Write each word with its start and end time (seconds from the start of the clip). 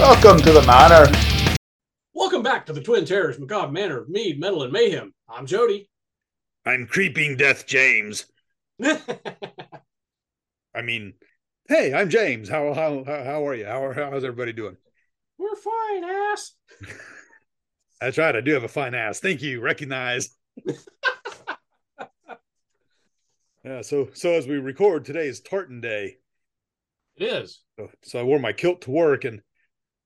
Welcome 0.00 0.38
to 0.38 0.52
the 0.52 0.62
manor. 0.62 1.12
Welcome 2.14 2.42
back 2.42 2.64
to 2.66 2.72
the 2.72 2.80
Twin 2.80 3.04
Terrors 3.04 3.38
Macabre 3.38 3.70
Manor 3.70 3.98
of 3.98 4.08
Mead, 4.08 4.40
Metal, 4.40 4.62
and 4.62 4.72
Mayhem. 4.72 5.12
I'm 5.28 5.44
Jody. 5.44 5.90
I'm 6.64 6.86
creeping 6.86 7.36
Death 7.36 7.66
James. 7.66 8.24
I 8.82 8.96
mean, 10.82 11.12
hey, 11.68 11.92
I'm 11.92 12.08
James. 12.08 12.48
How 12.48 12.72
how 12.72 13.04
how 13.04 13.24
how 13.24 13.46
are 13.46 13.54
you? 13.54 13.66
How 13.66 13.84
are, 13.84 13.92
how's 13.92 14.24
everybody 14.24 14.54
doing? 14.54 14.78
We're 15.36 15.54
fine, 15.54 16.04
ass. 16.04 16.54
That's 18.00 18.16
right. 18.16 18.34
I 18.34 18.40
do 18.40 18.54
have 18.54 18.64
a 18.64 18.68
fine 18.68 18.94
ass. 18.94 19.20
Thank 19.20 19.42
you. 19.42 19.60
Recognize. 19.60 20.30
yeah. 23.62 23.82
So 23.82 24.08
so 24.14 24.30
as 24.30 24.46
we 24.46 24.56
record, 24.56 25.04
today 25.04 25.28
is 25.28 25.40
Tartan 25.42 25.82
Day. 25.82 26.16
It 27.16 27.24
is. 27.24 27.60
So, 27.78 27.90
so 28.02 28.18
I 28.18 28.22
wore 28.22 28.38
my 28.38 28.54
kilt 28.54 28.80
to 28.82 28.90
work, 28.90 29.24
and 29.24 29.42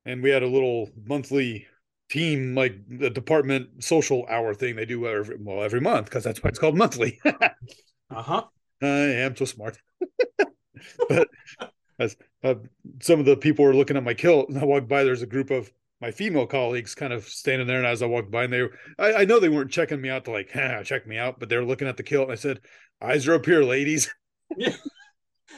and 0.05 0.23
we 0.23 0.31
had 0.31 0.43
a 0.43 0.49
little 0.49 0.91
monthly 1.07 1.67
team 2.11 2.55
like 2.55 2.77
the 2.89 3.11
department 3.11 3.83
social 3.83 4.27
hour 4.29 4.55
thing 4.55 4.77
they 4.77 4.85
do 4.85 5.07
every 5.07 5.37
well 5.41 5.63
every 5.63 5.81
month 5.81 6.05
because 6.05 6.23
that's 6.23 6.43
why 6.43 6.49
it's 6.49 6.59
called 6.59 6.77
monthly. 6.77 7.21
Uh 8.11 8.23
huh. 8.23 8.45
I 8.83 8.87
am 8.87 9.35
so 9.35 9.45
smart. 9.47 9.79
but 11.09 11.29
as 11.99 12.17
uh, 12.43 12.55
some 13.01 13.19
of 13.19 13.27
the 13.27 13.37
people 13.37 13.65
were 13.65 13.75
looking 13.75 13.97
at 13.97 14.05
my 14.05 14.15
kilt, 14.15 14.49
and 14.49 14.59
I 14.59 14.65
walked 14.65 14.89
by, 14.89 15.05
there's 15.05 15.23
a 15.23 15.27
group 15.27 15.51
of 15.51 15.73
my 16.01 16.11
female 16.11 16.47
colleagues 16.47 16.95
kind 16.95 17.13
of 17.13 17.25
standing 17.25 17.67
there. 17.67 17.79
And 17.79 17.87
as 17.87 18.03
I 18.03 18.07
walked 18.07 18.31
by, 18.31 18.45
and 18.45 18.53
they 18.53 18.63
were, 18.63 18.73
I, 18.99 19.15
I 19.15 19.25
know 19.25 19.41
they 19.41 19.49
weren't 19.49 19.71
checking 19.71 20.01
me 20.01 20.11
out 20.11 20.27
to 20.27 20.33
like, 20.33 20.51
ah, 20.55 20.83
check 20.83 21.07
me 21.07 21.17
out, 21.17 21.41
but 21.41 21.49
they 21.49 21.57
were 21.57 21.65
looking 21.65 21.89
at 21.89 21.97
the 21.97 22.03
kilt. 22.03 22.25
And 22.25 22.33
I 22.33 22.37
said, 22.37 22.61
Eyes 23.01 23.27
are 23.27 23.35
up 23.35 23.47
here, 23.47 23.63
ladies. 23.63 24.13
Yeah. 24.57 24.77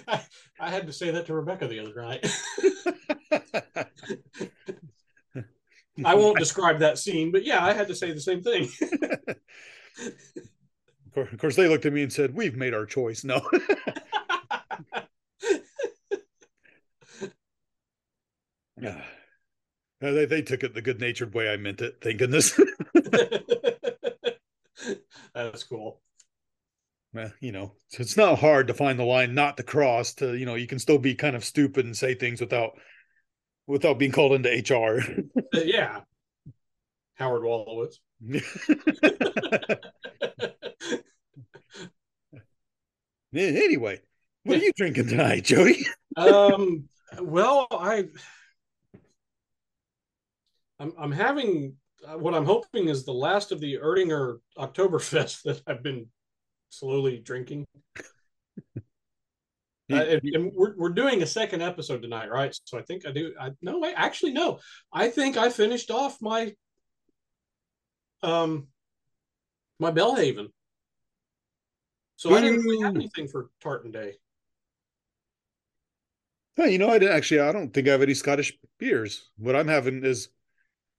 I, 0.06 0.22
I 0.60 0.70
had 0.70 0.86
to 0.86 0.92
say 0.92 1.10
that 1.10 1.26
to 1.26 1.34
Rebecca 1.34 1.66
the 1.68 1.80
other 1.80 2.00
night. 2.00 2.24
I 6.04 6.14
won't 6.14 6.38
describe 6.38 6.80
that 6.80 6.98
scene, 6.98 7.32
but 7.32 7.44
yeah, 7.44 7.64
I 7.64 7.72
had 7.72 7.88
to 7.88 7.94
say 7.94 8.12
the 8.12 8.20
same 8.20 8.42
thing. 8.42 8.68
Of 11.16 11.38
course, 11.38 11.56
they 11.56 11.66
looked 11.66 11.86
at 11.86 11.94
me 11.94 12.02
and 12.02 12.12
said, 12.12 12.34
We've 12.34 12.56
made 12.56 12.74
our 12.74 12.84
choice. 12.84 13.24
No. 13.24 13.40
Yeah. 18.80 19.02
Uh, 20.02 20.12
they, 20.12 20.26
they 20.26 20.42
took 20.42 20.62
it 20.62 20.74
the 20.74 20.82
good 20.82 21.00
natured 21.00 21.32
way 21.34 21.48
I 21.48 21.56
meant 21.56 21.80
it, 21.80 21.96
thank 22.02 22.18
goodness. 22.18 22.60
That's 25.34 25.64
cool. 25.64 26.00
Well, 27.14 27.32
you 27.40 27.52
know, 27.52 27.72
it's- 27.88 28.00
it's 28.00 28.16
not 28.16 28.38
hard 28.38 28.66
to 28.68 28.74
find 28.74 28.98
the 28.98 29.04
line 29.04 29.34
not 29.34 29.56
to 29.56 29.62
cross 29.62 30.12
to, 30.14 30.34
you 30.36 30.44
know, 30.44 30.54
you 30.54 30.66
can 30.66 30.78
still 30.78 30.98
be 30.98 31.14
kind 31.14 31.34
of 31.34 31.44
stupid 31.44 31.86
and 31.86 31.96
say 31.96 32.14
things 32.14 32.40
without 32.40 32.78
without 33.66 33.98
being 33.98 34.12
called 34.12 34.32
into 34.32 34.48
HR. 34.48 35.00
Uh, 35.54 35.60
yeah. 35.64 36.00
Howard 37.14 37.42
Wolowitz. 37.42 37.96
anyway, 43.34 44.00
what 44.44 44.58
are 44.58 44.62
you 44.62 44.72
drinking 44.76 45.08
tonight, 45.08 45.44
Jody? 45.44 45.86
um 46.16 46.88
well 47.20 47.66
i 47.72 48.04
i'm 50.80 50.92
i'm 50.98 51.12
having 51.12 51.74
uh, 52.06 52.16
what 52.16 52.34
i'm 52.34 52.44
hoping 52.44 52.88
is 52.88 53.04
the 53.04 53.12
last 53.12 53.52
of 53.52 53.60
the 53.60 53.74
erdinger 53.74 54.38
oktoberfest 54.58 55.42
that 55.42 55.60
i've 55.66 55.82
been 55.82 56.06
slowly 56.70 57.18
drinking 57.18 57.66
Uh, 59.90 59.96
and, 59.96 60.20
and 60.34 60.52
we're, 60.52 60.74
we're 60.76 60.88
doing 60.88 61.22
a 61.22 61.26
second 61.26 61.62
episode 61.62 62.02
tonight 62.02 62.28
right 62.28 62.58
so 62.64 62.76
i 62.76 62.82
think 62.82 63.06
i 63.06 63.12
do 63.12 63.32
i 63.40 63.50
no 63.62 63.84
I, 63.84 63.92
actually 63.92 64.32
no 64.32 64.58
i 64.92 65.08
think 65.08 65.36
i 65.36 65.48
finished 65.48 65.92
off 65.92 66.20
my 66.20 66.52
um 68.22 68.66
my 69.78 69.92
Belhaven 69.92 70.48
so 72.16 72.34
i 72.34 72.40
didn't 72.40 72.62
really 72.62 72.82
have 72.82 72.96
anything 72.96 73.28
for 73.28 73.50
tartan 73.60 73.92
day 73.92 74.14
Oh, 76.58 76.64
you 76.64 76.78
know, 76.78 76.88
I 76.88 76.98
didn't 76.98 77.14
actually. 77.14 77.40
I 77.40 77.52
don't 77.52 77.72
think 77.72 77.86
I 77.86 77.90
have 77.90 78.00
any 78.00 78.14
Scottish 78.14 78.56
beers. 78.78 79.28
What 79.36 79.54
I'm 79.54 79.68
having 79.68 80.04
is 80.04 80.28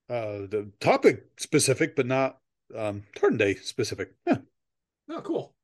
uh 0.08 0.46
the 0.46 0.70
topic 0.78 1.24
specific, 1.36 1.96
but 1.96 2.06
not 2.06 2.38
um 2.76 3.02
Tartan 3.16 3.38
Day 3.38 3.56
specific. 3.56 4.12
Huh. 4.26 4.38
oh 5.10 5.20
cool 5.20 5.54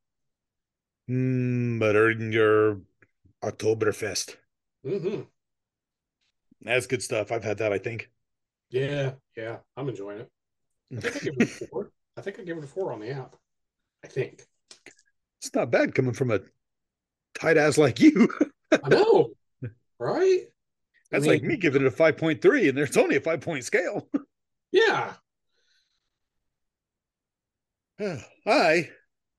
Mm, 1.09 1.79
but 1.79 1.95
in 1.97 2.33
your 2.33 2.81
Oktoberfest. 3.45 4.37
hmm 4.85 5.23
That's 6.63 6.87
good 6.87 7.03
stuff. 7.03 7.31
I've 7.31 7.45
had 7.45 7.59
that. 7.59 7.73
I 7.73 7.79
think. 7.79 8.11
Yeah, 8.71 9.13
yeah, 9.37 9.59
I'm 9.77 9.89
enjoying 9.89 10.21
it. 10.21 10.31
I 10.97 11.01
think 11.01 11.17
I 11.17 11.19
gave 11.21 11.35
it 11.41 11.43
a 11.63 11.67
four. 11.67 11.91
I 12.17 12.21
think 12.21 12.41
I 12.41 12.43
gave 12.45 12.57
it 12.57 12.65
a 12.65 12.67
four 12.67 12.93
on 12.93 13.01
the 13.01 13.11
app. 13.11 13.37
I 14.03 14.09
think. 14.09 14.43
It's 15.41 15.55
not 15.55 15.71
bad 15.71 15.95
coming 15.95 16.15
from 16.15 16.31
a 16.31 16.41
tight 17.35 17.57
ass 17.57 17.79
like 17.79 18.01
you. 18.01 18.29
I 18.83 18.89
know, 18.89 19.31
right? 19.99 20.41
That's 21.11 21.27
I 21.27 21.31
like 21.33 21.43
me 21.43 21.57
giving 21.57 21.83
it 21.83 21.87
a 21.89 21.91
five 21.91 22.17
point 22.17 22.41
three, 22.43 22.69
and 22.69 22.77
there's 22.77 22.97
only 22.97 23.17
a 23.17 23.21
five 23.21 23.41
point 23.41 23.65
scale. 23.65 24.09
Yeah. 24.73 25.15
I 28.47 28.91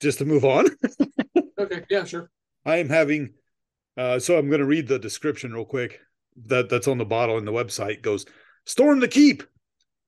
just 0.01 0.19
to 0.19 0.25
move 0.25 0.45
on. 0.45 0.67
Okay. 1.57 1.83
Yeah. 1.89 2.03
Sure. 2.03 2.29
I 2.65 2.77
am 2.77 2.89
having 2.89 3.33
uh 3.97 4.19
so 4.19 4.37
I'm 4.37 4.49
gonna 4.49 4.65
read 4.65 4.87
the 4.87 4.99
description 4.99 5.53
real 5.53 5.65
quick. 5.65 5.99
That 6.45 6.69
that's 6.69 6.87
on 6.87 6.97
the 6.97 7.05
bottle 7.05 7.37
and 7.37 7.47
the 7.47 7.51
website 7.51 8.01
goes 8.01 8.25
storm 8.65 8.99
the 8.99 9.07
keep. 9.07 9.43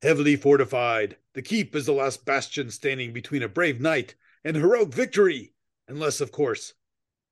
Heavily 0.02 0.36
fortified. 0.36 1.18
The 1.34 1.42
keep 1.42 1.76
is 1.76 1.88
the 1.88 1.94
last 1.94 2.26
bastion 2.26 2.70
standing 2.70 3.14
between 3.14 3.42
a 3.44 3.50
brave 3.50 3.82
knight 3.82 4.16
and 4.44 4.56
heroic 4.56 4.94
victory. 4.94 5.54
Unless, 5.88 6.22
of 6.22 6.32
course, 6.32 6.74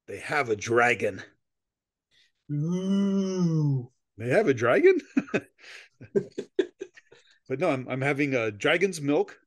they 0.07 0.17
have 0.17 0.49
a 0.49 0.55
dragon. 0.55 1.21
Ooh. 2.51 3.91
They 4.17 4.29
have 4.29 4.47
a 4.47 4.53
dragon? 4.53 4.99
but 6.13 7.59
no, 7.59 7.69
I'm 7.69 7.87
I'm 7.87 8.01
having 8.01 8.33
a 8.33 8.49
dragon's 8.49 9.01
milk. 9.01 9.37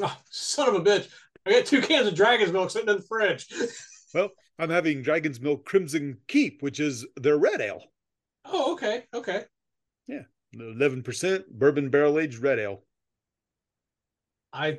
Oh, 0.00 0.16
son 0.30 0.68
of 0.68 0.74
a 0.76 0.80
bitch! 0.80 1.08
I 1.48 1.52
got 1.52 1.66
two 1.66 1.80
cans 1.80 2.06
of 2.06 2.14
Dragon's 2.14 2.52
Milk 2.52 2.70
sitting 2.70 2.88
in 2.88 2.96
the 2.96 3.02
fridge. 3.02 3.46
Well, 4.14 4.30
I'm 4.58 4.70
having 4.70 5.02
dragon's 5.02 5.40
milk 5.40 5.64
crimson 5.64 6.18
keep, 6.26 6.62
which 6.62 6.80
is 6.80 7.06
their 7.16 7.38
red 7.38 7.60
ale. 7.60 7.82
Oh, 8.44 8.72
okay. 8.72 9.04
Okay. 9.14 9.44
Yeah. 10.06 10.22
Eleven 10.54 11.02
percent 11.02 11.46
bourbon 11.50 11.90
barrel 11.90 12.18
aged 12.18 12.38
red 12.38 12.58
ale. 12.58 12.82
I 14.52 14.78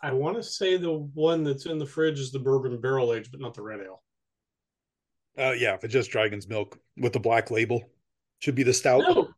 I 0.00 0.12
want 0.12 0.36
to 0.36 0.42
say 0.42 0.76
the 0.76 0.92
one 0.92 1.44
that's 1.44 1.66
in 1.66 1.78
the 1.78 1.86
fridge 1.86 2.18
is 2.18 2.32
the 2.32 2.38
bourbon 2.38 2.80
barrel 2.80 3.12
aged, 3.12 3.30
but 3.30 3.40
not 3.40 3.54
the 3.54 3.62
red 3.62 3.80
ale. 3.80 4.02
Uh, 5.38 5.52
yeah, 5.52 5.74
if 5.74 5.84
it's 5.84 5.92
just 5.92 6.10
dragon's 6.10 6.48
milk 6.48 6.78
with 6.96 7.12
the 7.12 7.20
black 7.20 7.50
label, 7.50 7.82
should 8.40 8.54
be 8.54 8.62
the 8.62 8.72
stout. 8.72 9.02
No, 9.02 9.28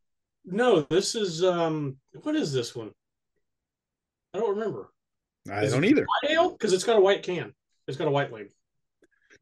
no. 0.45 0.81
This 0.91 1.15
is 1.15 1.45
um. 1.45 1.97
What 2.23 2.37
is 2.37 2.53
this 2.53 2.75
one? 2.75 2.93
I 4.33 4.39
don't 4.39 4.57
remember. 4.57 4.91
I 5.51 5.63
Is 5.65 5.73
don't 5.73 5.85
either. 5.85 6.07
White 6.07 6.33
ale 6.33 6.51
because 6.51 6.73
it's 6.73 6.85
got 6.85 6.97
a 6.97 7.01
white 7.01 7.23
can. 7.23 7.53
It's 7.87 7.97
got 7.97 8.09
a 8.09 8.11
white 8.11 8.33
label. 8.33 8.51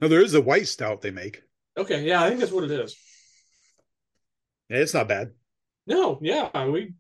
No, 0.01 0.09
there 0.09 0.23
is 0.23 0.35
a 0.35 0.41
white 0.41 0.67
stout 0.67 1.01
they 1.01 1.11
make. 1.11 1.43
Okay, 1.77 2.03
yeah, 2.03 2.23
I 2.23 2.29
think 2.29 2.41
that's 2.41 2.53
what 2.53 2.65
it 2.65 2.71
is. 2.71 2.97
Yeah, 4.69 4.79
it's 4.79 4.95
not 4.95 5.09
bad. 5.09 5.33
No, 5.87 6.19
yeah, 6.23 6.67
we 6.67 6.95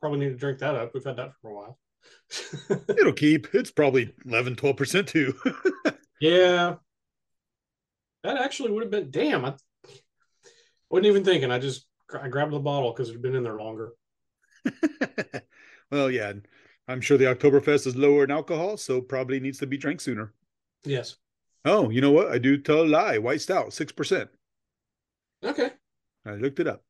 probably 0.00 0.20
need 0.20 0.30
to 0.30 0.36
drink 0.36 0.58
that 0.58 0.74
up. 0.74 0.92
We've 0.94 1.04
had 1.04 1.16
that 1.16 1.32
for 1.40 1.50
a 1.50 1.54
while. 1.54 1.78
It'll 2.88 3.12
keep. 3.12 3.48
It's 3.54 3.70
probably 3.70 4.14
11, 4.26 4.56
12% 4.56 5.06
too. 5.06 5.34
yeah, 6.20 6.76
that 8.24 8.36
actually 8.36 8.72
would 8.72 8.82
have 8.82 8.90
been. 8.90 9.10
Damn, 9.10 9.44
I 9.44 9.54
wasn't 10.90 11.06
even 11.06 11.24
thinking. 11.24 11.50
I 11.50 11.58
just 11.58 11.86
I 12.18 12.28
grabbed 12.28 12.52
the 12.52 12.58
bottle 12.58 12.92
because 12.92 13.08
it 13.08 13.12
had 13.12 13.22
been 13.22 13.36
in 13.36 13.42
there 13.42 13.58
longer. 13.58 13.92
well, 15.90 16.10
yeah. 16.10 16.32
I'm 16.88 17.00
sure 17.00 17.16
the 17.16 17.26
Oktoberfest 17.26 17.86
is 17.86 17.94
lower 17.94 18.24
in 18.24 18.32
alcohol, 18.32 18.76
so 18.76 19.00
probably 19.00 19.38
needs 19.38 19.58
to 19.58 19.66
be 19.66 19.76
drank 19.76 20.00
sooner. 20.00 20.32
Yes. 20.84 21.16
Oh, 21.64 21.88
you 21.90 22.00
know 22.02 22.12
what? 22.12 22.28
I 22.30 22.38
do 22.38 22.58
tell 22.58 22.82
a 22.82 22.84
lie. 22.86 23.16
White 23.18 23.40
stout, 23.40 23.72
6%. 23.72 24.28
Okay. 25.44 25.70
I 26.24 26.34
looked 26.36 26.60
it 26.60 26.66
up. 26.66 26.82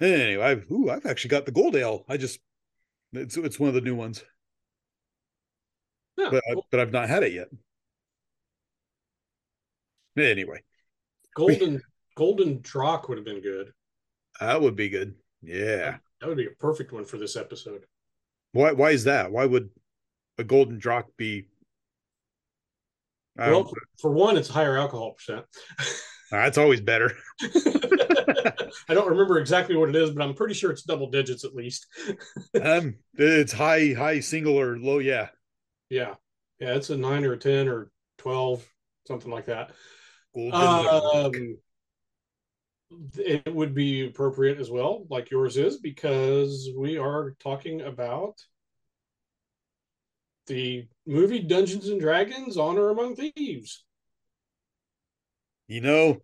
Anyway, 0.00 0.42
I've 0.44 0.70
ooh, 0.70 0.90
I've 0.90 1.06
actually 1.06 1.30
got 1.30 1.46
the 1.46 1.52
gold 1.52 1.74
ale. 1.76 2.04
I 2.08 2.16
just 2.16 2.40
it's 3.12 3.36
it's 3.36 3.58
one 3.60 3.68
of 3.68 3.74
the 3.74 3.80
new 3.80 3.94
ones, 3.96 4.24
Yeah, 6.16 6.30
but 6.30 6.42
I, 6.50 6.54
but 6.70 6.80
I've 6.80 6.92
not 6.92 7.08
had 7.08 7.22
it 7.22 7.32
yet. 7.32 7.48
Anyway, 10.16 10.62
golden 11.34 11.80
golden 12.16 12.60
drock 12.60 13.08
would 13.08 13.18
have 13.18 13.24
been 13.24 13.40
good. 13.40 13.72
that 14.40 14.60
would 14.60 14.76
be 14.76 14.88
good. 14.88 15.14
Yeah. 15.42 15.98
That 16.20 16.28
would 16.28 16.36
be 16.36 16.46
a 16.46 16.50
perfect 16.50 16.92
one 16.92 17.04
for 17.04 17.18
this 17.18 17.36
episode. 17.36 17.86
Why 18.52 18.72
why 18.72 18.90
is 18.90 19.04
that? 19.04 19.32
Why 19.32 19.46
would 19.46 19.70
a 20.38 20.44
golden 20.44 20.78
drock 20.78 21.06
be 21.16 21.48
I 23.38 23.50
Well, 23.50 23.72
for 24.00 24.10
one, 24.10 24.36
it's 24.36 24.48
higher 24.48 24.76
alcohol 24.76 25.12
percent. 25.12 25.44
That's 26.30 26.58
always 26.58 26.80
better. 26.80 27.12
I 27.40 28.94
don't 28.94 29.08
remember 29.08 29.38
exactly 29.38 29.76
what 29.76 29.88
it 29.88 29.96
is, 29.96 30.10
but 30.10 30.22
I'm 30.22 30.34
pretty 30.34 30.54
sure 30.54 30.70
it's 30.70 30.82
double 30.82 31.10
digits 31.10 31.44
at 31.44 31.54
least. 31.54 31.86
um, 32.62 32.96
it's 33.14 33.52
high, 33.52 33.94
high 33.96 34.20
single 34.20 34.60
or 34.60 34.78
low. 34.78 34.98
Yeah, 34.98 35.28
yeah, 35.88 36.14
yeah. 36.58 36.74
It's 36.74 36.90
a 36.90 36.96
nine 36.96 37.24
or 37.24 37.32
a 37.32 37.38
ten 37.38 37.68
or 37.68 37.90
twelve, 38.18 38.66
something 39.06 39.30
like 39.30 39.46
that. 39.46 39.70
Um, 40.52 41.56
it 43.16 43.54
would 43.54 43.74
be 43.74 44.06
appropriate 44.06 44.58
as 44.58 44.70
well, 44.70 45.06
like 45.08 45.30
yours 45.30 45.56
is, 45.56 45.78
because 45.78 46.70
we 46.76 46.98
are 46.98 47.36
talking 47.40 47.82
about 47.82 48.34
the 50.48 50.88
movie 51.06 51.40
Dungeons 51.40 51.88
and 51.88 52.00
Dragons: 52.00 52.56
Honor 52.56 52.88
Among 52.90 53.14
Thieves. 53.14 53.84
You 55.68 55.80
know, 55.80 56.22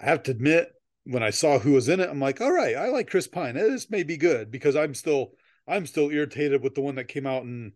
I 0.00 0.06
have 0.06 0.22
to 0.24 0.30
admit, 0.30 0.72
when 1.04 1.22
I 1.22 1.30
saw 1.30 1.58
who 1.58 1.72
was 1.72 1.88
in 1.88 2.00
it, 2.00 2.08
I'm 2.08 2.20
like, 2.20 2.40
all 2.40 2.52
right, 2.52 2.74
I 2.74 2.88
like 2.88 3.10
Chris 3.10 3.28
Pine. 3.28 3.54
This 3.54 3.90
may 3.90 4.02
be 4.02 4.16
good 4.16 4.50
because 4.50 4.74
I'm 4.74 4.94
still 4.94 5.32
I'm 5.68 5.86
still 5.86 6.10
irritated 6.10 6.62
with 6.62 6.74
the 6.74 6.80
one 6.80 6.96
that 6.96 7.08
came 7.08 7.26
out 7.26 7.42
in 7.42 7.72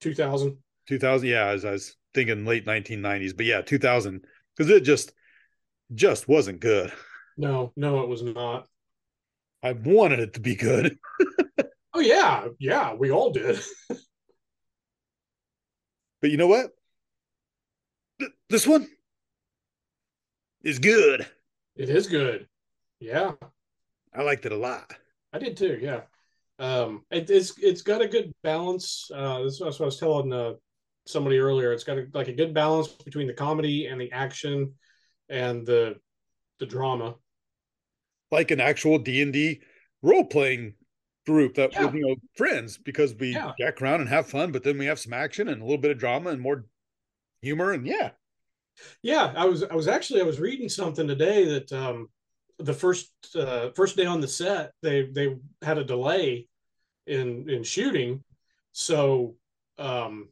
2000. 0.00 0.56
2000, 0.88 1.28
yeah, 1.28 1.46
as 1.46 1.64
I 1.64 1.72
was 1.72 1.96
thinking 2.14 2.44
late 2.44 2.66
1990s, 2.66 3.36
but 3.36 3.46
yeah, 3.46 3.60
2000 3.60 4.24
because 4.56 4.70
it 4.70 4.82
just 4.82 5.12
just 5.94 6.28
wasn't 6.28 6.60
good. 6.60 6.92
No, 7.36 7.72
no, 7.76 8.00
it 8.00 8.08
was 8.08 8.22
not. 8.22 8.66
I 9.62 9.72
wanted 9.72 10.20
it 10.20 10.34
to 10.34 10.40
be 10.40 10.54
good. 10.56 10.98
oh 11.94 12.00
yeah, 12.00 12.48
yeah, 12.58 12.94
we 12.94 13.10
all 13.10 13.30
did. 13.30 13.60
but 16.20 16.30
you 16.30 16.36
know 16.36 16.46
what? 16.46 16.70
This 18.48 18.66
one 18.66 18.86
is 20.62 20.78
good. 20.78 21.26
It 21.76 21.88
is 21.88 22.06
good. 22.06 22.46
Yeah. 22.98 23.32
I 24.14 24.22
liked 24.22 24.44
it 24.44 24.52
a 24.52 24.56
lot. 24.56 24.92
I 25.32 25.38
did 25.38 25.56
too, 25.56 25.78
yeah. 25.80 26.02
Um 26.58 27.04
it, 27.10 27.30
it's 27.30 27.56
it's 27.58 27.82
got 27.82 28.02
a 28.02 28.08
good 28.08 28.32
balance. 28.42 29.10
Uh 29.14 29.42
this 29.44 29.54
is 29.54 29.60
what 29.60 29.80
I 29.80 29.84
was 29.84 29.98
telling 29.98 30.32
uh, 30.32 30.52
somebody 31.06 31.38
earlier. 31.38 31.72
It's 31.72 31.84
got 31.84 31.98
a, 31.98 32.06
like 32.12 32.28
a 32.28 32.34
good 32.34 32.52
balance 32.52 32.88
between 32.88 33.26
the 33.26 33.32
comedy 33.32 33.86
and 33.86 34.00
the 34.00 34.12
action 34.12 34.74
and 35.28 35.66
the 35.66 35.96
the 36.58 36.66
drama. 36.66 37.14
Like 38.30 38.50
an 38.50 38.60
actual 38.60 38.98
D 38.98 39.22
and 39.22 39.32
D 39.32 39.62
role 40.02 40.24
playing 40.24 40.74
group 41.26 41.54
that 41.54 41.72
yeah. 41.72 41.92
you 41.92 42.00
know 42.00 42.16
friends 42.36 42.78
because 42.78 43.14
we 43.14 43.32
yeah. 43.32 43.52
jack 43.58 43.80
around 43.80 44.00
and 44.00 44.08
have 44.08 44.26
fun, 44.26 44.52
but 44.52 44.62
then 44.62 44.78
we 44.78 44.86
have 44.86 44.98
some 44.98 45.12
action 45.12 45.48
and 45.48 45.60
a 45.60 45.64
little 45.64 45.78
bit 45.78 45.90
of 45.90 45.98
drama 45.98 46.30
and 46.30 46.40
more 46.40 46.66
humor 47.42 47.72
and 47.72 47.86
yeah. 47.86 48.10
Yeah, 49.02 49.32
I 49.36 49.44
was 49.44 49.62
I 49.62 49.74
was 49.74 49.88
actually 49.88 50.20
I 50.20 50.24
was 50.24 50.40
reading 50.40 50.68
something 50.68 51.06
today 51.06 51.44
that 51.44 51.72
um 51.72 52.08
the 52.58 52.74
first 52.74 53.10
uh 53.34 53.70
first 53.74 53.96
day 53.96 54.06
on 54.06 54.20
the 54.20 54.28
set 54.28 54.72
they 54.82 55.06
they 55.06 55.36
had 55.62 55.78
a 55.78 55.84
delay 55.84 56.46
in 57.06 57.48
in 57.48 57.62
shooting 57.62 58.22
so 58.72 59.34
um 59.78 60.28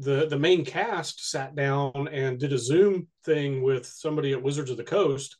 the 0.00 0.26
the 0.26 0.38
main 0.38 0.64
cast 0.64 1.30
sat 1.30 1.54
down 1.54 2.08
and 2.08 2.38
did 2.38 2.52
a 2.52 2.58
Zoom 2.58 3.06
thing 3.24 3.62
with 3.62 3.86
somebody 3.86 4.32
at 4.32 4.42
Wizards 4.42 4.70
of 4.70 4.78
the 4.78 4.84
Coast, 4.84 5.36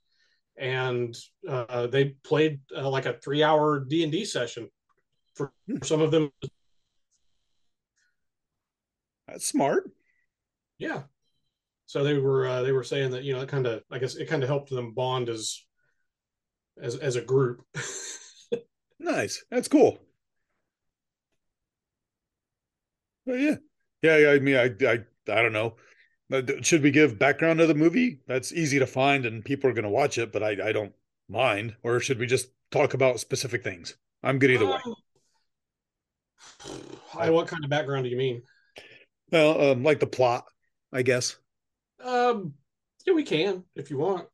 and 0.60 1.16
uh, 1.48 1.86
they 1.86 2.10
played 2.22 2.60
uh, 2.76 2.88
like 2.88 3.06
a 3.06 3.14
three 3.14 3.42
hour 3.42 3.80
D 3.80 4.02
and 4.04 4.12
D 4.12 4.24
session 4.24 4.68
for, 5.34 5.52
for 5.78 5.84
some 5.84 6.02
of 6.02 6.10
them. 6.10 6.30
That's 9.26 9.46
smart. 9.46 9.90
Yeah. 10.78 11.02
So 11.86 12.04
they 12.04 12.18
were 12.18 12.46
uh, 12.46 12.62
they 12.62 12.72
were 12.72 12.84
saying 12.84 13.12
that 13.12 13.24
you 13.24 13.34
know 13.34 13.40
it 13.40 13.48
kind 13.48 13.66
of 13.66 13.82
I 13.90 13.98
guess 13.98 14.14
it 14.14 14.28
kind 14.28 14.42
of 14.42 14.48
helped 14.48 14.70
them 14.70 14.92
bond 14.92 15.28
as 15.28 15.62
as 16.80 16.96
as 16.96 17.16
a 17.16 17.22
group. 17.22 17.62
nice. 19.00 19.42
That's 19.50 19.68
cool. 19.68 19.98
Well, 23.24 23.38
yeah. 23.38 23.56
Yeah, 24.02 24.30
I 24.30 24.38
mean, 24.38 24.56
I, 24.56 24.70
I, 24.86 24.98
I 25.28 25.42
don't 25.42 25.52
know. 25.52 25.76
Uh, 26.32 26.42
should 26.62 26.82
we 26.82 26.90
give 26.90 27.18
background 27.18 27.58
to 27.58 27.66
the 27.66 27.74
movie? 27.74 28.20
That's 28.26 28.52
easy 28.52 28.78
to 28.78 28.86
find, 28.86 29.26
and 29.26 29.44
people 29.44 29.68
are 29.68 29.72
going 29.72 29.84
to 29.84 29.90
watch 29.90 30.16
it, 30.16 30.32
but 30.32 30.42
I, 30.42 30.68
I 30.68 30.72
don't 30.72 30.92
mind. 31.28 31.74
Or 31.82 31.98
should 31.98 32.18
we 32.18 32.26
just 32.26 32.48
talk 32.70 32.94
about 32.94 33.20
specific 33.20 33.64
things? 33.64 33.96
I'm 34.22 34.38
good 34.38 34.50
either 34.50 34.66
way. 34.66 34.78
I, 37.18 37.30
what 37.30 37.48
kind 37.48 37.64
of 37.64 37.70
background 37.70 38.04
do 38.04 38.10
you 38.10 38.16
mean? 38.16 38.42
Well, 39.32 39.72
um, 39.72 39.82
like 39.82 39.98
the 40.00 40.06
plot, 40.06 40.44
I 40.92 41.02
guess. 41.02 41.36
Um, 42.02 42.54
yeah, 43.04 43.14
we 43.14 43.24
can 43.24 43.64
if 43.74 43.90
you 43.90 43.98
want. 43.98 44.26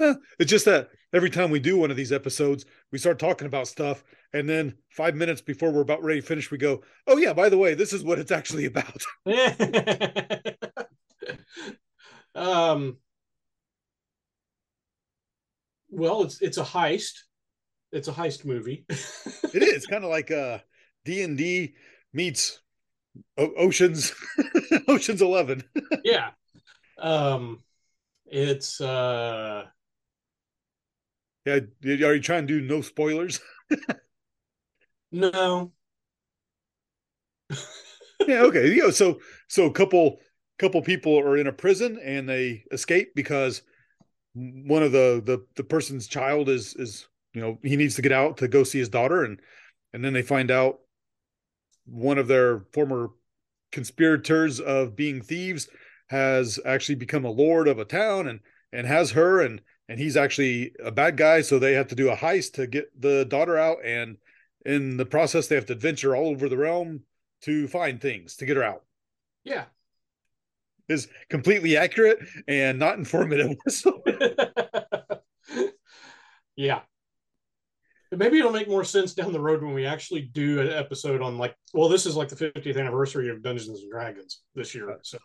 Eh, 0.00 0.14
it's 0.38 0.50
just 0.50 0.64
that 0.64 0.90
every 1.12 1.30
time 1.30 1.50
we 1.50 1.60
do 1.60 1.76
one 1.76 1.90
of 1.90 1.96
these 1.96 2.12
episodes, 2.12 2.64
we 2.92 2.98
start 2.98 3.18
talking 3.18 3.46
about 3.46 3.68
stuff, 3.68 4.04
and 4.32 4.48
then 4.48 4.74
five 4.90 5.14
minutes 5.14 5.40
before 5.40 5.70
we're 5.70 5.82
about 5.82 6.02
ready 6.02 6.20
to 6.20 6.26
finish, 6.26 6.50
we 6.50 6.58
go, 6.58 6.82
"Oh 7.06 7.16
yeah, 7.16 7.32
by 7.32 7.48
the 7.48 7.58
way, 7.58 7.74
this 7.74 7.92
is 7.92 8.02
what 8.02 8.18
it's 8.18 8.32
actually 8.32 8.64
about." 8.66 9.02
um. 12.34 12.98
Well, 15.90 16.22
it's 16.22 16.40
it's 16.42 16.58
a 16.58 16.64
heist. 16.64 17.20
It's 17.92 18.08
a 18.08 18.12
heist 18.12 18.44
movie. 18.44 18.84
it 18.88 19.62
is 19.62 19.86
kind 19.90 20.04
of 20.04 20.10
like 20.10 20.30
uh 20.30 20.58
D 21.04 21.22
and 21.22 21.38
D 21.38 21.74
meets 22.12 22.60
o- 23.38 23.54
Oceans 23.56 24.12
Oceans 24.88 25.22
Eleven. 25.22 25.62
yeah. 26.04 26.30
Um. 26.98 27.60
It's 28.26 28.80
uh 28.80 29.64
yeah, 31.44 31.60
are 31.86 32.14
you 32.14 32.20
trying 32.20 32.46
to 32.46 32.60
do 32.60 32.66
no 32.66 32.80
spoilers? 32.80 33.40
no. 35.12 35.72
yeah, 38.26 38.42
okay. 38.42 38.68
You 38.68 38.84
know, 38.84 38.90
so 38.90 39.20
so 39.48 39.66
a 39.66 39.72
couple 39.72 40.20
couple 40.58 40.80
people 40.82 41.18
are 41.18 41.36
in 41.36 41.46
a 41.46 41.52
prison 41.52 41.98
and 42.02 42.28
they 42.28 42.64
escape 42.70 43.14
because 43.14 43.62
one 44.34 44.82
of 44.82 44.92
the 44.92 45.22
the 45.24 45.44
the 45.56 45.64
person's 45.64 46.06
child 46.06 46.48
is 46.48 46.74
is 46.74 47.06
you 47.32 47.40
know 47.40 47.58
he 47.62 47.76
needs 47.76 47.96
to 47.96 48.02
get 48.02 48.12
out 48.12 48.36
to 48.38 48.48
go 48.48 48.64
see 48.64 48.78
his 48.78 48.88
daughter. 48.88 49.24
And 49.24 49.40
and 49.92 50.04
then 50.04 50.12
they 50.12 50.22
find 50.22 50.50
out 50.50 50.80
one 51.86 52.18
of 52.18 52.28
their 52.28 52.60
former 52.72 53.10
conspirators 53.72 54.60
of 54.60 54.96
being 54.96 55.20
thieves 55.20 55.68
has 56.08 56.58
actually 56.64 56.96
become 56.96 57.24
a 57.24 57.30
lord 57.30 57.68
of 57.68 57.78
a 57.78 57.84
town 57.84 58.28
and 58.28 58.40
and 58.72 58.86
has 58.86 59.12
her. 59.12 59.40
And 59.40 59.60
and 59.88 59.98
he's 59.98 60.16
actually 60.16 60.72
a 60.82 60.90
bad 60.90 61.16
guy. 61.16 61.40
So 61.40 61.58
they 61.58 61.74
have 61.74 61.88
to 61.88 61.96
do 61.96 62.10
a 62.10 62.16
heist 62.16 62.54
to 62.54 62.66
get 62.66 63.00
the 63.00 63.24
daughter 63.24 63.58
out. 63.58 63.78
And 63.84 64.16
in 64.64 64.96
the 64.96 65.06
process 65.06 65.46
they 65.46 65.56
have 65.56 65.66
to 65.66 65.74
adventure 65.74 66.16
all 66.16 66.28
over 66.28 66.48
the 66.48 66.56
realm 66.56 67.02
to 67.42 67.68
find 67.68 68.00
things 68.00 68.36
to 68.36 68.46
get 68.46 68.56
her 68.56 68.64
out. 68.64 68.84
Yeah 69.44 69.64
is 70.88 71.08
completely 71.30 71.76
accurate 71.76 72.18
and 72.48 72.78
not 72.78 72.98
informative 72.98 73.56
yeah 76.56 76.80
maybe 78.12 78.38
it'll 78.38 78.52
make 78.52 78.68
more 78.68 78.84
sense 78.84 79.14
down 79.14 79.32
the 79.32 79.40
road 79.40 79.62
when 79.62 79.74
we 79.74 79.86
actually 79.86 80.22
do 80.22 80.60
an 80.60 80.68
episode 80.68 81.20
on 81.20 81.38
like 81.38 81.54
well 81.72 81.88
this 81.88 82.06
is 82.06 82.16
like 82.16 82.28
the 82.28 82.36
50th 82.36 82.78
anniversary 82.78 83.28
of 83.28 83.42
dungeons 83.42 83.80
and 83.80 83.90
dragons 83.90 84.42
this 84.54 84.74
year 84.74 84.98
so 85.02 85.18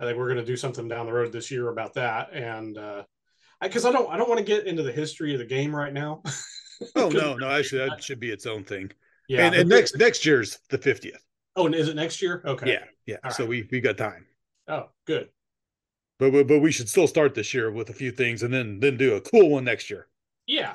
i 0.00 0.04
think 0.04 0.16
we're 0.16 0.28
going 0.28 0.38
to 0.38 0.44
do 0.44 0.56
something 0.56 0.86
down 0.86 1.06
the 1.06 1.12
road 1.12 1.32
this 1.32 1.50
year 1.50 1.70
about 1.70 1.94
that 1.94 2.32
and 2.32 2.78
uh 2.78 3.02
because 3.60 3.84
I, 3.84 3.90
I, 3.90 3.92
don't 3.92 4.10
I 4.12 4.16
don't 4.16 4.28
want 4.28 4.38
to 4.38 4.44
get 4.44 4.66
into 4.66 4.82
the 4.82 4.92
history 4.92 5.32
of 5.32 5.38
the 5.38 5.44
game 5.44 5.74
right 5.74 5.92
now. 5.92 6.22
oh 6.96 7.08
no, 7.08 7.34
no, 7.34 7.50
actually 7.50 7.88
that 7.88 8.02
should 8.02 8.20
be 8.20 8.30
its 8.30 8.46
own 8.46 8.64
thing. 8.64 8.90
Yeah, 9.28 9.46
and, 9.46 9.54
and 9.54 9.68
next 9.68 9.96
next 9.96 10.24
year's 10.24 10.58
the 10.70 10.78
fiftieth. 10.78 11.22
Oh, 11.56 11.66
and 11.66 11.74
is 11.74 11.88
it 11.88 11.96
next 11.96 12.22
year? 12.22 12.42
Okay. 12.44 12.72
Yeah, 12.72 12.84
yeah. 13.06 13.16
All 13.24 13.30
so 13.30 13.42
right. 13.42 13.50
we 13.50 13.68
we 13.70 13.80
got 13.80 13.98
time. 13.98 14.26
Oh, 14.68 14.90
good. 15.06 15.30
But, 16.18 16.32
but 16.32 16.46
but 16.46 16.58
we 16.58 16.72
should 16.72 16.88
still 16.88 17.06
start 17.06 17.34
this 17.34 17.54
year 17.54 17.70
with 17.70 17.90
a 17.90 17.94
few 17.94 18.10
things, 18.10 18.42
and 18.42 18.52
then 18.52 18.80
then 18.80 18.96
do 18.96 19.14
a 19.14 19.20
cool 19.20 19.50
one 19.50 19.64
next 19.64 19.88
year. 19.88 20.08
Yeah. 20.46 20.74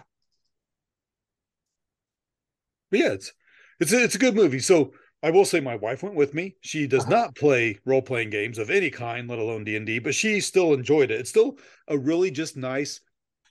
But 2.90 3.00
yeah, 3.00 3.12
it's 3.14 3.34
it's 3.80 3.94
a, 3.94 4.04
it's 4.04 4.16
a 4.16 4.20
good 4.20 4.36
movie. 4.36 4.60
So 4.60 4.94
I 5.22 5.32
will 5.32 5.46
say 5.46 5.60
my 5.60 5.76
wife 5.76 6.04
went 6.04 6.16
with 6.16 6.34
me. 6.34 6.56
She 6.62 6.88
does 6.88 7.04
uh-huh. 7.04 7.12
not 7.12 7.36
play 7.36 7.80
role 7.86 8.02
playing 8.02 8.30
games 8.30 8.58
of 8.58 8.70
any 8.70 8.90
kind, 8.90 9.28
let 9.28 9.40
alone 9.40 9.64
D 9.64 9.76
and 9.76 9.86
D, 9.86 10.00
but 10.00 10.16
she 10.16 10.40
still 10.40 10.74
enjoyed 10.74 11.12
it. 11.12 11.20
It's 11.20 11.30
still 11.30 11.58
a 11.88 11.98
really 11.98 12.32
just 12.32 12.56
nice 12.58 13.02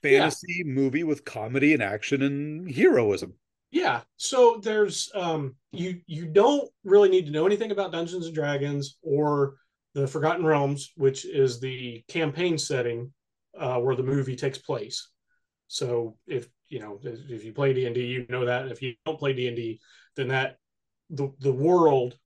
fantasy 0.02 0.62
yeah. 0.64 0.72
movie 0.72 1.04
with 1.04 1.24
comedy 1.24 1.74
and 1.74 1.82
action 1.82 2.22
and 2.22 2.70
heroism. 2.70 3.34
Yeah. 3.70 4.02
So 4.16 4.60
there's 4.62 5.10
um 5.14 5.56
you 5.72 6.00
you 6.06 6.26
don't 6.26 6.70
really 6.84 7.08
need 7.08 7.26
to 7.26 7.32
know 7.32 7.46
anything 7.46 7.70
about 7.70 7.92
Dungeons 7.92 8.26
and 8.26 8.34
Dragons 8.34 8.96
or 9.02 9.54
the 9.94 10.06
Forgotten 10.06 10.44
Realms, 10.44 10.92
which 10.96 11.24
is 11.24 11.60
the 11.60 12.02
campaign 12.08 12.58
setting 12.58 13.12
uh, 13.58 13.78
where 13.78 13.96
the 13.96 14.02
movie 14.02 14.36
takes 14.36 14.58
place. 14.58 15.08
So 15.68 16.16
if 16.26 16.48
you 16.68 16.80
know 16.80 16.98
if 17.02 17.44
you 17.44 17.52
play 17.52 17.72
D 17.72 17.86
and 17.86 17.94
D, 17.94 18.04
you 18.04 18.26
know 18.28 18.46
that. 18.46 18.68
If 18.68 18.82
you 18.82 18.94
don't 19.04 19.18
play 19.18 19.32
D 19.32 19.48
and 19.48 19.56
D, 19.56 19.80
then 20.16 20.28
that 20.28 20.56
the 21.10 21.32
the 21.40 21.52
world 21.52 22.16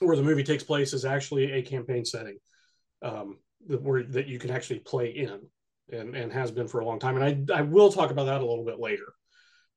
where 0.00 0.16
the 0.16 0.22
movie 0.22 0.44
takes 0.44 0.64
place 0.64 0.92
is 0.92 1.04
actually 1.04 1.52
a 1.52 1.62
campaign 1.62 2.04
setting 2.04 2.38
um, 3.02 3.38
that 3.66 3.82
where 3.82 4.02
that 4.02 4.26
you 4.26 4.38
can 4.38 4.50
actually 4.50 4.80
play 4.80 5.10
in, 5.10 5.40
and 5.90 6.14
and 6.14 6.32
has 6.32 6.50
been 6.50 6.68
for 6.68 6.80
a 6.80 6.86
long 6.86 6.98
time. 6.98 7.20
And 7.20 7.50
I 7.52 7.58
I 7.58 7.62
will 7.62 7.92
talk 7.92 8.10
about 8.10 8.24
that 8.24 8.40
a 8.40 8.46
little 8.46 8.64
bit 8.64 8.78
later, 8.78 9.12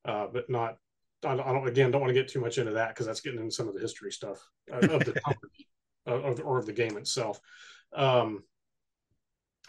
uh, 0.05 0.27
but 0.31 0.49
not. 0.49 0.77
I 1.25 1.37
don't 1.37 1.65
again 1.65 1.89
don't 1.89 2.01
want 2.01 2.09
to 2.09 2.21
get 2.21 2.27
too 2.27 2.41
much 2.41 2.57
into 2.57 2.73
that 2.73 2.89
because 2.89 3.05
that's 3.05 3.21
getting 3.21 3.39
into 3.39 3.55
some 3.55 3.69
of 3.69 3.73
the 3.73 3.79
history 3.79 4.11
stuff 4.11 4.45
uh, 4.69 4.79
of 4.79 5.05
the 5.05 5.13
company 5.25 5.67
of, 6.05 6.41
or 6.43 6.59
of 6.59 6.65
the 6.65 6.73
game 6.73 6.97
itself. 6.97 7.39
Um, 7.93 8.43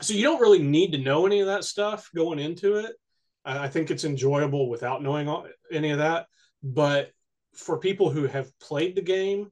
so 0.01 0.15
you 0.15 0.25
don't 0.25 0.41
really 0.41 0.63
need 0.63 0.93
to 0.93 0.99
know 0.99 1.27
any 1.27 1.41
of 1.41 1.47
that 1.47 1.65
stuff 1.65 2.11
going 2.15 2.39
into 2.39 2.77
it. 2.77 2.93
I, 3.45 3.65
I 3.65 3.69
think 3.69 3.91
it's 3.91 4.05
enjoyable 4.05 4.69
without 4.69 5.03
knowing 5.03 5.29
all, 5.29 5.47
any 5.71 5.91
of 5.91 5.99
that. 5.99 6.27
But 6.63 7.11
for 7.55 7.79
people 7.79 8.11
who 8.11 8.27
have 8.27 8.59
played 8.59 8.97
the 8.97 9.03
game, 9.03 9.51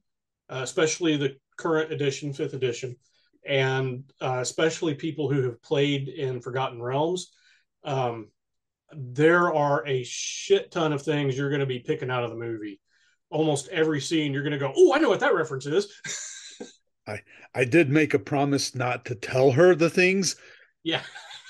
uh, 0.49 0.61
especially 0.63 1.17
the 1.17 1.37
current 1.57 1.93
edition, 1.93 2.33
fifth 2.33 2.55
edition, 2.55 2.97
and 3.47 4.05
uh, 4.21 4.39
especially 4.41 4.95
people 4.95 5.31
who 5.31 5.43
have 5.43 5.63
played 5.63 6.09
in 6.09 6.41
Forgotten 6.41 6.83
Realms, 6.83 7.33
um, 7.85 8.29
there 8.95 9.53
are 9.53 9.87
a 9.87 10.05
shit 10.05 10.71
ton 10.71 10.93
of 10.93 11.03
things 11.03 11.37
you're 11.37 11.49
going 11.49 11.61
to 11.61 11.67
be 11.67 11.79
picking 11.79 12.11
out 12.11 12.25
of 12.25 12.31
the 12.31 12.37
movie. 12.37 12.81
Almost 13.31 13.69
every 13.69 14.01
scene, 14.01 14.33
you're 14.33 14.43
going 14.43 14.53
to 14.53 14.59
go, 14.59 14.73
"Oh, 14.77 14.93
I 14.93 14.99
know 14.99 15.09
what 15.09 15.21
that 15.21 15.35
reference 15.35 15.67
is." 15.67 15.89
I 17.07 17.21
I 17.55 17.65
did 17.65 17.91
make 17.91 18.15
a 18.15 18.19
promise 18.19 18.75
not 18.75 19.05
to 19.07 19.15
tell 19.15 19.53
her 19.53 19.75
the 19.75 19.91
things. 19.91 20.37
Yeah. 20.85 21.03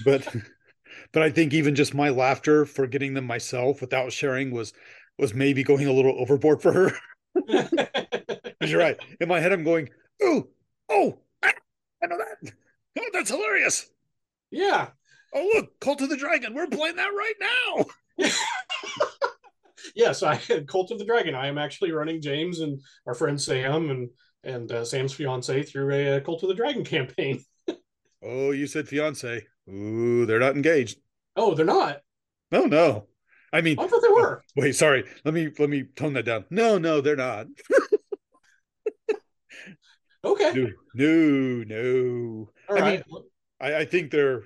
but 0.05 0.27
but 1.13 1.23
I 1.23 1.31
think 1.31 1.53
even 1.53 1.75
just 1.75 1.95
my 1.95 2.09
laughter 2.09 2.65
for 2.65 2.87
getting 2.87 3.15
them 3.15 3.27
myself 3.27 3.81
without 3.81 4.13
sharing 4.13 4.51
was 4.51 4.73
was 5.19 5.35
maybe 5.35 5.63
going 5.63 5.87
a 5.87 5.93
little 5.93 6.19
overboard 6.21 6.63
for 6.63 6.73
her. 6.73 6.93
you're 8.67 8.79
right. 8.79 8.99
In 9.21 9.29
my 9.29 9.41
head, 9.41 9.53
I'm 9.53 9.65
going, 9.65 9.89
oh, 10.23 10.49
oh, 10.89 11.19
I 12.03 12.07
know 12.07 12.19
that. 12.19 12.53
Oh, 12.99 13.09
that's 13.13 13.31
hilarious. 13.31 13.89
Yeah. 14.51 14.89
Oh, 15.35 15.51
look, 15.55 15.79
Cult 15.81 16.03
of 16.03 16.09
the 16.09 16.17
Dragon. 16.17 16.55
We're 16.55 16.67
playing 16.67 16.97
that 16.97 17.09
right 17.09 17.35
now. 17.41 18.29
yes, 19.95 20.23
I 20.23 20.35
had 20.35 20.69
Cult 20.69 20.91
of 20.91 20.99
the 20.99 21.05
Dragon. 21.05 21.35
I 21.35 21.47
am 21.47 21.59
actually 21.59 21.93
running 21.93 22.21
James 22.21 22.61
and 22.61 22.81
our 23.07 23.15
friend 23.15 23.41
Sam 23.41 23.91
and 23.91 24.11
and 24.45 24.71
uh, 24.71 24.85
Sam's 24.85 25.13
fiance 25.13 25.63
through 25.63 25.93
a, 25.93 26.17
a 26.17 26.21
Cult 26.21 26.43
of 26.43 26.49
the 26.49 26.55
Dragon 26.55 26.85
campaign. 26.85 27.43
oh, 28.23 28.51
you 28.51 28.67
said 28.67 28.89
fiance. 28.89 29.47
Ooh, 29.69 30.27
they're 30.27 30.41
not 30.41 30.57
engaged. 30.57 30.99
Oh, 31.37 31.55
they're 31.55 31.65
not. 31.65 32.01
No, 32.51 32.67
no. 32.67 33.07
I 33.53 33.61
mean, 33.61 33.79
I 33.79 33.87
thought 33.87 34.03
they 34.03 34.09
were. 34.09 34.43
Wait, 34.57 34.75
sorry. 34.75 35.05
Let 35.25 35.35
me 35.35 35.51
let 35.59 35.69
me 35.69 35.85
tone 35.95 36.15
that 36.15 36.25
down. 36.25 36.45
No, 36.51 36.79
no, 36.79 37.01
they're 37.01 37.17
not. 37.17 37.47
okay. 40.25 40.53
No, 40.55 40.71
no, 40.95 41.65
no. 41.65 42.49
All 42.69 42.79
I 42.79 42.81
right. 42.81 43.07
mean, 43.07 43.23
I, 43.61 43.77
I 43.77 43.85
think 43.85 44.11
they're 44.11 44.45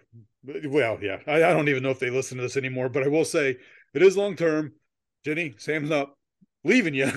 well, 0.64 0.98
yeah. 1.00 1.18
I, 1.26 1.36
I 1.36 1.52
don't 1.52 1.68
even 1.68 1.82
know 1.82 1.90
if 1.90 1.98
they 1.98 2.10
listen 2.10 2.38
to 2.38 2.42
this 2.42 2.56
anymore, 2.56 2.88
but 2.88 3.04
I 3.04 3.08
will 3.08 3.24
say 3.24 3.56
it 3.94 4.02
is 4.02 4.16
long 4.16 4.36
term. 4.36 4.72
Jenny, 5.24 5.54
Sam's 5.58 5.90
not 5.90 6.14
leaving 6.64 6.94
you. 6.94 7.10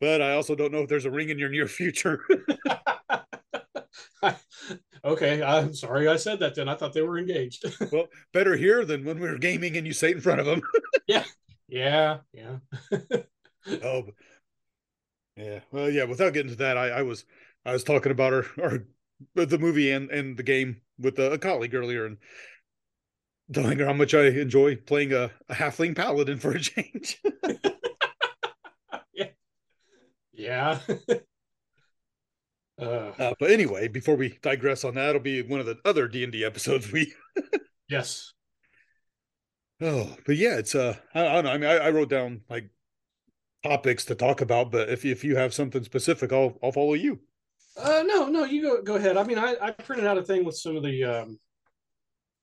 But 0.00 0.22
I 0.22 0.34
also 0.34 0.54
don't 0.54 0.72
know 0.72 0.82
if 0.82 0.88
there's 0.88 1.04
a 1.04 1.10
ring 1.10 1.28
in 1.28 1.38
your 1.38 1.48
near 1.48 1.66
future. 1.66 2.24
okay, 5.04 5.42
I'm 5.42 5.74
sorry 5.74 6.08
I 6.08 6.16
said 6.16 6.40
that 6.40 6.54
then. 6.54 6.68
I 6.68 6.74
thought 6.74 6.92
they 6.92 7.02
were 7.02 7.18
engaged. 7.18 7.64
well, 7.92 8.06
better 8.32 8.56
here 8.56 8.84
than 8.84 9.04
when 9.04 9.18
we 9.18 9.28
were 9.28 9.38
gaming 9.38 9.76
and 9.76 9.86
you 9.86 9.92
say 9.92 10.10
it 10.10 10.16
in 10.16 10.20
front 10.22 10.40
of 10.40 10.46
them. 10.46 10.62
yeah, 11.06 11.24
yeah, 11.68 12.18
yeah. 12.32 12.56
oh, 13.82 14.06
yeah. 15.36 15.60
Well, 15.72 15.90
yeah. 15.90 16.04
Without 16.04 16.32
getting 16.32 16.50
to 16.50 16.56
that, 16.58 16.76
I, 16.76 16.88
I 16.90 17.02
was 17.02 17.24
I 17.64 17.72
was 17.72 17.84
talking 17.84 18.12
about 18.12 18.32
our, 18.32 18.46
our 18.62 18.84
the 19.34 19.58
movie 19.58 19.90
and 19.90 20.10
and 20.10 20.36
the 20.36 20.42
game 20.42 20.80
with 20.98 21.18
a, 21.18 21.32
a 21.32 21.38
colleague 21.38 21.74
earlier 21.74 22.06
and 22.06 22.18
telling 23.52 23.78
her 23.78 23.86
how 23.86 23.92
much 23.92 24.14
I 24.14 24.26
enjoy 24.26 24.76
playing 24.76 25.12
a, 25.12 25.30
a 25.48 25.54
halfling 25.54 25.96
paladin 25.96 26.38
for 26.38 26.52
a 26.52 26.60
change. 26.60 27.20
Yeah. 30.48 30.78
Uh, 32.80 33.12
uh, 33.18 33.34
but 33.40 33.50
anyway, 33.50 33.88
before 33.88 34.14
we 34.14 34.38
digress 34.40 34.84
on 34.84 34.94
that, 34.94 35.08
it'll 35.08 35.20
be 35.20 35.42
one 35.42 35.58
of 35.58 35.66
the 35.66 35.76
other 35.84 36.06
D 36.06 36.22
and 36.22 36.30
D 36.32 36.44
episodes 36.44 36.92
we. 36.92 37.12
yes. 37.88 38.32
Oh, 39.80 40.14
but 40.24 40.36
yeah, 40.36 40.58
it's 40.58 40.76
uh, 40.76 40.94
I, 41.12 41.26
I 41.26 41.32
don't 41.32 41.44
know. 41.44 41.50
I 41.50 41.58
mean, 41.58 41.68
I, 41.68 41.76
I, 41.78 41.90
wrote 41.90 42.08
down 42.08 42.42
like 42.48 42.70
topics 43.64 44.04
to 44.04 44.14
talk 44.14 44.42
about, 44.42 44.70
but 44.70 44.90
if 44.90 45.04
if 45.04 45.24
you 45.24 45.34
have 45.34 45.52
something 45.52 45.82
specific, 45.82 46.32
I'll 46.32 46.56
I'll 46.62 46.70
follow 46.70 46.94
you. 46.94 47.18
Uh, 47.76 48.04
no, 48.06 48.28
no, 48.28 48.44
you 48.44 48.62
go 48.62 48.80
go 48.80 48.94
ahead. 48.94 49.16
I 49.16 49.24
mean, 49.24 49.38
I 49.38 49.56
I 49.60 49.72
printed 49.72 50.06
out 50.06 50.16
a 50.16 50.22
thing 50.22 50.44
with 50.44 50.56
some 50.56 50.76
of 50.76 50.84
the 50.84 51.02
um, 51.02 51.40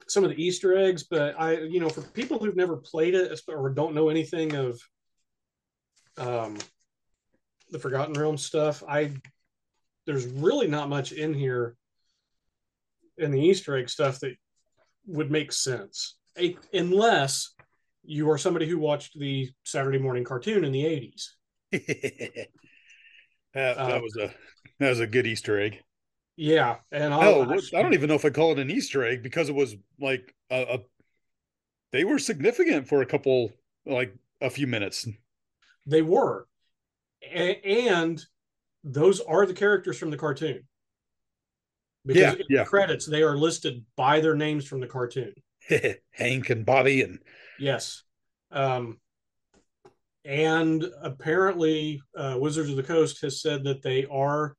some 0.08 0.26
of 0.26 0.32
the 0.32 0.44
Easter 0.44 0.78
eggs, 0.78 1.04
but 1.04 1.40
I 1.40 1.60
you 1.60 1.80
know 1.80 1.88
for 1.88 2.02
people 2.02 2.40
who've 2.40 2.58
never 2.58 2.76
played 2.76 3.16
it 3.16 3.40
or 3.48 3.70
don't 3.70 3.96
know 3.96 4.10
anything 4.10 4.54
of 4.54 4.82
um 6.18 6.58
the 7.72 7.80
Forgotten 7.80 8.14
Realms 8.14 8.46
stuff, 8.46 8.84
I 8.88 9.12
there's 10.06 10.26
really 10.26 10.68
not 10.68 10.90
much 10.90 11.12
in 11.12 11.34
here 11.34 11.76
in 13.18 13.32
the 13.32 13.42
Easter 13.42 13.76
egg 13.76 13.90
stuff 13.90 14.20
that 14.20 14.36
would 15.08 15.32
make 15.32 15.52
sense, 15.52 16.16
a, 16.38 16.58
unless 16.74 17.54
you 18.04 18.30
are 18.30 18.38
somebody 18.38 18.68
who 18.68 18.78
watched 18.78 19.18
the 19.18 19.50
Saturday 19.64 19.98
morning 19.98 20.24
cartoon 20.24 20.64
in 20.64 20.72
the 20.72 20.84
80s. 20.84 21.30
that, 21.72 22.48
that 23.54 23.78
uh, 23.78 24.00
was 24.02 24.16
a 24.18 24.34
that 24.80 24.90
was 24.90 25.00
a 25.00 25.08
good 25.08 25.28
Easter 25.28 25.60
egg. 25.60 25.82
Yeah, 26.38 26.78
and 26.92 27.14
Hell, 27.14 27.52
actually, 27.52 27.80
I 27.80 27.82
don't 27.82 27.94
even 27.94 28.10
know 28.10 28.16
if 28.16 28.26
I 28.26 28.30
call 28.30 28.52
it 28.52 28.60
an 28.60 28.70
Easter 28.70 29.06
egg 29.06 29.24
because 29.24 29.48
it 29.48 29.56
was 29.56 29.76
like 30.00 30.36
a, 30.52 30.76
a 30.76 30.80
they 31.92 32.04
were 32.04 32.20
significant 32.20 32.88
for 32.88 33.02
a 33.02 33.06
couple 33.06 33.52
like 33.86 34.14
a 34.42 34.50
few 34.50 34.68
minutes. 34.68 35.08
They 35.86 36.02
were, 36.02 36.48
a- 37.34 37.90
and 37.90 38.24
those 38.84 39.20
are 39.22 39.46
the 39.46 39.54
characters 39.54 39.98
from 39.98 40.12
the 40.12 40.18
cartoon. 40.18 40.62
Because 42.06 42.22
yeah, 42.22 42.32
in 42.34 42.46
yeah. 42.50 42.64
the 42.64 42.70
credits, 42.70 43.06
they 43.06 43.24
are 43.24 43.36
listed 43.36 43.84
by 43.96 44.20
their 44.20 44.36
names 44.36 44.66
from 44.66 44.80
the 44.80 44.88
cartoon. 44.88 45.34
Hank 46.12 46.50
and 46.50 46.66
Bobby 46.66 47.02
and 47.02 47.20
yes. 47.60 48.04
Um, 48.52 49.00
and 50.24 50.86
apparently, 51.02 52.02
uh, 52.16 52.38
Wizards 52.40 52.70
of 52.70 52.76
the 52.76 52.84
Coast 52.84 53.22
has 53.22 53.42
said 53.42 53.64
that 53.64 53.82
they 53.82 54.06
are 54.06 54.56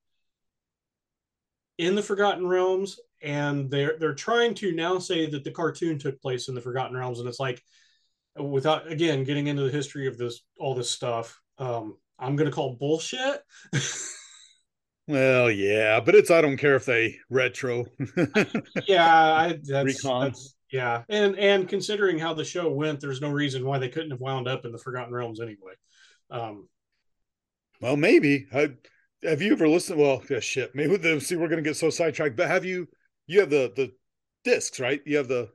in 1.79 1.95
the 1.95 2.03
Forgotten 2.03 2.47
Realms, 2.47 2.99
and 3.23 3.71
they're 3.71 3.97
they're 3.99 4.15
trying 4.15 4.55
to 4.55 4.73
now 4.73 4.99
say 4.99 5.29
that 5.29 5.45
the 5.45 5.51
cartoon 5.51 5.99
took 5.99 6.21
place 6.21 6.49
in 6.49 6.55
the 6.55 6.61
Forgotten 6.61 6.97
Realms, 6.97 7.21
and 7.21 7.29
it's 7.29 7.41
like, 7.41 7.63
without 8.39 8.91
again 8.91 9.25
getting 9.25 9.47
into 9.47 9.63
the 9.63 9.71
history 9.71 10.07
of 10.07 10.19
this 10.19 10.41
all 10.59 10.75
this 10.75 10.91
stuff, 10.91 11.41
um, 11.59 11.97
I'm 12.19 12.37
going 12.37 12.49
to 12.49 12.55
call 12.55 12.75
bullshit. 12.75 13.41
Well, 15.09 15.53
yeah, 15.53 16.01
but 16.01 16.17
it's 16.17 16.33
I 16.33 16.41
don't 16.41 16.57
care 16.57 16.75
if 16.75 16.85
they 16.85 17.19
retro. 17.31 17.85
yeah, 18.89 19.07
I 19.09 19.59
that's, 19.63 20.03
that's, 20.03 20.57
yeah, 20.73 21.05
and 21.09 21.39
and 21.39 21.69
considering 21.69 22.19
how 22.19 22.35
the 22.35 22.45
show 22.45 22.69
went, 22.73 23.01
there's 23.01 23.21
no 23.21 23.31
reason 23.31 23.65
why 23.65 23.79
they 23.79 23.89
couldn't 23.89 24.11
have 24.11 24.21
wound 24.21 24.49
up 24.49 24.65
in 24.65 24.73
the 24.73 24.79
Forgotten 24.79 25.15
Realms 25.15 25.41
anyway. 25.41 25.75
Um, 26.31 26.69
well, 27.81 27.97
maybe. 27.97 28.47
I, 28.53 28.71
have 29.23 29.41
you 29.41 29.53
ever 29.53 29.69
listened? 29.69 30.01
Well, 30.01 30.23
yeah, 30.29 30.41
shit. 30.41 30.75
Maybe 30.75 30.97
the, 30.97 31.21
see 31.21 31.37
we're 31.37 31.49
gonna 31.49 31.63
get 31.63 31.77
so 31.77 31.89
sidetracked. 31.89 32.37
But 32.37 32.49
have 32.49 32.65
you? 32.65 32.89
You 33.29 33.41
have 33.41 33.51
the 33.51 33.73
the 33.77 33.93
discs, 34.43 34.81
right? 34.81 35.01
You 35.07 35.19
have 35.19 35.29
the. 35.29 35.51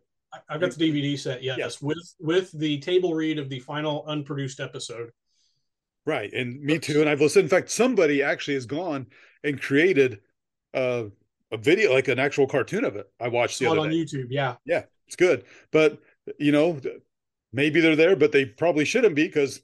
I've 0.49 0.61
got 0.61 0.71
the 0.71 0.91
DVD 0.91 1.19
set. 1.19 1.43
Yes, 1.43 1.57
yes, 1.57 1.81
with 1.81 2.15
with 2.21 2.57
the 2.57 2.79
table 2.79 3.13
read 3.13 3.37
of 3.37 3.49
the 3.49 3.59
final 3.59 4.05
unproduced 4.07 4.61
episode. 4.61 5.11
Right, 6.05 6.31
and 6.33 6.61
me 6.61 6.79
too. 6.79 7.01
And 7.01 7.09
I've 7.09 7.21
listened. 7.21 7.43
In 7.43 7.49
fact, 7.49 7.69
somebody 7.69 8.23
actually 8.23 8.55
has 8.55 8.65
gone 8.65 9.07
and 9.43 9.61
created 9.61 10.19
a, 10.73 11.07
a 11.51 11.57
video, 11.57 11.93
like 11.93 12.07
an 12.07 12.19
actual 12.19 12.47
cartoon 12.47 12.85
of 12.85 12.95
it. 12.95 13.09
I 13.19 13.27
watched 13.27 13.59
the 13.59 13.67
other 13.67 13.81
on 13.81 13.89
day. 13.89 13.97
YouTube. 13.97 14.27
Yeah, 14.29 14.55
yeah, 14.65 14.83
it's 15.07 15.15
good. 15.15 15.45
But 15.71 15.99
you 16.39 16.51
know, 16.51 16.79
maybe 17.53 17.81
they're 17.81 17.95
there, 17.95 18.15
but 18.15 18.31
they 18.31 18.45
probably 18.45 18.85
shouldn't 18.85 19.15
be 19.15 19.27
because 19.27 19.61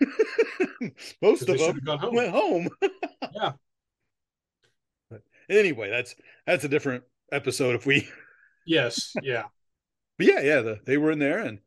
most 1.22 1.48
of 1.48 1.58
them 1.58 1.80
home. 1.98 2.14
went 2.14 2.30
home. 2.30 2.68
yeah. 3.34 3.52
But 5.10 5.22
anyway, 5.48 5.90
that's 5.90 6.14
that's 6.46 6.64
a 6.64 6.68
different 6.68 7.02
episode. 7.32 7.74
If 7.74 7.86
we, 7.86 8.08
yes, 8.66 9.14
yeah, 9.22 9.44
but 10.18 10.26
yeah, 10.26 10.40
yeah, 10.40 10.60
the, 10.60 10.80
they 10.84 10.96
were 10.96 11.10
in 11.10 11.18
there, 11.18 11.38
and 11.38 11.58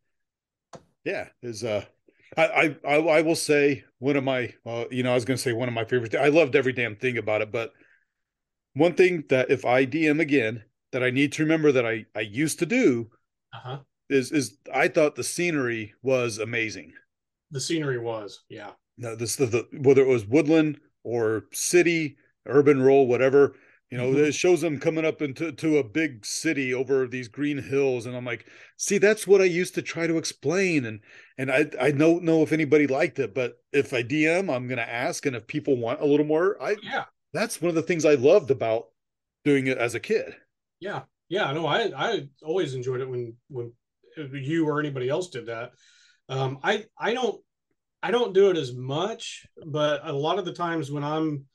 yeah, 1.03 1.27
is 1.41 1.65
uh 1.65 1.83
I, 2.37 2.75
I 2.85 2.95
I 2.97 3.21
will 3.21 3.35
say 3.35 3.83
one 3.99 4.15
of 4.15 4.23
my 4.23 4.53
uh, 4.65 4.85
you 4.91 5.03
know 5.03 5.11
I 5.11 5.15
was 5.15 5.25
going 5.25 5.37
to 5.37 5.43
say 5.43 5.53
one 5.53 5.67
of 5.67 5.73
my 5.73 5.85
favorite. 5.85 6.15
I 6.15 6.27
loved 6.27 6.55
every 6.55 6.73
damn 6.73 6.95
thing 6.95 7.17
about 7.17 7.41
it, 7.41 7.51
but 7.51 7.73
one 8.73 8.93
thing 8.93 9.23
that 9.29 9.49
if 9.49 9.65
I 9.65 9.85
DM 9.85 10.19
again 10.19 10.63
that 10.91 11.03
I 11.03 11.09
need 11.09 11.31
to 11.33 11.43
remember 11.43 11.71
that 11.71 11.85
I 11.85 12.05
I 12.15 12.21
used 12.21 12.59
to 12.59 12.65
do 12.65 13.09
uh-huh. 13.53 13.79
is 14.09 14.31
is 14.31 14.57
I 14.73 14.87
thought 14.87 15.15
the 15.15 15.23
scenery 15.23 15.93
was 16.01 16.37
amazing. 16.37 16.93
The 17.51 17.61
scenery 17.61 17.99
was 17.99 18.43
yeah. 18.49 18.71
No, 18.97 19.15
this 19.15 19.35
the, 19.35 19.45
the 19.45 19.67
whether 19.79 20.01
it 20.01 20.07
was 20.07 20.25
woodland 20.25 20.79
or 21.03 21.45
city, 21.51 22.17
urban 22.45 22.81
role, 22.81 23.07
whatever. 23.07 23.55
You 23.91 23.97
know, 23.99 24.11
Mhm. 24.11 24.27
it 24.27 24.33
shows 24.35 24.61
them 24.61 24.79
coming 24.79 25.05
up 25.05 25.21
into 25.21 25.51
to 25.51 25.77
a 25.77 25.83
big 25.83 26.25
city 26.25 26.73
over 26.73 27.07
these 27.07 27.27
green 27.27 27.57
hills, 27.59 28.05
and 28.05 28.15
I'm 28.15 28.25
like, 28.25 28.47
see, 28.77 28.97
that's 28.97 29.27
what 29.27 29.41
I 29.41 29.45
used 29.45 29.75
to 29.75 29.81
try 29.81 30.07
to 30.07 30.17
explain, 30.17 30.85
and 30.85 31.01
and 31.37 31.51
I 31.51 31.69
I 31.79 31.91
don't 31.91 32.23
know 32.23 32.41
if 32.43 32.51
anybody 32.51 32.87
liked 32.87 33.19
it, 33.19 33.33
but 33.35 33.61
if 33.71 33.93
I 33.93 34.01
DM, 34.01 34.49
I'm 34.49 34.67
gonna 34.67 34.81
ask, 34.81 35.25
and 35.25 35.35
if 35.35 35.47
people 35.47 35.77
want 35.77 36.01
a 36.01 36.05
little 36.05 36.25
more, 36.25 36.61
I 36.61 36.77
Yeah, 36.81 37.05
that's 37.33 37.61
one 37.61 37.69
of 37.69 37.75
the 37.75 37.83
things 37.83 38.05
I 38.05 38.15
loved 38.15 38.51
about 38.51 38.89
doing 39.43 39.67
it 39.67 39.77
as 39.77 39.95
a 39.95 39.99
kid. 39.99 40.35
yeah, 40.79 41.03
yeah. 41.29 41.51
No, 41.53 41.65
I 41.65 41.91
I 41.95 42.27
always 42.43 42.73
enjoyed 42.73 43.01
it 43.01 43.09
when 43.09 43.35
when 43.49 43.71
you 44.33 44.67
or 44.67 44.79
anybody 44.79 45.09
else 45.09 45.29
did 45.29 45.47
that. 45.47 45.71
Um, 46.29 46.59
I 46.63 46.85
I 46.97 47.13
don't 47.13 47.41
I 48.01 48.11
don't 48.11 48.33
do 48.33 48.49
it 48.49 48.57
as 48.57 48.73
much, 48.73 49.45
but 49.65 50.01
a 50.03 50.13
lot 50.13 50.39
of 50.39 50.45
the 50.45 50.53
times 50.53 50.91
when 50.91 51.03
I'm 51.03 51.45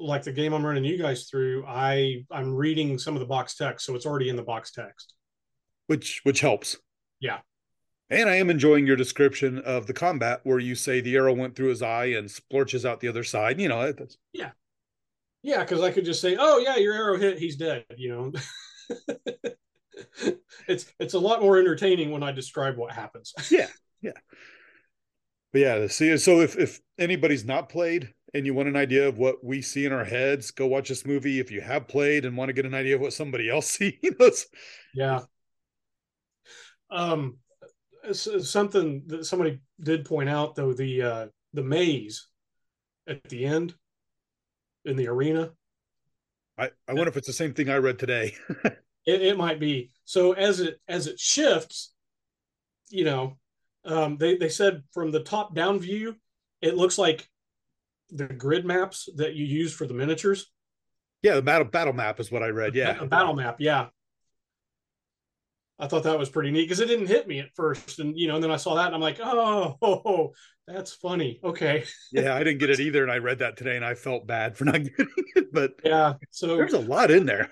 like 0.00 0.22
the 0.24 0.32
game 0.32 0.52
I'm 0.52 0.64
running 0.64 0.84
you 0.84 0.98
guys 0.98 1.28
through, 1.28 1.64
I 1.66 2.24
I'm 2.30 2.54
reading 2.54 2.98
some 2.98 3.14
of 3.14 3.20
the 3.20 3.26
box 3.26 3.54
text, 3.56 3.86
so 3.86 3.94
it's 3.94 4.06
already 4.06 4.28
in 4.28 4.36
the 4.36 4.42
box 4.42 4.72
text. 4.72 5.14
which 5.86 6.20
which 6.24 6.40
helps. 6.40 6.76
Yeah. 7.20 7.38
And 8.10 8.28
I 8.28 8.36
am 8.36 8.50
enjoying 8.50 8.86
your 8.86 8.96
description 8.96 9.58
of 9.58 9.86
the 9.86 9.92
combat 9.92 10.40
where 10.42 10.58
you 10.58 10.74
say 10.74 11.00
the 11.00 11.14
arrow 11.14 11.32
went 11.32 11.54
through 11.54 11.68
his 11.68 11.82
eye 11.82 12.06
and 12.06 12.28
splorches 12.28 12.84
out 12.84 13.00
the 13.00 13.08
other 13.08 13.22
side. 13.22 13.60
You 13.60 13.68
know, 13.68 13.92
that's 13.92 14.16
Yeah, 14.32 14.50
yeah, 15.42 15.60
because 15.60 15.80
I 15.80 15.92
could 15.92 16.04
just 16.04 16.20
say, 16.20 16.36
"Oh 16.38 16.58
yeah, 16.58 16.76
your 16.76 16.94
arrow 16.94 17.18
hit, 17.18 17.38
he's 17.38 17.56
dead." 17.56 17.84
You 17.96 18.08
know, 18.10 18.32
it's 20.68 20.92
it's 20.98 21.14
a 21.14 21.18
lot 21.18 21.40
more 21.40 21.58
entertaining 21.58 22.10
when 22.10 22.22
I 22.22 22.32
describe 22.32 22.76
what 22.76 22.92
happens. 22.92 23.32
Yeah, 23.50 23.68
yeah, 24.02 24.12
but 25.52 25.60
yeah, 25.60 25.86
see 25.86 26.16
so 26.18 26.40
if 26.40 26.56
if 26.56 26.80
anybody's 26.98 27.44
not 27.44 27.68
played 27.68 28.12
and 28.34 28.46
you 28.46 28.54
want 28.54 28.68
an 28.68 28.76
idea 28.76 29.08
of 29.08 29.18
what 29.18 29.42
we 29.44 29.62
see 29.62 29.84
in 29.84 29.92
our 29.92 30.04
heads, 30.04 30.50
go 30.50 30.66
watch 30.66 30.88
this 30.88 31.04
movie. 31.04 31.40
If 31.40 31.50
you 31.50 31.60
have 31.60 31.88
played 31.88 32.24
and 32.24 32.36
want 32.36 32.48
to 32.48 32.52
get 32.52 32.66
an 32.66 32.74
idea 32.74 32.94
of 32.94 33.00
what 33.00 33.12
somebody 33.12 33.50
else 33.50 33.66
sees, 33.70 34.46
Yeah. 34.94 35.20
Um, 36.90 37.38
something 38.12 39.02
that 39.06 39.26
somebody 39.26 39.60
did 39.80 40.04
point 40.04 40.28
out 40.28 40.54
though 40.54 40.72
the 40.72 41.02
uh, 41.02 41.26
the 41.52 41.62
maze 41.62 42.26
at 43.06 43.22
the 43.28 43.44
end 43.44 43.74
in 44.84 44.96
the 44.96 45.08
arena 45.08 45.50
I, 46.60 46.70
I 46.86 46.92
wonder 46.92 47.08
if 47.08 47.16
it's 47.16 47.26
the 47.26 47.32
same 47.32 47.54
thing 47.54 47.70
I 47.70 47.76
read 47.76 47.98
today. 47.98 48.34
it, 49.06 49.22
it 49.22 49.38
might 49.38 49.58
be 49.58 49.90
so 50.04 50.32
as 50.32 50.60
it 50.60 50.78
as 50.88 51.06
it 51.06 51.18
shifts 51.18 51.92
you 52.90 53.04
know 53.04 53.38
um, 53.84 54.18
they 54.18 54.36
they 54.36 54.48
said 54.50 54.82
from 54.92 55.10
the 55.10 55.22
top 55.22 55.54
down 55.54 55.78
view 55.78 56.16
it 56.60 56.76
looks 56.76 56.98
like 56.98 57.26
the 58.12 58.26
grid 58.26 58.64
maps 58.64 59.08
that 59.16 59.34
you 59.34 59.44
use 59.44 59.72
for 59.72 59.86
the 59.86 59.94
miniatures 59.94 60.50
yeah, 61.22 61.34
the 61.34 61.42
battle 61.42 61.66
battle 61.66 61.92
map 61.92 62.18
is 62.18 62.32
what 62.32 62.42
I 62.42 62.48
read. 62.48 62.74
Yeah. 62.74 62.96
a 62.98 63.06
battle 63.06 63.34
map 63.34 63.56
yeah 63.58 63.88
i 65.78 65.86
thought 65.86 66.02
that 66.02 66.18
was 66.18 66.28
pretty 66.28 66.50
neat 66.50 66.62
because 66.64 66.80
it 66.80 66.86
didn't 66.86 67.06
hit 67.06 67.26
me 67.26 67.38
at 67.40 67.54
first 67.54 67.98
and 68.00 68.18
you 68.18 68.28
know 68.28 68.34
and 68.34 68.44
then 68.44 68.50
i 68.50 68.56
saw 68.56 68.74
that 68.74 68.86
and 68.86 68.94
i'm 68.94 69.00
like 69.00 69.18
oh, 69.22 69.76
oh, 69.82 70.02
oh, 70.06 70.32
that's 70.66 70.92
funny 70.92 71.40
okay 71.42 71.84
Yeah, 72.12 72.34
I 72.34 72.44
didn't 72.44 72.58
get 72.60 72.70
it 72.70 72.80
either. 72.86 73.02
And 73.02 73.10
I 73.10 73.18
read 73.18 73.40
that 73.40 73.56
today 73.56 73.76
and 73.76 73.84
I 73.84 73.94
felt 73.94 74.26
bad 74.26 74.56
for 74.56 74.64
not 74.66 74.74
getting 74.84 75.08
it. 75.36 75.52
But 75.52 75.72
yeah 75.84 76.14
so 76.30 76.56
there's 76.56 76.74
a 76.74 76.78
lot 76.78 77.10
in 77.10 77.26
there. 77.26 77.50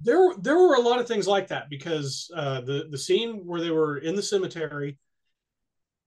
there 0.00 0.32
there 0.40 0.56
were 0.56 0.74
a 0.74 0.80
lot 0.80 0.98
of 1.00 1.06
things 1.06 1.26
like 1.28 1.48
that 1.48 1.68
because 1.70 2.30
uh, 2.34 2.60
the 2.62 2.88
the 2.90 2.98
scene 2.98 3.42
where 3.46 3.60
they 3.60 3.70
were 3.70 3.98
in 3.98 4.16
the 4.16 4.22
cemetery 4.22 4.98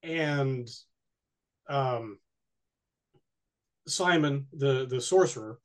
and 0.04 0.68
um, 1.70 2.18
Simon 3.88 4.48
the 4.54 4.86
the 4.86 5.02
sorcerer 5.02 5.60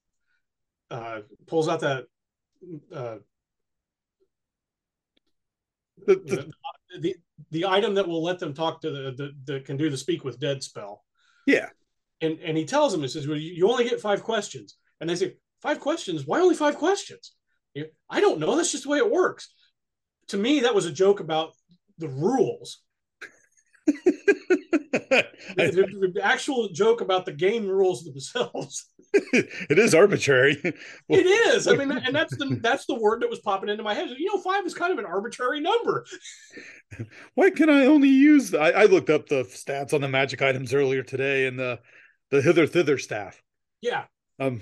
uh, 0.91 1.21
pulls 1.47 1.69
out 1.69 1.81
that 1.81 2.05
uh, 2.95 3.17
The, 6.07 6.15
the, 6.15 6.99
the, 7.01 7.17
the 7.51 7.67
item 7.67 7.95
that 7.95 8.07
will 8.07 8.23
let 8.23 8.39
them 8.39 8.55
talk 8.55 8.81
to 8.83 8.91
the, 8.91 9.13
the 9.17 9.33
that 9.47 9.65
can 9.65 9.77
do 9.77 9.91
the 9.91 9.97
speak 9.97 10.25
with 10.25 10.39
dead 10.39 10.63
spell. 10.63 11.05
Yeah. 11.47 11.69
and 12.21 12.39
and 12.41 12.57
he 12.57 12.65
tells 12.65 12.93
them 12.93 13.03
he 13.03 13.09
says 13.09 13.27
well, 13.27 13.37
you 13.39 13.69
only 13.69 13.89
get 13.89 14.01
five 14.01 14.23
questions. 14.23 14.77
And 15.01 15.09
they 15.09 15.17
say 15.17 15.37
five 15.63 15.81
questions? 15.81 16.27
Why 16.27 16.41
only 16.41 16.55
five 16.55 16.77
questions? 16.77 17.33
I 18.09 18.21
don't 18.21 18.39
know. 18.39 18.57
That's 18.57 18.73
just 18.73 18.85
the 18.85 18.91
way 18.91 18.99
it 18.99 19.11
works. 19.11 19.53
To 20.29 20.37
me 20.37 20.61
that 20.61 20.75
was 20.75 20.87
a 20.87 20.93
joke 20.93 21.21
about 21.21 21.53
the 21.99 22.09
rules 22.09 22.83
the, 23.87 25.27
the- 25.57 26.13
the 26.15 26.21
actual 26.25 26.69
joke 26.71 27.01
about 27.01 27.25
the 27.25 27.33
game 27.33 27.67
rules 27.67 28.05
themselves 28.05 28.91
it 29.33 29.79
is 29.79 29.95
arbitrary. 29.95 30.61
Well, 31.09 31.21
it 31.21 31.27
is 31.27 31.69
i 31.69 31.75
mean 31.77 31.91
and 31.91 32.15
that's 32.15 32.37
the 32.37 32.59
that's 32.61 32.87
the 32.87 32.95
word 32.99 33.23
that 33.23 33.31
was 33.31 33.39
popping 33.39 33.69
into 33.69 33.83
my 33.83 33.95
head 33.95 34.09
you 34.19 34.27
know 34.35 34.41
five 34.41 34.67
is 34.67 34.75
kind 34.75 34.93
of 34.93 34.99
an 34.99 35.07
arbitrary 35.07 35.61
number 35.61 36.05
why 37.35 37.51
can 37.51 37.69
I 37.69 37.87
only 37.87 38.09
use? 38.09 38.55
I, 38.55 38.71
I 38.71 38.85
looked 38.85 39.11
up 39.11 39.29
the 39.29 39.43
stats 39.45 39.93
on 39.93 40.01
the 40.01 40.09
magic 40.09 40.41
items 40.41 40.73
earlier 40.73 41.03
today, 41.03 41.47
and 41.47 41.59
the 41.59 41.81
the 42.31 42.41
hither 42.41 42.67
thither 42.67 42.97
staff. 42.97 43.43
yeah 43.81 44.05
Um, 44.39 44.61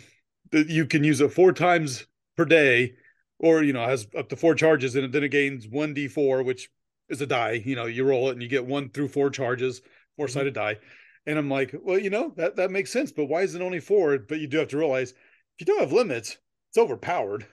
you 0.52 0.86
can 0.86 1.04
use 1.04 1.20
it 1.20 1.32
four 1.32 1.52
times 1.52 2.06
per 2.36 2.44
day, 2.46 2.94
or 3.38 3.62
you 3.62 3.74
know 3.74 3.86
has 3.86 4.06
up 4.16 4.30
to 4.30 4.36
four 4.36 4.54
charges, 4.54 4.96
and 4.96 5.12
then 5.12 5.22
it 5.22 5.28
gains 5.28 5.68
one 5.68 5.92
d 5.92 6.08
four, 6.08 6.42
which 6.42 6.70
is 7.08 7.20
a 7.20 7.26
die. 7.26 7.62
You 7.64 7.76
know, 7.76 7.86
you 7.86 8.04
roll 8.04 8.28
it 8.28 8.32
and 8.32 8.42
you 8.42 8.48
get 8.48 8.66
one 8.66 8.88
through 8.88 9.08
four 9.08 9.30
charges, 9.30 9.80
four 10.16 10.26
mm-hmm. 10.26 10.32
sided 10.32 10.54
die. 10.54 10.78
And 11.26 11.38
I'm 11.38 11.48
like, 11.50 11.74
well, 11.82 11.98
you 11.98 12.10
know 12.10 12.32
that 12.36 12.56
that 12.56 12.70
makes 12.70 12.92
sense, 12.92 13.10
but 13.10 13.26
why 13.26 13.42
is 13.42 13.54
it 13.54 13.62
only 13.62 13.80
four? 13.80 14.18
But 14.18 14.40
you 14.40 14.46
do 14.46 14.58
have 14.58 14.68
to 14.68 14.76
realize 14.76 15.10
if 15.10 15.16
you 15.60 15.66
don't 15.66 15.80
have 15.80 15.92
limits, 15.92 16.36
it's 16.70 16.78
overpowered. 16.78 17.46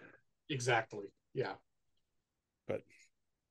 exactly 0.49 1.05
yeah 1.33 1.53
But 2.67 2.81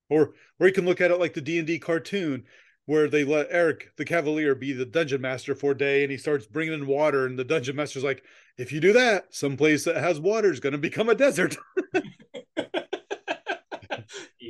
or 0.08 0.34
or 0.58 0.66
you 0.66 0.72
can 0.72 0.84
look 0.84 1.00
at 1.00 1.10
it 1.10 1.20
like 1.20 1.34
the 1.34 1.40
d&d 1.40 1.78
cartoon 1.78 2.44
where 2.86 3.08
they 3.08 3.24
let 3.24 3.46
eric 3.50 3.92
the 3.96 4.04
cavalier 4.04 4.54
be 4.54 4.72
the 4.72 4.84
dungeon 4.84 5.20
master 5.20 5.54
for 5.54 5.70
a 5.72 5.78
day 5.78 6.02
and 6.02 6.10
he 6.10 6.18
starts 6.18 6.46
bringing 6.46 6.74
in 6.74 6.86
water 6.86 7.26
and 7.26 7.38
the 7.38 7.44
dungeon 7.44 7.76
master's 7.76 8.04
like 8.04 8.24
if 8.58 8.72
you 8.72 8.80
do 8.80 8.92
that 8.92 9.32
someplace 9.34 9.84
that 9.84 9.96
has 9.96 10.20
water 10.20 10.50
is 10.50 10.60
going 10.60 10.72
to 10.72 10.78
become 10.78 11.08
a 11.08 11.14
desert 11.14 11.56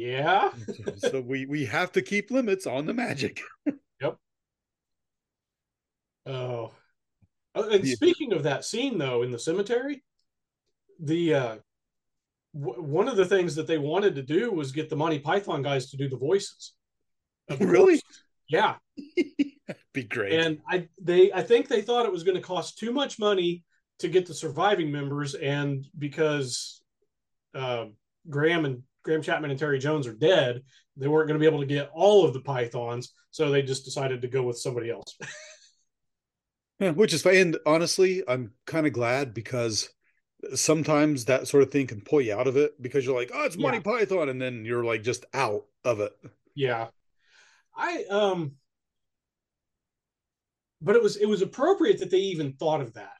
yeah. 0.00 0.50
So 0.98 1.20
we 1.20 1.46
we 1.46 1.64
have 1.66 1.92
to 1.92 2.02
keep 2.02 2.30
limits 2.30 2.66
on 2.66 2.86
the 2.86 2.94
magic. 2.94 3.40
Oh, 6.26 6.72
Oh, 7.54 7.68
and 7.68 7.84
Yeah. 7.84 7.94
speaking 7.94 8.32
of 8.32 8.44
that 8.44 8.64
scene 8.64 8.98
though 8.98 9.22
in 9.22 9.30
the 9.30 9.38
cemetery, 9.38 10.04
the 11.00 11.34
uh, 11.34 11.56
w- 12.54 12.82
one 12.82 13.08
of 13.08 13.16
the 13.16 13.24
things 13.26 13.54
that 13.56 13.66
they 13.66 13.78
wanted 13.78 14.14
to 14.14 14.22
do 14.22 14.52
was 14.52 14.70
get 14.70 14.88
the 14.88 14.96
Monty 14.96 15.18
Python 15.18 15.62
guys 15.62 15.90
to 15.90 15.96
do 15.96 16.08
the 16.08 16.16
voices. 16.16 16.74
Really? 17.58 18.00
Yeah, 18.48 18.76
be 19.92 20.04
great. 20.04 20.32
And 20.32 20.60
I 20.68 20.88
they 21.00 21.32
I 21.32 21.42
think 21.42 21.66
they 21.66 21.82
thought 21.82 22.06
it 22.06 22.12
was 22.12 22.22
going 22.22 22.36
to 22.36 22.42
cost 22.42 22.78
too 22.78 22.92
much 22.92 23.18
money 23.18 23.64
to 23.98 24.08
get 24.08 24.26
the 24.26 24.34
surviving 24.34 24.92
members, 24.92 25.34
and 25.34 25.84
because 25.98 26.82
uh, 27.54 27.86
Graham 28.28 28.64
and 28.64 28.82
Graham 29.02 29.22
Chapman 29.22 29.50
and 29.50 29.58
Terry 29.58 29.78
Jones 29.78 30.06
are 30.06 30.14
dead, 30.14 30.62
they 30.96 31.08
weren't 31.08 31.28
going 31.28 31.38
to 31.38 31.42
be 31.42 31.46
able 31.46 31.60
to 31.60 31.66
get 31.66 31.90
all 31.94 32.24
of 32.24 32.32
the 32.34 32.40
Pythons, 32.40 33.12
so 33.30 33.50
they 33.50 33.62
just 33.62 33.84
decided 33.84 34.22
to 34.22 34.28
go 34.28 34.42
with 34.42 34.58
somebody 34.58 34.90
else. 34.90 35.16
Yeah, 36.78 36.92
which 36.92 37.12
is 37.12 37.20
fine 37.20 37.36
and 37.36 37.58
honestly 37.66 38.22
i'm 38.26 38.52
kind 38.66 38.86
of 38.86 38.94
glad 38.94 39.34
because 39.34 39.90
sometimes 40.54 41.26
that 41.26 41.46
sort 41.46 41.62
of 41.62 41.70
thing 41.70 41.86
can 41.86 42.00
pull 42.00 42.22
you 42.22 42.34
out 42.34 42.46
of 42.46 42.56
it 42.56 42.80
because 42.80 43.04
you're 43.04 43.14
like 43.14 43.30
oh 43.34 43.44
it's 43.44 43.58
monty 43.58 43.76
Yeah. 43.76 43.82
python 43.82 44.30
and 44.30 44.40
then 44.40 44.64
you're 44.64 44.82
like 44.82 45.02
just 45.02 45.26
out 45.34 45.66
of 45.84 46.00
it 46.00 46.12
Yeah. 46.54 46.86
I 47.76 48.04
um 48.10 48.52
but 50.80 50.96
it 50.96 51.02
was 51.02 51.16
it 51.16 51.26
was 51.26 51.42
appropriate 51.42 51.98
that 51.98 52.10
they 52.10 52.16
even 52.18 52.54
thought 52.54 52.80
of 52.80 52.94
that 52.94 53.12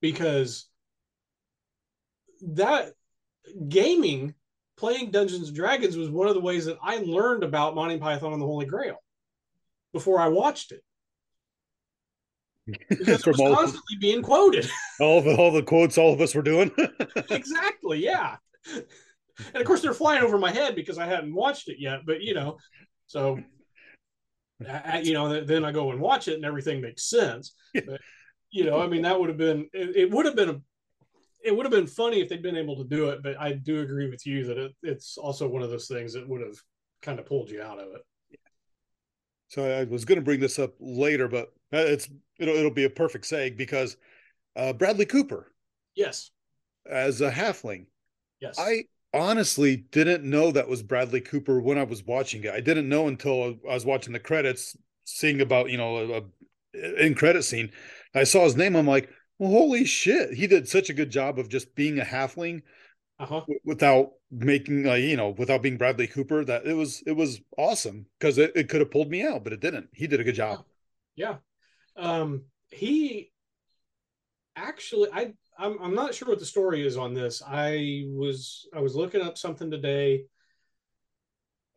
because 0.00 0.68
that 2.40 2.94
gaming 3.68 4.34
playing 4.82 5.12
Dungeons 5.12 5.46
and 5.46 5.56
Dragons 5.56 5.96
was 5.96 6.10
one 6.10 6.26
of 6.26 6.34
the 6.34 6.40
ways 6.40 6.64
that 6.66 6.76
I 6.82 6.96
learned 6.98 7.44
about 7.44 7.76
Monty 7.76 7.98
Python 7.98 8.32
and 8.32 8.42
the 8.42 8.46
Holy 8.46 8.66
Grail 8.66 8.96
before 9.92 10.18
I 10.20 10.26
watched 10.28 10.72
it. 10.72 10.82
Because 12.88 13.20
it 13.20 13.26
was 13.26 13.40
all- 13.40 13.54
constantly 13.54 13.96
being 14.00 14.22
quoted. 14.22 14.68
all 15.00 15.20
the 15.22 15.36
all 15.36 15.52
the 15.52 15.62
quotes 15.62 15.98
all 15.98 16.12
of 16.12 16.20
us 16.20 16.34
were 16.34 16.42
doing 16.42 16.70
exactly, 17.30 17.98
yeah. 18.04 18.36
And 18.66 19.56
of 19.56 19.64
course 19.64 19.82
they're 19.82 19.94
flying 19.94 20.22
over 20.22 20.38
my 20.38 20.50
head 20.52 20.74
because 20.76 20.98
I 20.98 21.06
hadn't 21.06 21.34
watched 21.34 21.68
it 21.68 21.76
yet, 21.78 22.00
but 22.06 22.20
you 22.22 22.34
know, 22.34 22.58
so 23.06 23.38
I- 24.68 25.00
you 25.04 25.12
know, 25.14 25.44
then 25.44 25.64
I 25.64 25.72
go 25.72 25.90
and 25.92 26.00
watch 26.00 26.26
it 26.28 26.34
and 26.34 26.44
everything 26.44 26.80
makes 26.80 27.08
sense. 27.08 27.54
But 27.74 28.00
you 28.50 28.64
know, 28.64 28.80
I 28.80 28.86
mean, 28.86 29.02
that 29.02 29.18
would 29.18 29.28
have 29.28 29.38
been 29.38 29.68
it, 29.72 29.96
it 29.96 30.10
would 30.10 30.26
have 30.26 30.36
been 30.36 30.50
a 30.50 30.60
it 31.44 31.56
would 31.56 31.64
have 31.66 31.72
been 31.72 31.86
funny 31.86 32.20
if 32.20 32.28
they'd 32.28 32.42
been 32.42 32.56
able 32.56 32.76
to 32.76 32.84
do 32.84 33.10
it, 33.10 33.22
but 33.22 33.40
I 33.40 33.52
do 33.52 33.80
agree 33.80 34.08
with 34.10 34.26
you 34.26 34.44
that 34.46 34.58
it, 34.58 34.72
it's 34.82 35.16
also 35.18 35.48
one 35.48 35.62
of 35.62 35.70
those 35.70 35.88
things 35.88 36.12
that 36.14 36.28
would 36.28 36.40
have 36.40 36.56
kind 37.02 37.18
of 37.18 37.26
pulled 37.26 37.50
you 37.50 37.62
out 37.62 37.78
of 37.78 37.88
it. 37.94 38.02
So 39.48 39.64
I 39.70 39.84
was 39.84 40.04
going 40.04 40.16
to 40.16 40.24
bring 40.24 40.40
this 40.40 40.58
up 40.58 40.72
later, 40.80 41.28
but 41.28 41.52
uh, 41.72 41.78
it's 41.78 42.08
it'll 42.38 42.54
it'll 42.54 42.70
be 42.70 42.84
a 42.84 42.90
perfect 42.90 43.24
seg 43.24 43.56
because 43.56 43.96
uh, 44.56 44.72
Bradley 44.72 45.06
Cooper 45.06 45.52
Yes. 45.94 46.30
as 46.90 47.20
a 47.20 47.30
halfling. 47.30 47.86
Yes. 48.40 48.58
I 48.58 48.84
honestly 49.14 49.76
didn't 49.76 50.24
know 50.24 50.52
that 50.52 50.68
was 50.68 50.82
Bradley 50.82 51.20
Cooper 51.20 51.60
when 51.60 51.78
I 51.78 51.84
was 51.84 52.02
watching 52.02 52.44
it. 52.44 52.52
I 52.52 52.60
didn't 52.60 52.88
know 52.88 53.08
until 53.08 53.58
I 53.68 53.74
was 53.74 53.84
watching 53.84 54.12
the 54.12 54.18
credits, 54.20 54.76
seeing 55.04 55.40
about 55.40 55.70
you 55.70 55.76
know 55.76 55.96
a, 55.96 56.78
a 56.78 57.04
in 57.04 57.14
credit 57.14 57.42
scene. 57.42 57.70
I 58.14 58.24
saw 58.24 58.44
his 58.44 58.56
name. 58.56 58.74
I'm 58.74 58.86
like, 58.86 59.10
well, 59.42 59.50
holy 59.50 59.84
shit! 59.84 60.34
He 60.34 60.46
did 60.46 60.68
such 60.68 60.88
a 60.88 60.94
good 60.94 61.10
job 61.10 61.36
of 61.36 61.48
just 61.48 61.74
being 61.74 61.98
a 61.98 62.04
halfling 62.04 62.62
uh-huh. 63.18 63.40
w- 63.40 63.58
without 63.64 64.12
making 64.30 64.86
uh, 64.86 64.94
you 64.94 65.16
know 65.16 65.30
without 65.30 65.62
being 65.62 65.76
Bradley 65.76 66.06
Cooper. 66.06 66.44
That 66.44 66.64
it 66.64 66.74
was 66.74 67.02
it 67.08 67.16
was 67.16 67.40
awesome 67.58 68.06
because 68.20 68.38
it, 68.38 68.52
it 68.54 68.68
could 68.68 68.78
have 68.78 68.92
pulled 68.92 69.10
me 69.10 69.26
out, 69.26 69.42
but 69.42 69.52
it 69.52 69.58
didn't. 69.58 69.88
He 69.92 70.06
did 70.06 70.20
a 70.20 70.24
good 70.24 70.36
job. 70.36 70.64
Yeah. 71.16 71.38
Um, 71.96 72.44
he 72.70 73.32
actually 74.54 75.08
I 75.12 75.32
I'm 75.58 75.76
I'm 75.82 75.94
not 75.96 76.14
sure 76.14 76.28
what 76.28 76.38
the 76.38 76.46
story 76.46 76.86
is 76.86 76.96
on 76.96 77.12
this. 77.12 77.42
I 77.44 78.04
was 78.06 78.68
I 78.72 78.78
was 78.78 78.94
looking 78.94 79.22
up 79.22 79.36
something 79.36 79.72
today 79.72 80.26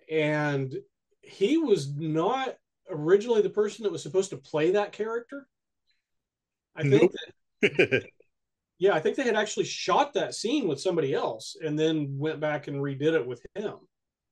and 0.07 0.71
he 1.21 1.57
was 1.57 1.91
not 1.95 2.57
originally 2.91 3.41
the 3.41 3.49
person 3.49 3.83
that 3.83 3.91
was 3.91 4.03
supposed 4.03 4.29
to 4.29 4.37
play 4.37 4.69
that 4.73 4.91
character. 4.91 5.47
I 6.75 6.83
think 6.83 7.01
Nope. 7.01 7.11
that, 7.11 7.33
yeah, 8.79 8.93
I 8.93 8.99
think 8.99 9.15
they 9.15 9.23
had 9.23 9.35
actually 9.35 9.65
shot 9.65 10.13
that 10.13 10.35
scene 10.35 10.67
with 10.67 10.79
somebody 10.81 11.13
else 11.13 11.55
and 11.63 11.77
then 11.77 12.17
went 12.17 12.39
back 12.39 12.67
and 12.67 12.77
redid 12.77 13.13
it 13.13 13.25
with 13.25 13.45
him. 13.55 13.75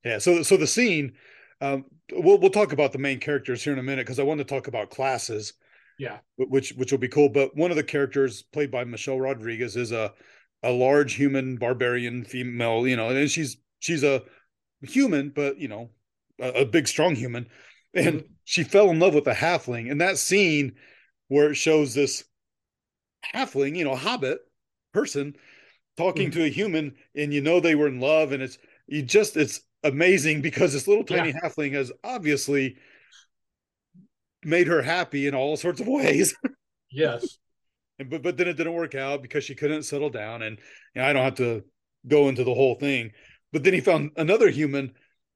Yeah. 0.03 0.17
So 0.17 0.43
so 0.43 0.57
the 0.57 0.67
scene, 0.67 1.13
um, 1.61 1.85
we'll 2.11 2.37
we'll 2.39 2.49
talk 2.49 2.73
about 2.73 2.91
the 2.91 2.97
main 2.99 3.19
characters 3.19 3.63
here 3.63 3.73
in 3.73 3.79
a 3.79 3.83
minute 3.83 4.05
because 4.05 4.19
I 4.19 4.23
want 4.23 4.39
to 4.39 4.43
talk 4.43 4.67
about 4.67 4.89
classes, 4.89 5.53
Yeah. 5.97 6.17
which 6.35 6.71
which 6.73 6.91
will 6.91 6.99
be 6.99 7.07
cool. 7.07 7.29
But 7.29 7.55
one 7.55 7.71
of 7.71 7.77
the 7.77 7.83
characters 7.83 8.41
played 8.43 8.69
by 8.71 8.83
Michelle 8.83 9.19
Rodriguez 9.19 9.75
is 9.75 9.91
a 9.91 10.13
a 10.61 10.71
large 10.71 11.13
human 11.15 11.57
barbarian 11.57 12.23
female, 12.25 12.87
you 12.87 12.95
know, 12.97 13.09
and 13.09 13.29
she's 13.31 13.57
she's 13.79 14.03
a 14.03 14.23
human, 14.81 15.29
but 15.29 15.57
you 15.57 15.67
know, 15.69 15.89
a, 16.41 16.61
a 16.61 16.65
big 16.65 16.87
strong 16.87 17.15
human, 17.15 17.47
and 17.93 18.21
Mhm. 18.21 18.27
she 18.43 18.63
fell 18.63 18.89
in 18.89 18.99
love 18.99 19.13
with 19.13 19.27
a 19.27 19.33
halfling. 19.33 19.89
And 19.89 20.01
that 20.01 20.17
scene 20.17 20.75
where 21.29 21.51
it 21.51 21.55
shows 21.55 21.93
this 21.93 22.25
halfling, 23.33 23.75
you 23.77 23.83
know, 23.83 23.95
hobbit 23.95 24.39
person 24.93 25.35
talking 25.97 26.29
Mhm. 26.29 26.33
to 26.33 26.43
a 26.45 26.49
human, 26.49 26.95
and 27.15 27.33
you 27.33 27.41
know 27.41 27.59
they 27.59 27.75
were 27.75 27.87
in 27.87 27.99
love, 27.99 28.31
and 28.31 28.43
it's 28.43 28.57
you 28.87 29.01
just 29.03 29.37
it's 29.37 29.61
amazing 29.83 30.41
because 30.41 30.73
this 30.73 30.87
little 30.87 31.03
tiny 31.03 31.33
halfling 31.33 31.73
has 31.73 31.91
obviously 32.03 32.77
made 34.43 34.67
her 34.67 34.81
happy 34.81 35.27
in 35.27 35.35
all 35.35 35.55
sorts 35.57 35.79
of 35.79 35.87
ways. 35.87 36.35
Yes. 36.91 37.37
and 37.99 38.09
but 38.09 38.21
but 38.23 38.37
then 38.37 38.47
it 38.47 38.53
didn't 38.53 38.73
work 38.73 38.95
out 38.95 39.21
because 39.21 39.43
she 39.43 39.55
couldn't 39.55 39.83
settle 39.83 40.09
down, 40.09 40.41
and 40.41 40.57
you 40.95 41.01
know, 41.01 41.07
I 41.07 41.13
don't 41.13 41.23
have 41.23 41.35
to 41.35 41.63
go 42.07 42.27
into 42.29 42.43
the 42.43 42.53
whole 42.53 42.75
thing. 42.75 43.11
But 43.51 43.63
then 43.63 43.73
he 43.73 43.81
found 43.81 44.11
another 44.17 44.49
human 44.49 44.93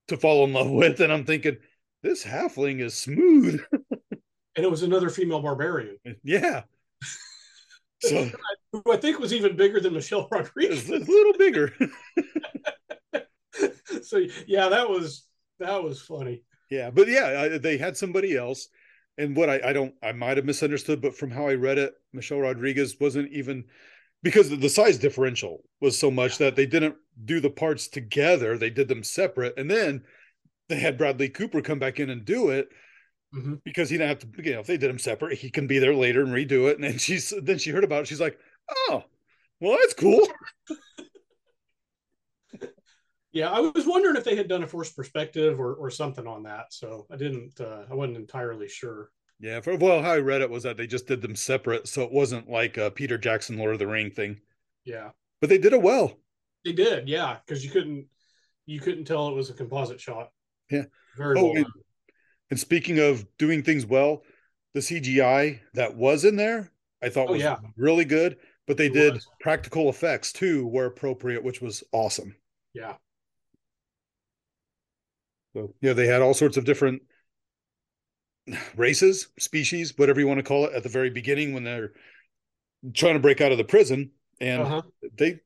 to 0.08 0.18
fall 0.18 0.44
in 0.46 0.54
love 0.54 0.70
with, 0.72 1.00
and 1.02 1.12
I'm 1.14 1.26
thinking 1.26 1.58
this 2.04 2.24
halfling 2.26 2.82
is 2.82 2.94
smooth. 2.96 3.62
And 4.56 4.66
it 4.66 4.72
was 4.72 4.82
another 4.82 5.12
female 5.12 5.40
barbarian 5.40 5.98
yeah. 6.24 6.64
So 8.02 8.30
who 8.72 8.84
I 8.92 8.98
think 8.98 9.20
was 9.20 9.34
even 9.34 9.56
bigger 9.56 9.80
than 9.80 9.94
Michelle 9.94 10.28
Rodriguez. 10.32 10.90
a 10.90 10.98
little 10.98 11.34
bigger. 11.38 11.74
so 14.04 14.22
yeah, 14.46 14.70
that 14.70 14.90
was 14.90 15.26
that 15.60 15.84
was 15.84 16.02
funny. 16.02 16.44
Yeah, 16.70 16.90
but 16.90 17.08
yeah, 17.08 17.50
I, 17.54 17.58
they 17.58 17.78
had 17.78 17.96
somebody 17.96 18.36
else, 18.36 18.68
and 19.18 19.36
what 19.36 19.50
I, 19.50 19.62
I 19.66 19.74
don't 19.74 19.94
I 20.04 20.12
might 20.12 20.38
have 20.38 20.46
misunderstood, 20.46 21.02
but 21.02 21.16
from 21.16 21.32
how 21.32 21.48
I 21.48 21.56
read 21.56 21.78
it, 21.78 21.94
Michelle 22.14 22.40
Rodriguez 22.40 22.98
wasn't 23.00 23.32
even 23.32 23.66
because 24.24 24.50
the 24.50 24.70
size 24.70 24.98
differential 24.98 25.64
was 25.80 25.98
so 25.98 26.12
much 26.12 26.38
that 26.40 26.56
they 26.56 26.66
didn't 26.66 26.96
do 27.26 27.40
the 27.40 27.50
parts 27.50 27.88
together; 27.88 28.58
they 28.58 28.70
did 28.70 28.88
them 28.88 29.04
separate, 29.04 29.58
and 29.58 29.72
then 29.72 30.04
they 30.70 30.80
had 30.80 30.98
Bradley 30.98 31.30
Cooper 31.30 31.62
come 31.62 31.80
back 31.80 32.00
in 32.00 32.10
and 32.10 32.26
do 32.26 32.50
it 32.50 32.70
Mhm. 33.36 33.62
because 33.64 33.90
he 33.90 33.98
didn't 33.98 34.10
have 34.22 34.34
to. 34.34 34.44
You 34.44 34.54
know, 34.56 34.60
if 34.62 34.68
they 34.68 34.78
did 34.78 34.90
them 34.90 35.00
separate, 35.00 35.38
he 35.38 35.50
can 35.50 35.68
be 35.68 35.80
there 35.80 35.94
later 35.96 36.22
and 36.22 36.32
redo 36.32 36.70
it. 36.70 36.76
And 36.76 36.84
then 36.84 36.98
she's 36.98 37.34
then 37.42 37.58
she 37.58 37.72
heard 37.72 37.84
about 37.84 38.02
it. 38.04 38.08
She's 38.08 38.22
like, 38.22 38.40
"Oh, 38.70 39.04
well, 39.60 39.78
that's 39.82 39.94
cool." 39.94 40.28
Yeah, 43.34 43.52
I 43.52 43.60
was 43.60 43.86
wondering 43.86 44.16
if 44.16 44.24
they 44.24 44.36
had 44.36 44.48
done 44.48 44.64
a 44.64 44.68
forced 44.68 44.96
perspective 44.96 45.60
or, 45.60 45.76
or 45.76 45.92
something 45.92 46.26
on 46.26 46.44
that. 46.44 46.74
So 46.74 47.06
I 47.12 47.18
didn't. 47.18 47.60
Uh, 47.60 47.84
I 47.90 47.94
wasn't 47.94 48.18
entirely 48.18 48.68
sure. 48.68 49.12
Yeah, 49.40 49.62
for 49.62 49.76
well, 49.76 50.02
how 50.02 50.14
I 50.14 50.20
read 50.20 50.42
it 50.42 50.50
was 50.50 50.64
that 50.64 50.78
they 50.78 50.88
just 50.88 51.06
did 51.06 51.22
them 51.22 51.36
separate, 51.36 51.88
so 51.88 52.02
it 52.02 52.12
wasn't 52.12 52.50
like 52.50 52.78
a 52.78 52.90
Peter 52.90 53.18
Jackson 53.18 53.58
Lord 53.58 53.74
of 53.74 53.80
the 53.80 53.86
Ring 53.86 54.10
thing. 54.10 54.42
Yeah, 54.86 55.12
But 55.42 55.50
they 55.50 55.60
did 55.60 55.74
it 55.74 55.82
well. 55.82 56.18
they 56.66 56.72
did. 56.72 57.08
Yeah, 57.08 57.38
because 57.46 57.64
you 57.64 57.70
couldn't 57.70 58.08
you 58.66 58.80
couldn't 58.80 59.06
tell 59.06 59.28
it 59.28 59.36
was 59.36 59.50
a 59.52 59.54
composite 59.54 60.02
shot. 60.02 60.32
Yeah. 60.72 60.86
very 61.16 61.38
Oh, 61.38 61.52
well 61.54 61.66
and- 62.50 62.60
speaking 62.60 63.00
of 63.00 63.26
doing 63.38 63.64
things 63.64 63.86
well, 63.86 64.24
the 64.74 64.80
CGI 64.82 65.60
that 65.74 65.96
was 65.96 66.26
in 66.26 66.36
there, 66.36 66.72
I 67.02 67.10
thought 67.10 67.30
Oh, 67.30 67.34
was 67.34 67.42
yeah. 67.42 67.58
really 67.76 68.06
good. 68.06 68.38
But 68.68 68.78
they 68.78 68.88
It 68.88 68.94
did 68.94 69.14
was. 69.14 69.28
practical 69.40 69.88
effects 69.90 70.34
too, 70.34 70.68
where 70.68 70.86
appropriate, 70.88 71.44
which 71.44 71.62
was 71.62 71.84
awesome. 71.94 72.36
Yeah, 72.74 72.98
So 75.54 75.74
yeah, 75.82 75.94
they 75.94 76.06
had 76.06 76.22
all 76.22 76.34
sorts 76.34 76.58
of 76.58 76.66
different 76.66 77.02
races, 78.76 79.30
species, 79.40 79.98
whatever 79.98 80.20
you 80.20 80.28
want 80.28 80.40
to 80.40 80.44
call 80.44 80.66
it, 80.66 80.74
at 80.74 80.84
the 80.84 80.90
very 80.90 81.10
beginning 81.10 81.54
when 81.54 81.64
they're 81.64 81.94
trying 82.94 83.14
to 83.16 83.20
break 83.20 83.42
out 83.42 83.52
of 83.52 83.58
the 83.58 83.64
prison, 83.64 84.12
and 84.40 84.62
uh-huh. 84.62 84.82
they 85.18 85.40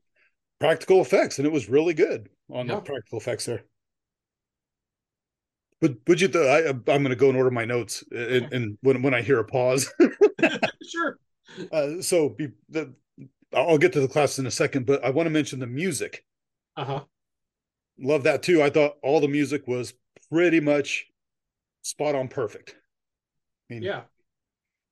practical 0.58 1.00
effects, 1.00 1.38
and 1.38 1.46
it 1.46 1.52
was 1.52 1.68
really 1.68 1.94
good 1.94 2.28
on 2.50 2.66
Yeah. 2.68 2.76
the 2.76 2.80
practical 2.82 3.18
effects 3.18 3.46
there. 3.46 3.62
But 5.82 5.96
would 6.06 6.20
you? 6.20 6.28
Th- 6.28 6.46
I, 6.66 6.68
I'm 6.70 6.82
going 6.84 7.10
to 7.10 7.16
go 7.16 7.28
and 7.28 7.36
order 7.36 7.50
my 7.50 7.64
notes, 7.66 8.04
and, 8.12 8.50
and 8.52 8.78
when 8.82 9.02
when 9.02 9.12
I 9.14 9.20
hear 9.20 9.40
a 9.40 9.44
pause. 9.44 9.92
sure. 10.88 11.18
Uh, 11.70 12.00
so 12.00 12.30
be, 12.30 12.48
the, 12.70 12.94
I'll 13.52 13.78
get 13.78 13.92
to 13.94 14.00
the 14.00 14.08
class 14.08 14.38
in 14.38 14.46
a 14.46 14.50
second, 14.50 14.86
but 14.86 15.04
I 15.04 15.10
want 15.10 15.26
to 15.26 15.30
mention 15.30 15.58
the 15.58 15.66
music. 15.66 16.24
Uh 16.76 16.84
huh. 16.84 17.00
Love 17.98 18.22
that 18.22 18.42
too. 18.44 18.62
I 18.62 18.70
thought 18.70 18.94
all 19.02 19.20
the 19.20 19.28
music 19.28 19.66
was 19.66 19.92
pretty 20.30 20.60
much 20.60 21.06
spot 21.82 22.14
on 22.14 22.28
perfect. 22.28 22.76
I 23.68 23.74
mean, 23.74 23.82
Yeah. 23.82 24.02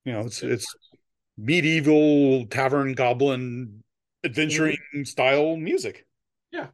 you 0.05 0.13
know, 0.13 0.21
it's 0.23 0.43
it's 0.43 0.67
medieval 1.39 2.47
tavern 2.47 2.95
goblin 2.95 3.85
adventuring 4.25 4.77
style 5.05 5.57
music. 5.57 6.05
Yeah. 6.51 6.67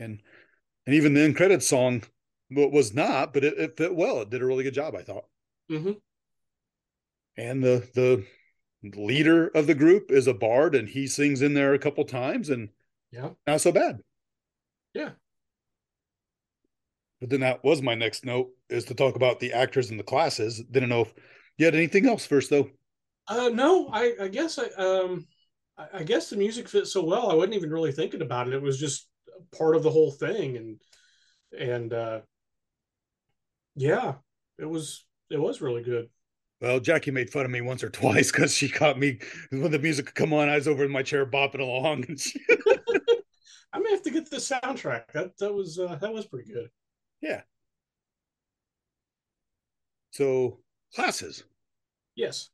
And 0.00 0.20
and 0.86 0.94
even 0.96 1.12
the 1.12 1.20
end 1.20 1.36
credits 1.36 1.68
song 1.68 2.02
wa- 2.50 2.68
was 2.68 2.94
not, 2.94 3.32
but 3.32 3.44
it, 3.44 3.58
it 3.58 3.76
fit 3.76 3.94
well. 3.94 4.22
It 4.22 4.30
did 4.30 4.42
a 4.42 4.46
really 4.46 4.64
good 4.64 4.74
job, 4.74 4.94
I 4.94 5.02
thought. 5.02 5.24
hmm 5.68 5.92
And 7.36 7.62
the 7.62 7.88
the 7.94 8.24
leader 8.96 9.48
of 9.48 9.66
the 9.66 9.74
group 9.74 10.10
is 10.10 10.26
a 10.26 10.34
bard, 10.34 10.74
and 10.74 10.88
he 10.88 11.06
sings 11.06 11.42
in 11.42 11.54
there 11.54 11.74
a 11.74 11.78
couple 11.78 12.04
times, 12.04 12.48
and 12.48 12.70
Yeah. 13.10 13.30
not 13.46 13.60
so 13.60 13.72
bad. 13.72 14.00
Yeah. 14.94 15.10
But 17.20 17.30
then 17.30 17.40
that 17.40 17.64
was 17.64 17.82
my 17.82 17.94
next 17.94 18.24
note 18.24 18.50
is 18.70 18.84
to 18.86 18.94
talk 18.94 19.16
about 19.16 19.40
the 19.40 19.52
actors 19.52 19.90
and 19.90 19.98
the 19.98 20.04
classes. 20.04 20.62
Didn't 20.70 20.88
know 20.88 21.02
if 21.02 21.14
you 21.56 21.64
had 21.64 21.74
anything 21.74 22.06
else 22.06 22.24
first 22.24 22.50
though. 22.50 22.70
Uh, 23.26 23.50
no, 23.52 23.88
I, 23.88 24.14
I 24.22 24.28
guess 24.28 24.58
I 24.58 24.66
um 24.82 25.26
I, 25.92 26.02
guess 26.02 26.30
the 26.30 26.36
music 26.36 26.68
fits 26.68 26.92
so 26.92 27.04
well. 27.04 27.30
I 27.30 27.34
wasn't 27.34 27.54
even 27.54 27.70
really 27.70 27.92
thinking 27.92 28.22
about 28.22 28.48
it. 28.48 28.54
It 28.54 28.62
was 28.62 28.80
just 28.80 29.08
part 29.56 29.76
of 29.76 29.82
the 29.82 29.90
whole 29.90 30.10
thing, 30.10 30.56
and 30.56 30.80
and 31.56 31.92
uh, 31.92 32.20
yeah, 33.78 34.14
it 34.58 34.64
was 34.66 35.04
it 35.30 35.38
was 35.40 35.60
really 35.60 35.82
good. 35.82 36.08
Well, 36.60 36.80
Jackie 36.80 37.12
made 37.12 37.30
fun 37.30 37.44
of 37.44 37.50
me 37.52 37.60
once 37.60 37.84
or 37.84 37.88
twice 37.90 38.32
because 38.32 38.52
she 38.54 38.68
caught 38.68 38.98
me 38.98 39.20
when 39.50 39.70
the 39.70 39.78
music 39.78 40.12
come 40.14 40.32
on. 40.32 40.48
I 40.48 40.56
was 40.56 40.66
over 40.66 40.84
in 40.84 40.90
my 40.90 41.02
chair 41.04 41.24
bopping 41.24 41.60
along. 41.60 42.04
And 42.08 42.18
she, 42.18 42.40
I 43.72 43.78
may 43.78 43.90
have 43.90 44.02
to 44.02 44.10
get 44.10 44.28
the 44.28 44.38
soundtrack. 44.38 45.12
That 45.14 45.38
that 45.38 45.54
was 45.54 45.78
uh, 45.78 45.96
that 46.00 46.12
was 46.12 46.26
pretty 46.26 46.52
good. 46.52 46.68
yeah. 47.20 47.42
So 50.10 50.58
classes 50.94 51.44
Yes. 52.16 52.48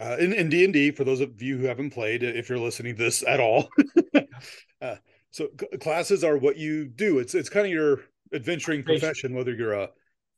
uh, 0.00 0.16
in 0.18 0.32
in 0.32 0.48
D 0.48 0.64
and 0.64 0.72
D 0.72 0.90
for 0.90 1.04
those 1.04 1.20
of 1.20 1.42
you 1.42 1.58
who 1.58 1.66
haven't 1.66 1.90
played, 1.90 2.22
if 2.22 2.48
you're 2.48 2.58
listening 2.58 2.96
to 2.96 3.02
this 3.02 3.22
at 3.26 3.40
all. 3.40 3.68
uh, 4.80 4.96
so 5.30 5.48
c- 5.60 5.78
classes 5.78 6.24
are 6.24 6.38
what 6.38 6.56
you 6.56 6.86
do. 6.86 7.18
It's 7.18 7.34
it's 7.34 7.50
kind 7.50 7.66
of 7.66 7.72
your 7.72 8.00
adventuring 8.32 8.82
profession, 8.84 9.34
whether 9.34 9.54
you're 9.54 9.74
a 9.74 9.90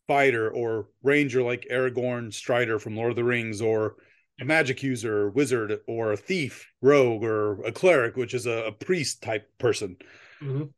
fighter 0.07 0.51
or 0.51 0.89
ranger 1.03 1.43
like 1.43 1.67
Aragorn 1.71 2.33
Strider 2.33 2.79
from 2.79 2.97
Lord 2.97 3.11
of 3.11 3.17
the 3.17 3.25
Rings, 3.25 3.61
or 3.61 3.97
a 4.41 4.45
magic 4.45 4.83
user, 4.83 5.31
wizard, 5.31 5.81
or 5.87 6.13
a 6.13 6.17
thief, 6.17 6.71
rogue, 6.83 7.25
or 7.25 7.63
a 7.65 7.73
cleric, 7.73 8.17
which 8.17 8.35
is 8.35 8.47
a, 8.47 8.67
a 8.67 8.73
priest 8.73 9.23
type 9.23 9.51
person. 9.59 9.97
hmm 10.41 10.77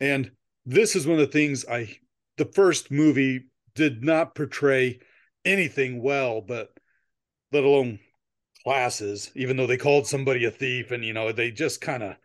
And 0.00 0.30
this 0.64 0.96
is 0.96 1.06
one 1.06 1.18
of 1.18 1.26
the 1.26 1.32
things 1.32 1.64
I, 1.66 1.98
the 2.36 2.44
first 2.44 2.90
movie 2.90 3.46
did 3.74 4.02
not 4.04 4.34
portray 4.34 5.00
anything 5.44 6.02
well, 6.02 6.40
but 6.40 6.72
let 7.52 7.64
alone 7.64 8.00
classes, 8.64 9.30
even 9.36 9.56
though 9.56 9.66
they 9.68 9.78
called 9.78 10.06
somebody 10.06 10.44
a 10.46 10.50
thief 10.50 10.90
and, 10.92 11.04
you 11.04 11.12
know, 11.14 11.32
they 11.32 11.50
just 11.50 11.80
kind 11.80 12.02
of 12.02 12.16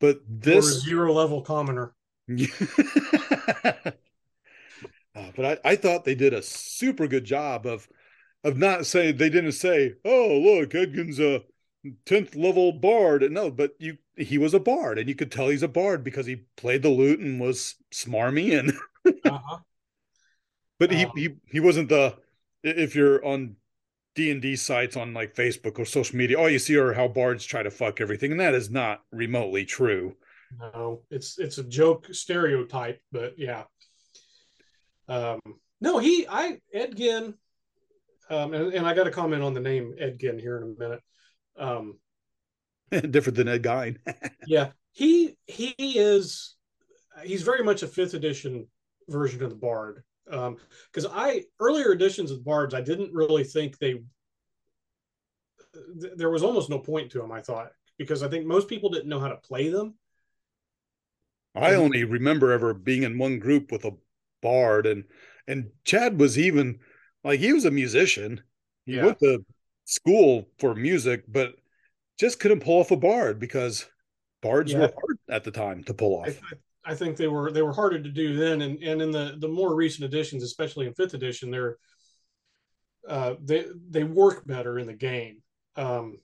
But 0.00 0.20
Or 0.50 0.68
a 0.68 0.74
this 0.74 0.78
zero 0.78 1.12
level 1.12 1.42
commoner. 1.42 1.94
Uh, 5.14 5.30
but 5.34 5.60
I, 5.64 5.70
I 5.72 5.76
thought 5.76 6.04
they 6.04 6.14
did 6.14 6.32
a 6.34 6.42
super 6.42 7.06
good 7.08 7.24
job 7.24 7.66
of 7.66 7.88
of 8.44 8.56
not 8.58 8.86
saying 8.86 9.16
they 9.16 9.30
didn't 9.30 9.52
say, 9.52 9.94
"Oh, 10.04 10.38
look, 10.38 10.70
Edgin's 10.70 11.20
a 11.20 11.44
tenth 12.06 12.36
level 12.36 12.72
bard." 12.72 13.30
No, 13.32 13.50
but 13.50 13.74
you 13.78 13.98
he 14.16 14.38
was 14.38 14.54
a 14.54 14.60
bard, 14.60 14.98
and 14.98 15.08
you 15.08 15.14
could 15.16 15.32
tell 15.32 15.48
he's 15.48 15.62
a 15.64 15.68
bard 15.68 16.04
because 16.04 16.26
he 16.26 16.44
played 16.56 16.82
the 16.82 16.90
lute 16.90 17.20
and 17.20 17.40
was 17.40 17.76
smarmy, 17.92 18.58
and 18.58 18.72
Uh-huh. 19.24 19.62
but 20.78 20.90
he 20.90 21.06
Um, 21.06 21.12
he 21.14 21.36
he 21.46 21.60
wasn't 21.60 21.88
the. 21.88 22.16
If 22.62 22.94
you're 22.94 23.24
on 23.24 23.56
D 24.14 24.30
and 24.30 24.42
D 24.42 24.56
sites 24.56 24.96
on 24.96 25.14
like 25.14 25.34
Facebook 25.34 25.78
or 25.78 25.84
social 25.84 26.16
media, 26.18 26.38
all 26.38 26.50
you 26.50 26.58
see 26.58 26.76
are 26.76 26.92
how 26.94 27.08
bards 27.08 27.44
try 27.46 27.62
to 27.62 27.70
fuck 27.70 28.00
everything, 28.00 28.32
and 28.32 28.40
that 28.40 28.54
is 28.54 28.70
not 28.70 29.02
remotely 29.12 29.64
true. 29.64 30.16
No, 30.58 31.02
it's 31.10 31.38
it's 31.38 31.58
a 31.58 31.64
joke 31.64 32.06
stereotype, 32.12 33.00
but 33.12 33.38
yeah. 33.38 33.64
Um, 35.10 35.40
no, 35.80 35.98
he 35.98 36.26
I 36.28 36.60
Edgin, 36.72 37.34
um, 38.30 38.54
and, 38.54 38.72
and 38.72 38.86
I 38.86 38.94
got 38.94 39.04
to 39.04 39.10
comment 39.10 39.42
on 39.42 39.54
the 39.54 39.60
name 39.60 39.94
Edgin 39.98 40.38
here 40.38 40.56
in 40.58 40.62
a 40.62 40.80
minute. 40.80 41.00
Um, 41.58 41.98
Different 43.10 43.36
than 43.36 43.48
Ed 43.48 43.64
Gein. 43.64 43.98
yeah, 44.46 44.68
he 44.92 45.36
he 45.46 45.74
is 45.76 46.54
he's 47.24 47.42
very 47.42 47.64
much 47.64 47.82
a 47.82 47.88
fifth 47.88 48.14
edition 48.14 48.68
version 49.08 49.42
of 49.42 49.50
the 49.50 49.56
Bard. 49.56 50.04
Because 50.24 51.10
I 51.12 51.42
earlier 51.58 51.90
editions 51.90 52.30
of 52.30 52.44
Bards, 52.44 52.72
I 52.72 52.80
didn't 52.80 53.12
really 53.12 53.42
think 53.42 53.78
they 53.78 53.94
th- 56.00 56.12
there 56.14 56.30
was 56.30 56.44
almost 56.44 56.70
no 56.70 56.78
point 56.78 57.10
to 57.12 57.18
them. 57.18 57.32
I 57.32 57.40
thought 57.40 57.72
because 57.98 58.22
I 58.22 58.28
think 58.28 58.46
most 58.46 58.68
people 58.68 58.90
didn't 58.90 59.08
know 59.08 59.18
how 59.18 59.28
to 59.28 59.36
play 59.36 59.70
them. 59.70 59.94
I 61.56 61.74
only 61.74 62.04
remember 62.04 62.52
ever 62.52 62.72
being 62.72 63.02
in 63.02 63.18
one 63.18 63.40
group 63.40 63.72
with 63.72 63.84
a 63.84 63.92
bard 64.42 64.86
and 64.86 65.04
and 65.46 65.70
Chad 65.84 66.18
was 66.20 66.38
even 66.38 66.78
like 67.24 67.40
he 67.40 67.52
was 67.52 67.64
a 67.64 67.70
musician. 67.70 68.42
He 68.86 68.94
Yeah. 68.96 69.06
went 69.06 69.18
to 69.20 69.44
school 69.84 70.48
for 70.58 70.74
music, 70.74 71.24
but 71.28 71.54
just 72.18 72.38
couldn't 72.40 72.60
pull 72.60 72.80
off 72.80 72.90
a 72.90 72.96
bard 72.96 73.38
because 73.40 73.86
bards 74.42 74.72
Yeah. 74.72 74.80
were 74.80 74.92
hard 74.92 75.18
at 75.28 75.44
the 75.44 75.50
time 75.50 75.84
to 75.84 75.94
pull 75.94 76.20
I, 76.20 76.28
off. 76.28 76.40
I 76.84 76.94
think 76.94 77.16
they 77.16 77.28
were 77.28 77.50
they 77.52 77.62
were 77.62 77.72
harder 77.72 78.02
to 78.02 78.08
do 78.08 78.36
then, 78.36 78.62
and 78.62 78.82
and 78.82 79.02
in 79.02 79.10
the 79.10 79.36
the 79.38 79.48
more 79.48 79.74
recent 79.74 80.04
editions, 80.04 80.42
especially 80.42 80.86
in 80.86 80.94
fifth 80.94 81.14
edition, 81.14 81.50
they're 81.50 81.76
uh, 83.08 83.34
they 83.42 83.66
they 83.88 84.04
work 84.04 84.46
better 84.46 84.78
in 84.78 84.86
the 84.86 84.94
game. 84.94 85.42
Um, 85.76 86.18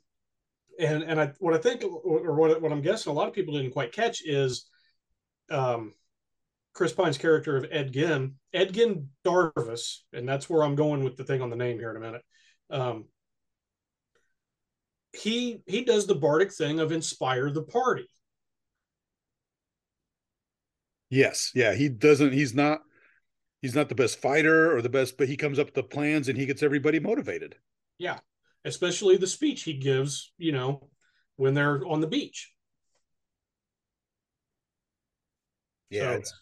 and 0.78 1.02
and 1.02 1.20
I 1.20 1.32
what 1.38 1.54
I 1.54 1.58
think 1.58 1.82
or 1.84 2.34
what 2.34 2.60
what 2.60 2.72
I'm 2.72 2.82
guessing 2.82 3.10
a 3.10 3.14
lot 3.14 3.28
of 3.28 3.34
people 3.34 3.54
didn't 3.54 3.72
quite 3.72 3.92
catch 3.92 4.22
is 4.24 4.66
um, 5.50 5.94
Chris 6.76 6.92
Pine's 6.92 7.16
character 7.16 7.56
of 7.56 7.64
Edgin 7.72 8.34
Edgin 8.54 9.06
Darvis, 9.24 10.00
and 10.12 10.28
that's 10.28 10.50
where 10.50 10.62
I'm 10.62 10.74
going 10.74 11.04
with 11.04 11.16
the 11.16 11.24
thing 11.24 11.40
on 11.40 11.48
the 11.48 11.56
name 11.56 11.78
here 11.78 11.90
in 11.90 11.96
a 11.96 12.00
minute. 12.00 12.22
Um, 12.68 13.06
he 15.14 15.62
he 15.64 15.84
does 15.84 16.06
the 16.06 16.14
bardic 16.14 16.52
thing 16.52 16.78
of 16.78 16.92
inspire 16.92 17.48
the 17.48 17.62
party. 17.62 18.06
Yes, 21.08 21.50
yeah, 21.54 21.72
he 21.74 21.88
doesn't 21.88 22.34
he's 22.34 22.54
not 22.54 22.82
he's 23.62 23.74
not 23.74 23.88
the 23.88 23.94
best 23.94 24.20
fighter 24.20 24.76
or 24.76 24.82
the 24.82 24.90
best, 24.90 25.16
but 25.16 25.28
he 25.28 25.36
comes 25.38 25.58
up 25.58 25.68
with 25.68 25.74
the 25.74 25.82
plans 25.82 26.28
and 26.28 26.36
he 26.36 26.44
gets 26.44 26.62
everybody 26.62 27.00
motivated. 27.00 27.54
Yeah, 27.96 28.18
especially 28.66 29.16
the 29.16 29.26
speech 29.26 29.62
he 29.62 29.72
gives, 29.72 30.30
you 30.36 30.52
know, 30.52 30.90
when 31.36 31.54
they're 31.54 31.86
on 31.86 32.02
the 32.02 32.06
beach. 32.06 32.52
Yeah, 35.88 36.12
So- 36.12 36.18
it's, 36.18 36.34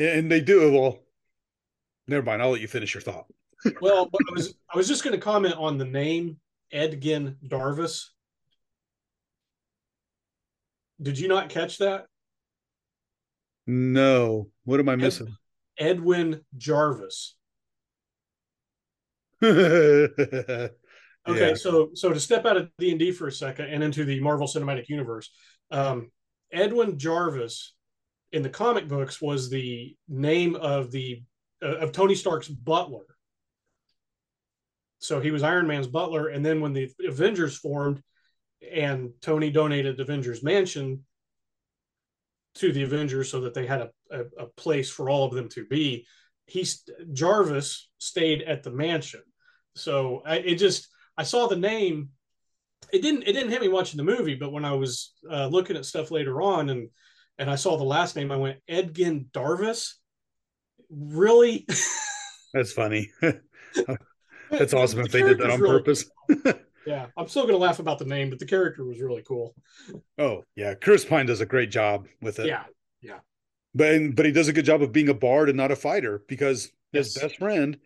and 0.00 0.30
they 0.30 0.40
do 0.40 0.72
well. 0.72 0.98
Never 2.08 2.24
mind. 2.24 2.42
I'll 2.42 2.50
let 2.50 2.60
you 2.60 2.68
finish 2.68 2.94
your 2.94 3.00
thought. 3.00 3.26
well, 3.80 4.08
but 4.10 4.20
I 4.30 4.32
was 4.34 4.54
I 4.72 4.76
was 4.76 4.88
just 4.88 5.04
going 5.04 5.14
to 5.14 5.20
comment 5.20 5.54
on 5.56 5.78
the 5.78 5.84
name 5.84 6.38
Edgin 6.72 7.36
Darvis. 7.46 8.06
Did 11.00 11.18
you 11.18 11.28
not 11.28 11.48
catch 11.48 11.78
that? 11.78 12.06
No, 13.66 14.48
what 14.64 14.80
am 14.80 14.88
I 14.88 14.96
missing? 14.96 15.34
Edwin 15.78 16.44
Jarvis. 16.56 17.36
okay, 19.42 20.70
Okay, 21.28 21.54
so 21.54 21.90
so 21.94 22.12
to 22.12 22.20
step 22.20 22.44
out 22.46 22.56
of 22.56 22.70
D 22.78 22.90
and 22.90 22.98
D 22.98 23.12
for 23.12 23.28
a 23.28 23.32
second 23.32 23.66
and 23.66 23.82
into 23.82 24.04
the 24.04 24.20
Marvel 24.20 24.46
Cinematic 24.46 24.88
Universe, 24.88 25.30
um, 25.70 26.10
Edwin 26.52 26.98
Jarvis 26.98 27.74
in 28.32 28.42
the 28.42 28.48
comic 28.48 28.88
books 28.88 29.20
was 29.20 29.50
the 29.50 29.96
name 30.08 30.56
of 30.56 30.90
the 30.90 31.22
uh, 31.62 31.76
of 31.78 31.92
Tony 31.92 32.14
Stark's 32.14 32.48
butler. 32.48 33.04
So 34.98 35.20
he 35.20 35.30
was 35.30 35.42
Iron 35.42 35.66
Man's 35.66 35.86
butler, 35.86 36.28
and 36.28 36.44
then 36.44 36.60
when 36.60 36.72
the 36.72 36.90
Avengers 37.06 37.56
formed, 37.56 38.02
and 38.70 39.10
Tony 39.22 39.50
donated 39.50 39.96
the 39.96 40.02
Avengers 40.02 40.42
Mansion 40.42 41.04
to 42.56 42.72
the 42.72 42.82
Avengers 42.82 43.30
so 43.30 43.40
that 43.42 43.54
they 43.54 43.66
had 43.66 43.80
a, 43.80 43.90
a, 44.10 44.44
a 44.44 44.46
place 44.46 44.90
for 44.90 45.08
all 45.08 45.24
of 45.24 45.34
them 45.34 45.48
to 45.50 45.64
be, 45.66 46.06
he 46.46 46.66
Jarvis 47.12 47.88
stayed 47.98 48.42
at 48.42 48.62
the 48.62 48.70
mansion. 48.70 49.22
So 49.76 50.22
I, 50.26 50.36
it 50.36 50.56
just 50.56 50.88
I 51.16 51.22
saw 51.22 51.46
the 51.46 51.56
name. 51.56 52.10
It 52.92 53.02
didn't 53.02 53.22
it 53.22 53.32
didn't 53.32 53.50
hit 53.50 53.60
me 53.60 53.68
watching 53.68 53.98
the 53.98 54.04
movie, 54.04 54.34
but 54.34 54.52
when 54.52 54.64
I 54.64 54.72
was 54.72 55.14
uh, 55.30 55.46
looking 55.46 55.76
at 55.76 55.84
stuff 55.84 56.10
later 56.10 56.42
on 56.42 56.70
and 56.70 56.90
and 57.40 57.50
I 57.50 57.56
saw 57.56 57.76
the 57.76 57.82
last 57.84 58.14
name, 58.14 58.30
I 58.30 58.36
went 58.36 58.58
Edgin 58.68 59.26
Darvis. 59.32 59.94
Really? 60.90 61.66
That's 62.54 62.72
funny. 62.72 63.10
That's 64.50 64.74
awesome 64.74 65.00
The 65.00 65.04
if 65.06 65.12
they 65.12 65.22
did 65.22 65.38
that 65.38 65.50
on 65.50 65.60
really- 65.60 65.78
purpose. 65.78 66.04
Yeah, 66.86 67.06
I'm 67.14 67.28
still 67.28 67.44
gonna 67.44 67.58
laugh 67.58 67.78
about 67.78 67.98
the 67.98 68.06
name, 68.06 68.30
but 68.30 68.38
the 68.38 68.46
character 68.46 68.84
was 68.86 69.00
really 69.02 69.22
cool. 69.22 69.54
Oh 70.16 70.44
yeah, 70.56 70.72
Chris 70.74 71.04
Pine 71.04 71.26
does 71.26 71.42
a 71.42 71.46
great 71.46 71.70
job 71.70 72.08
with 72.22 72.38
it. 72.38 72.46
Yeah, 72.46 72.64
yeah. 73.02 73.18
but 73.74 74.16
but 74.16 74.24
he 74.24 74.32
does 74.32 74.48
a 74.48 74.52
good 74.54 74.64
job 74.64 74.80
of 74.80 74.90
being 74.90 75.10
a 75.10 75.14
bard 75.14 75.50
and 75.50 75.58
not 75.58 75.70
a 75.70 75.76
fighter 75.76 76.24
because 76.26 76.72
his 76.92 77.14
Yes. 77.14 77.22
best 77.22 77.36
friend, 77.36 77.76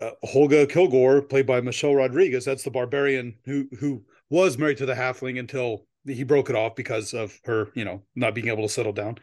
uh, 0.00 0.12
Holga 0.24 0.70
Kilgore, 0.70 1.22
played 1.22 1.46
by 1.46 1.60
Michelle 1.60 1.96
Rodriguez, 1.96 2.44
that's 2.44 2.62
the 2.62 2.70
barbarian 2.70 3.36
who 3.46 3.68
who 3.80 4.04
was 4.30 4.56
married 4.56 4.78
to 4.78 4.86
the 4.86 4.94
halfling 4.94 5.40
until 5.40 5.84
he 6.06 6.24
broke 6.24 6.50
it 6.50 6.56
off 6.56 6.76
because 6.76 7.14
of 7.14 7.38
her, 7.44 7.68
you 7.74 7.84
know, 7.84 8.02
not 8.14 8.34
being 8.34 8.48
able 8.48 8.62
to 8.62 8.68
settle 8.68 8.92
down. 8.92 9.18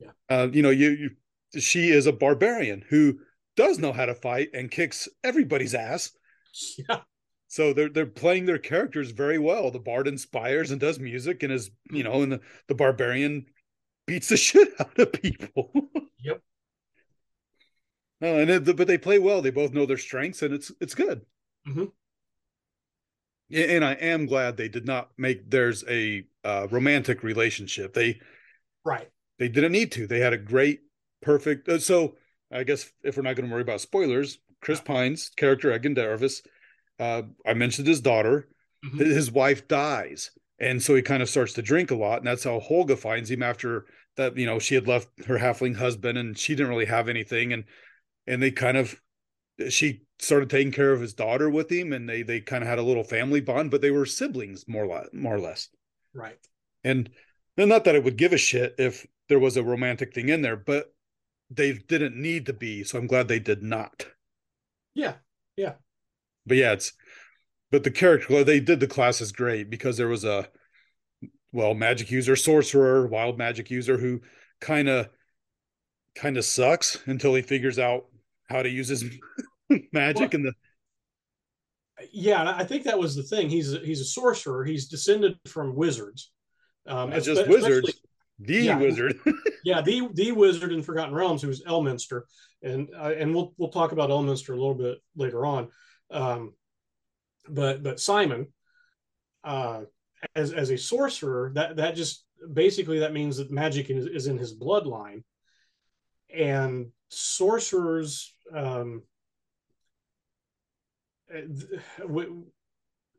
Yeah. 0.00 0.10
Uh, 0.28 0.48
you 0.52 0.62
know, 0.62 0.70
you, 0.70 0.90
you 0.90 1.60
she 1.60 1.90
is 1.90 2.06
a 2.06 2.12
barbarian 2.12 2.84
who 2.88 3.18
does 3.56 3.78
know 3.78 3.92
how 3.92 4.06
to 4.06 4.14
fight 4.14 4.50
and 4.54 4.70
kicks 4.70 5.08
everybody's 5.22 5.74
ass. 5.74 6.12
yeah, 6.88 7.00
So 7.48 7.72
they're 7.72 7.88
they're 7.88 8.06
playing 8.06 8.46
their 8.46 8.58
characters 8.58 9.10
very 9.10 9.38
well. 9.38 9.70
The 9.70 9.78
bard 9.78 10.08
inspires 10.08 10.70
and 10.70 10.80
does 10.80 10.98
music 10.98 11.42
and 11.42 11.52
is, 11.52 11.70
you 11.90 12.02
know, 12.04 12.22
and 12.22 12.32
the, 12.32 12.40
the 12.68 12.74
barbarian 12.74 13.46
beats 14.06 14.28
the 14.28 14.36
shit 14.38 14.68
out 14.80 14.98
of 14.98 15.12
people. 15.12 15.72
Yep. 16.24 16.40
No, 18.20 18.38
and 18.38 18.50
it, 18.50 18.76
but 18.76 18.86
they 18.86 18.98
play 18.98 19.18
well. 19.18 19.42
They 19.42 19.50
both 19.50 19.72
know 19.72 19.86
their 19.86 19.98
strengths, 19.98 20.42
and 20.42 20.54
it's 20.54 20.72
it's 20.80 20.94
good. 20.94 21.26
Mhm. 21.68 21.92
And 23.52 23.84
I 23.84 23.92
am 23.92 24.26
glad 24.26 24.56
they 24.56 24.68
did 24.68 24.86
not 24.86 25.10
make 25.18 25.50
theirs 25.50 25.84
a 25.88 26.24
uh, 26.44 26.66
romantic 26.70 27.22
relationship. 27.22 27.94
They 27.94 28.20
right. 28.84 29.08
they 29.38 29.48
didn't 29.48 29.72
need 29.72 29.92
to. 29.92 30.06
They 30.06 30.20
had 30.20 30.32
a 30.32 30.38
great, 30.38 30.80
perfect. 31.22 31.68
Uh, 31.68 31.78
so 31.78 32.16
I 32.50 32.64
guess 32.64 32.90
if 33.02 33.16
we're 33.16 33.22
not 33.22 33.36
going 33.36 33.48
to 33.48 33.52
worry 33.52 33.62
about 33.62 33.80
spoilers, 33.80 34.38
Chris 34.60 34.80
Pine's 34.80 35.30
character 35.36 35.70
Edgin 35.72 35.94
Darvis, 35.94 36.40
uh, 36.98 37.22
I 37.46 37.54
mentioned 37.54 37.86
his 37.86 38.00
daughter. 38.00 38.48
Mhm. 38.84 38.98
His 38.98 39.14
his 39.14 39.32
wife 39.32 39.68
dies, 39.68 40.30
and 40.58 40.82
so 40.82 40.94
he 40.94 41.02
kind 41.02 41.22
of 41.22 41.28
starts 41.28 41.52
to 41.54 41.62
drink 41.62 41.90
a 41.90 41.96
lot, 41.96 42.18
and 42.18 42.26
that's 42.26 42.44
how 42.44 42.60
Holga 42.60 42.96
finds 42.98 43.30
him 43.30 43.42
after 43.42 43.86
that. 44.16 44.36
You 44.36 44.46
know, 44.46 44.58
she 44.58 44.74
had 44.74 44.86
left 44.86 45.08
her 45.26 45.38
halfling 45.38 45.76
husband, 45.76 46.18
and 46.18 46.38
she 46.38 46.54
didn't 46.54 46.70
really 46.70 46.84
have 46.86 47.08
anything, 47.08 47.52
and 47.52 47.64
and 48.26 48.42
they 48.42 48.50
kind 48.50 48.76
of 48.76 49.00
she 49.68 50.02
started 50.18 50.50
taking 50.50 50.72
care 50.72 50.92
of 50.92 51.00
his 51.00 51.14
daughter 51.14 51.48
with 51.50 51.70
him, 51.70 51.92
and 51.92 52.08
they 52.08 52.22
they 52.22 52.40
kind 52.40 52.62
of 52.62 52.68
had 52.68 52.78
a 52.78 52.82
little 52.82 53.04
family 53.04 53.40
bond, 53.40 53.70
but 53.70 53.80
they 53.80 53.90
were 53.90 54.06
siblings 54.06 54.66
more 54.68 54.84
or 54.84 54.88
less, 54.88 55.08
more 55.12 55.34
or 55.34 55.40
less. 55.40 55.68
Right. 56.14 56.38
And 56.82 57.10
not 57.56 57.84
that 57.84 57.96
I 57.96 58.00
would 58.00 58.16
give 58.16 58.32
a 58.32 58.38
shit 58.38 58.74
if 58.78 59.06
there 59.28 59.38
was 59.38 59.56
a 59.56 59.62
romantic 59.62 60.14
thing 60.14 60.28
in 60.28 60.42
there, 60.42 60.56
but 60.56 60.92
they 61.50 61.72
didn't 61.72 62.16
need 62.16 62.46
to 62.46 62.52
be. 62.52 62.84
So 62.84 62.98
I'm 62.98 63.06
glad 63.06 63.28
they 63.28 63.38
did 63.38 63.62
not. 63.62 64.06
Yeah. 64.94 65.14
Yeah. 65.56 65.74
But 66.46 66.56
yeah, 66.56 66.72
it's 66.72 66.92
but 67.70 67.84
the 67.84 67.90
character 67.90 68.44
they 68.44 68.60
did 68.60 68.80
the 68.80 68.86
classes 68.86 69.32
great 69.32 69.70
because 69.70 69.96
there 69.96 70.08
was 70.08 70.24
a 70.24 70.48
well 71.52 71.74
magic 71.74 72.10
user, 72.10 72.36
sorcerer, 72.36 73.06
wild 73.06 73.38
magic 73.38 73.70
user 73.70 73.96
who 73.98 74.20
kind 74.60 74.88
of 74.88 75.08
kind 76.14 76.36
of 76.36 76.44
sucks 76.44 76.98
until 77.06 77.34
he 77.34 77.42
figures 77.42 77.78
out 77.78 78.06
how 78.54 78.62
to 78.62 78.68
use 78.70 78.88
his 78.88 79.04
magic 79.92 80.32
Well, 80.32 80.40
and 80.40 80.44
the 80.46 80.52
Yeah, 82.12 82.54
I 82.56 82.64
think 82.64 82.84
that 82.84 82.98
was 82.98 83.14
the 83.16 83.22
thing. 83.22 83.50
He's 83.50 83.72
a, 83.74 83.78
he's 83.80 84.00
a 84.00 84.04
sorcerer. 84.04 84.64
He's 84.64 84.88
descended 84.88 85.38
from 85.46 85.74
wizards. 85.74 86.32
Um, 86.86 87.10
Not 87.10 87.22
just 87.22 87.48
wizards. 87.48 87.92
the 88.38 88.54
Yeah. 88.54 88.78
wizard. 88.78 89.18
yeah, 89.64 89.80
the 89.80 90.08
the 90.14 90.32
wizard 90.32 90.72
in 90.72 90.82
Forgotten 90.82 91.14
Realms, 91.14 91.42
who's 91.42 91.62
Elminster, 91.64 92.22
and 92.62 92.90
uh, 92.96 93.12
and 93.16 93.34
we'll 93.34 93.54
we'll 93.58 93.70
talk 93.70 93.92
about 93.92 94.10
Elminster 94.10 94.50
a 94.50 94.56
little 94.56 94.74
bit 94.74 94.98
later 95.16 95.44
on. 95.46 95.68
Um, 96.10 96.54
but 97.48 97.82
but 97.82 98.00
Simon, 98.00 98.48
uh, 99.44 99.82
as 100.36 100.52
as 100.52 100.70
a 100.70 100.76
sorcerer, 100.78 101.52
that 101.54 101.76
that 101.76 101.96
just 101.96 102.24
basically 102.52 102.98
that 103.00 103.12
means 103.12 103.38
that 103.38 103.50
magic 103.50 103.88
is, 103.90 104.06
is 104.06 104.26
in 104.26 104.38
his 104.38 104.56
bloodline, 104.56 105.22
and 106.34 106.90
sorcerers. 107.08 108.33
Um, 108.52 109.02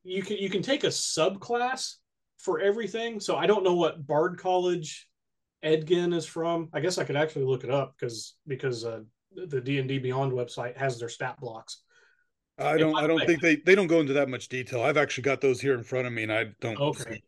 you 0.03 0.21
can 0.21 0.37
you 0.37 0.49
can 0.49 0.61
take 0.61 0.83
a 0.83 0.87
subclass 0.87 1.95
for 2.39 2.59
everything. 2.59 3.19
So 3.19 3.35
I 3.35 3.47
don't 3.47 3.63
know 3.63 3.73
what 3.75 4.05
Bard 4.05 4.37
College 4.39 5.07
Edgin 5.63 6.13
is 6.13 6.25
from. 6.25 6.69
I 6.73 6.79
guess 6.79 6.97
I 6.97 7.03
could 7.03 7.15
actually 7.15 7.45
look 7.45 7.63
it 7.63 7.71
up 7.71 7.95
because 7.97 8.35
because 8.47 8.85
uh, 8.85 9.01
the 9.35 9.61
D 9.61 9.79
and 9.79 9.87
D 9.87 9.97
Beyond 9.99 10.31
website 10.31 10.77
has 10.77 10.99
their 10.99 11.09
stat 11.09 11.37
blocks. 11.39 11.81
I 12.57 12.77
don't. 12.77 12.95
I 12.95 13.07
don't 13.07 13.17
way- 13.19 13.25
think 13.25 13.41
they 13.41 13.55
they 13.57 13.75
don't 13.75 13.87
go 13.87 13.99
into 13.99 14.13
that 14.13 14.29
much 14.29 14.47
detail. 14.47 14.81
I've 14.81 14.97
actually 14.97 15.23
got 15.23 15.41
those 15.41 15.59
here 15.59 15.73
in 15.73 15.83
front 15.83 16.07
of 16.07 16.13
me, 16.13 16.23
and 16.23 16.31
I 16.31 16.45
don't. 16.61 16.79
Okay. 16.79 17.21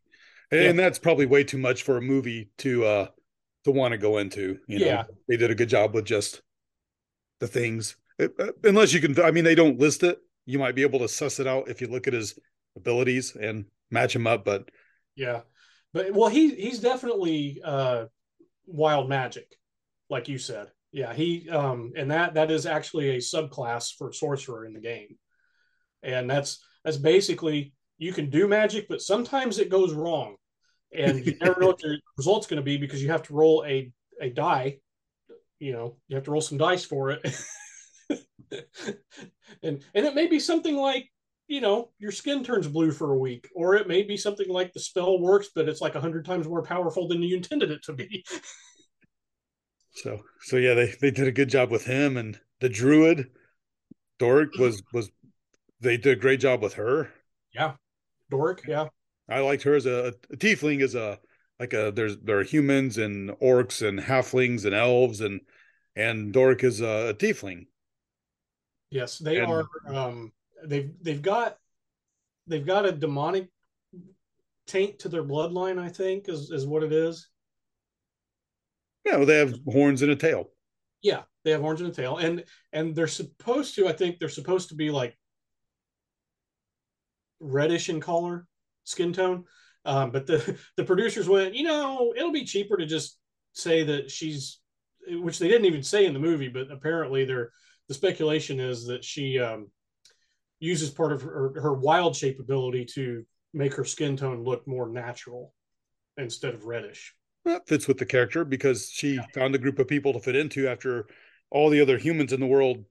And 0.50 0.80
that's 0.80 0.98
probably 0.98 1.26
way 1.26 1.44
too 1.44 1.58
much 1.58 1.84
for 1.84 1.98
a 1.98 2.02
movie 2.02 2.50
to 2.60 2.86
uh 2.86 3.08
to 3.66 3.72
want 3.72 3.92
to 3.92 3.98
go 3.98 4.20
into. 4.20 4.60
You 4.68 4.80
know, 4.80 4.86
Yeah. 4.86 5.04
they 5.28 5.36
did 5.36 5.52
a 5.52 5.56
good 5.56 5.68
job 5.68 5.94
with 5.94 6.06
just 6.06 6.42
the 7.40 7.48
things. 7.48 7.96
Uh, 8.20 8.28
uh, 8.40 8.52
Unless 8.64 8.94
you 8.94 9.02
can, 9.02 9.20
I 9.24 9.32
mean, 9.32 9.44
they 9.44 9.56
don't 9.56 9.80
list 9.80 10.04
it. 10.04 10.20
You 10.46 10.60
might 10.60 10.76
be 10.76 10.82
able 10.82 11.00
to 11.00 11.08
suss 11.08 11.40
it 11.40 11.48
out 11.48 11.70
if 11.70 11.82
you 11.82 11.88
look 11.88 12.08
at 12.08 12.14
his 12.14 12.38
abilities 12.76 13.36
and 13.36 13.66
match 13.92 14.16
him 14.16 14.28
up. 14.28 14.46
But 14.46 14.70
Yeah, 15.16 15.42
but 15.94 16.14
well, 16.14 16.30
he 16.30 16.56
he's 16.56 16.80
definitely 16.80 17.62
uh, 17.64 18.06
wild 18.66 19.10
magic, 19.10 19.58
like 20.10 20.28
you 20.28 20.38
said. 20.38 20.68
Yeah, 20.92 21.14
he 21.14 21.50
um, 21.50 21.94
and 21.98 22.12
that 22.12 22.36
that 22.36 22.50
is 22.50 22.66
actually 22.66 23.10
a 23.10 23.18
subclass 23.18 23.94
for 23.98 24.14
sorcerer 24.14 24.66
in 24.66 24.74
the 24.74 24.80
game, 24.80 25.18
and 26.02 26.30
that's 26.30 26.64
that's 26.84 26.98
basically 26.98 27.74
you 27.98 28.14
can 28.14 28.30
do 28.30 28.48
magic, 28.48 28.88
but 28.88 29.02
sometimes 29.02 29.60
it 29.60 29.70
goes 29.70 29.94
wrong, 29.94 30.36
and 30.98 31.26
you 31.26 31.36
never 31.42 31.60
know 31.60 31.68
what 31.68 31.80
the 31.80 32.00
result's 32.18 32.48
going 32.48 32.58
to 32.58 32.64
be 32.64 32.78
because 32.78 33.04
you 33.04 33.10
have 33.10 33.24
to 33.24 33.34
roll 33.34 33.66
a 33.68 33.92
a 34.22 34.30
die. 34.30 34.80
You 35.60 35.74
know, 35.74 35.98
you 36.08 36.16
have 36.16 36.26
to 36.26 36.32
roll 36.32 36.42
some 36.42 36.58
dice 36.58 36.86
for 36.86 37.12
it, 37.12 37.22
and 39.64 39.84
and 39.94 40.06
it 40.06 40.16
may 40.16 40.28
be 40.28 40.40
something 40.40 40.76
like 40.76 41.10
you 41.48 41.62
know, 41.62 41.90
your 41.98 42.12
skin 42.12 42.44
turns 42.44 42.68
blue 42.68 42.92
for 42.92 43.14
a 43.14 43.18
week, 43.18 43.50
or 43.56 43.76
it 43.76 43.88
may 43.88 44.04
be 44.04 44.18
something 44.18 44.50
like 44.50 44.74
the 44.74 44.80
spell 44.80 45.20
works, 45.20 45.50
but 45.56 45.70
it's 45.70 45.82
like 45.82 45.96
a 45.96 46.02
hundred 46.02 46.26
times 46.26 46.48
more 46.48 46.62
powerful 46.62 47.08
than 47.08 47.24
you 47.24 47.38
intended 47.38 47.72
it 47.72 47.84
to 47.84 47.94
be. 47.94 48.26
so 49.92 50.20
so 50.42 50.58
yeah, 50.58 50.74
they 50.74 50.94
they 51.02 51.12
did 51.12 51.28
a 51.28 51.32
good 51.32 51.50
job 51.50 51.72
with 51.72 51.86
him 51.86 52.18
and 52.18 52.40
the 52.60 52.70
druid. 52.70 53.28
Doric 54.20 54.58
was 54.58 54.84
was 54.94 55.10
they 55.80 55.98
did 55.98 56.18
a 56.18 56.22
great 56.22 56.40
job 56.40 56.62
with 56.62 56.74
her. 56.74 57.12
Yeah. 57.54 57.74
Doric, 58.30 58.68
yeah, 58.68 58.88
I 59.30 59.40
liked 59.40 59.64
her 59.64 59.76
as 59.76 59.86
a, 59.86 60.14
a 60.32 60.36
tiefling 60.36 60.82
is 60.82 60.96
a 60.96 61.18
like 61.60 61.74
a 61.74 61.92
there's 61.92 62.18
there 62.20 62.40
are 62.40 62.44
humans 62.44 62.98
and 62.98 63.32
orcs 63.42 63.88
and 63.88 64.00
halflings 64.00 64.66
and 64.66 64.76
elves 64.76 65.22
and 65.22 65.42
and 65.96 66.32
Doric 66.34 66.64
is 66.64 66.82
a, 66.82 67.10
a 67.10 67.14
tiefling. 67.14 67.66
yes, 68.92 69.18
they 69.18 69.38
And- 69.38 69.52
are. 69.52 69.66
Um, 69.88 70.32
they've 70.64 70.92
they've 71.02 71.22
got 71.22 71.58
they've 72.48 72.66
got 72.66 72.86
a 72.86 72.92
demonic 72.92 73.50
taint 74.68 75.00
to 75.00 75.10
their 75.10 75.24
bloodline. 75.24 75.80
I 75.80 75.90
think 75.90 76.30
is 76.30 76.52
is 76.52 76.66
what 76.68 76.84
it 76.84 76.94
is. 76.94 77.28
Yeah, 79.06 79.18
know, 79.18 79.26
they 79.26 79.38
have 79.38 79.58
horns 79.68 80.02
and 80.02 80.12
a 80.12 80.16
tail. 80.16 80.50
Yeah, 81.02 81.24
they 81.46 81.52
have 81.52 81.62
horns 81.62 81.82
and 81.82 81.90
a 81.90 81.94
tail, 81.94 82.18
and 82.18 82.44
and 82.74 82.96
they're 82.96 83.08
supposed 83.08 83.76
to. 83.76 83.88
I 83.88 83.94
think 83.94 84.20
they're 84.20 84.30
supposed 84.30 84.70
to 84.70 84.76
be 84.76 84.92
like 84.92 85.18
reddish 87.40 87.90
in 87.90 88.02
color, 88.02 88.46
skin 88.84 89.14
tone. 89.14 89.46
Um, 89.88 90.12
but 90.12 90.28
the 90.28 90.60
the 90.78 90.84
producers 90.84 91.28
went, 91.28 91.56
you 91.56 91.64
know, 91.64 92.14
it'll 92.16 92.32
be 92.34 92.44
cheaper 92.46 92.78
to 92.78 92.86
just 92.86 93.18
say 93.54 93.84
that 93.84 94.12
she's, 94.12 94.60
which 95.10 95.40
they 95.40 95.48
didn't 95.48 95.66
even 95.66 95.82
say 95.82 96.06
in 96.06 96.14
the 96.14 96.20
movie, 96.20 96.50
but 96.50 96.70
apparently 96.70 97.26
they're 97.26 97.50
the 97.88 97.94
speculation 97.94 98.60
is 98.60 98.86
that 98.88 99.04
she 99.04 99.40
um, 99.40 99.72
uses 100.60 100.90
part 100.90 101.14
of 101.14 101.22
her, 101.22 101.54
her 101.62 101.74
wild 101.74 102.16
shape 102.16 102.40
ability 102.40 102.84
to 102.84 103.26
make 103.54 103.74
her 103.74 103.86
skin 103.86 104.18
tone 104.18 104.44
look 104.44 104.68
more 104.68 104.90
natural 104.90 105.54
instead 106.18 106.54
of 106.54 106.66
reddish. 106.66 107.16
That 107.46 107.66
fits 107.66 107.88
with 107.88 107.98
the 107.98 108.06
character 108.06 108.44
because 108.44 108.90
she 108.92 109.16
Yeah. 109.16 109.26
found 109.34 109.56
a 109.56 109.58
group 109.58 109.80
of 109.80 109.88
people 109.88 110.12
to 110.14 110.20
fit 110.20 110.36
into 110.36 110.68
after 110.68 111.08
all 111.50 111.70
the 111.70 111.80
other 111.80 111.98
humans 111.98 112.34
in 112.34 112.42
the 112.42 112.46
world 112.46 112.84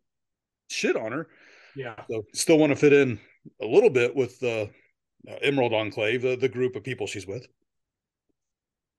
shit 0.71 0.97
on 0.97 1.13
her. 1.13 1.29
Yeah, 1.77 1.95
So 2.11 2.23
still 2.33 2.59
want 2.59 2.71
to 2.71 2.77
fit 2.77 2.95
in 2.95 3.21
a 3.61 3.67
little 3.67 3.91
bit 3.91 4.17
with 4.17 4.41
the 4.41 4.71
Emerald 5.43 5.73
Enclave, 5.73 6.23
the, 6.23 6.37
the 6.37 6.49
group 6.49 6.77
of 6.77 6.85
people 6.85 7.07
she's 7.07 7.27
with. 7.27 7.47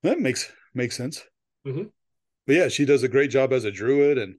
That 0.02 0.20
makes 0.20 0.50
makes 0.74 0.96
sense. 0.96 1.24
Mhm. 1.66 1.90
But 2.46 2.56
yeah, 2.56 2.68
she 2.68 2.84
does 2.84 3.02
a 3.02 3.08
great 3.08 3.30
job 3.30 3.52
as 3.52 3.64
a 3.64 3.70
druid, 3.72 4.18
and 4.18 4.36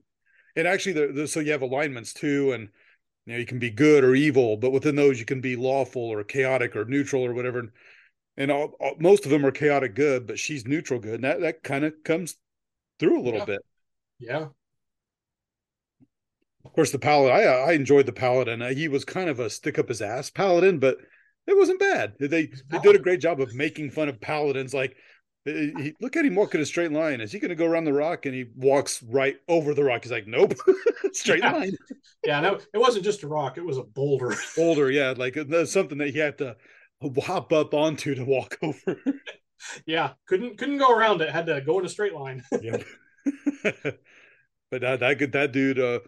and 0.56 0.66
actually, 0.66 0.92
the, 0.94 1.06
the, 1.12 1.28
so 1.28 1.40
you 1.40 1.52
have 1.52 1.62
alignments 1.62 2.12
too, 2.12 2.52
and 2.52 2.68
you 3.26 3.32
know 3.34 3.38
you 3.38 3.46
can 3.46 3.58
be 3.58 3.70
good 3.70 4.04
or 4.04 4.14
evil, 4.14 4.56
but 4.56 4.72
within 4.72 4.96
those 4.96 5.18
you 5.20 5.26
can 5.26 5.40
be 5.40 5.56
lawful 5.56 6.02
or 6.02 6.24
chaotic 6.24 6.74
or 6.76 6.84
neutral 6.84 7.24
or 7.24 7.34
whatever. 7.34 7.60
And, 7.60 7.70
and 8.36 8.50
all, 8.50 8.72
all- 8.80 8.96
most 8.98 9.24
of 9.24 9.30
them 9.30 9.44
are 9.44 9.50
chaotic 9.52 9.94
good, 9.94 10.26
but 10.26 10.38
she's 10.38 10.66
neutral 10.66 10.98
good, 11.00 11.14
and 11.16 11.24
that 11.24 11.40
that 11.40 11.62
kind 11.62 11.84
of 11.84 11.94
comes 12.04 12.36
through 12.98 13.20
a 13.20 13.22
little 13.22 13.40
Yeah. 13.40 13.44
bit. 13.46 13.60
yeah, 14.18 14.46
Of 16.64 16.72
course, 16.72 16.90
the 16.92 16.98
paladin. 16.98 17.36
I 17.36 17.42
I 17.44 17.72
enjoyed 17.72 18.06
the 18.06 18.12
paladin. 18.12 18.62
Uh, 18.62 18.70
He 18.74 18.88
was 18.88 19.04
kind 19.04 19.28
of 19.30 19.40
a 19.40 19.50
stick 19.50 19.78
up 19.78 19.88
his 19.88 20.02
ass 20.02 20.30
paladin, 20.30 20.78
but 20.78 20.98
it 21.50 21.56
wasn't 21.58 21.80
bad. 21.80 22.14
They 22.18 22.26
they 22.28 22.78
did 22.82 22.94
a 22.96 22.98
great 23.00 23.20
job 23.20 23.40
of 23.40 23.54
making 23.54 23.90
fun 23.90 24.08
of 24.08 24.20
paladins. 24.20 24.72
Like, 24.72 24.96
he, 25.44 25.94
look 26.00 26.16
at 26.16 26.24
him 26.24 26.34
walk 26.34 26.54
in 26.54 26.60
a 26.60 26.66
straight 26.66 26.92
line. 26.92 27.20
Is 27.20 27.32
he 27.32 27.38
going 27.38 27.48
to 27.48 27.54
go 27.54 27.66
around 27.66 27.84
the 27.84 27.92
rock? 27.92 28.26
And 28.26 28.34
he 28.34 28.46
walks 28.56 29.02
right 29.02 29.36
over 29.48 29.74
the 29.74 29.82
rock. 29.84 30.02
He's 30.04 30.12
like, 30.12 30.26
nope, 30.26 30.54
straight 31.12 31.42
Yeah. 31.42 31.52
line. 31.52 31.72
yeah. 32.24 32.40
No, 32.40 32.54
it 32.74 32.78
wasn't 32.78 33.04
just 33.04 33.22
a 33.22 33.28
rock; 33.28 33.56
it 33.58 33.64
was 33.64 33.78
a 33.78 33.82
boulder. 33.82 34.34
Boulder, 34.56 34.90
yeah, 34.90 35.14
like 35.16 35.36
uh, 35.36 35.64
something 35.66 35.98
that 35.98 36.10
he 36.10 36.18
had 36.18 36.38
to 36.38 36.56
hop 37.22 37.52
up 37.52 37.72
onto 37.74 38.14
to 38.14 38.24
walk 38.24 38.58
over. 38.62 39.00
yeah, 39.86 40.12
couldn't 40.26 40.58
couldn't 40.58 40.78
go 40.78 40.94
around 40.94 41.20
it. 41.22 41.30
Had 41.30 41.46
to 41.46 41.60
go 41.60 41.78
in 41.78 41.86
a 41.86 41.88
straight 41.88 42.14
line. 42.14 42.42
Yep. 42.60 42.84
but 44.70 44.80
that 44.82 45.00
that 45.00 45.18
good 45.18 45.32
that 45.32 45.52
dude, 45.52 45.78
uh, 45.78 46.00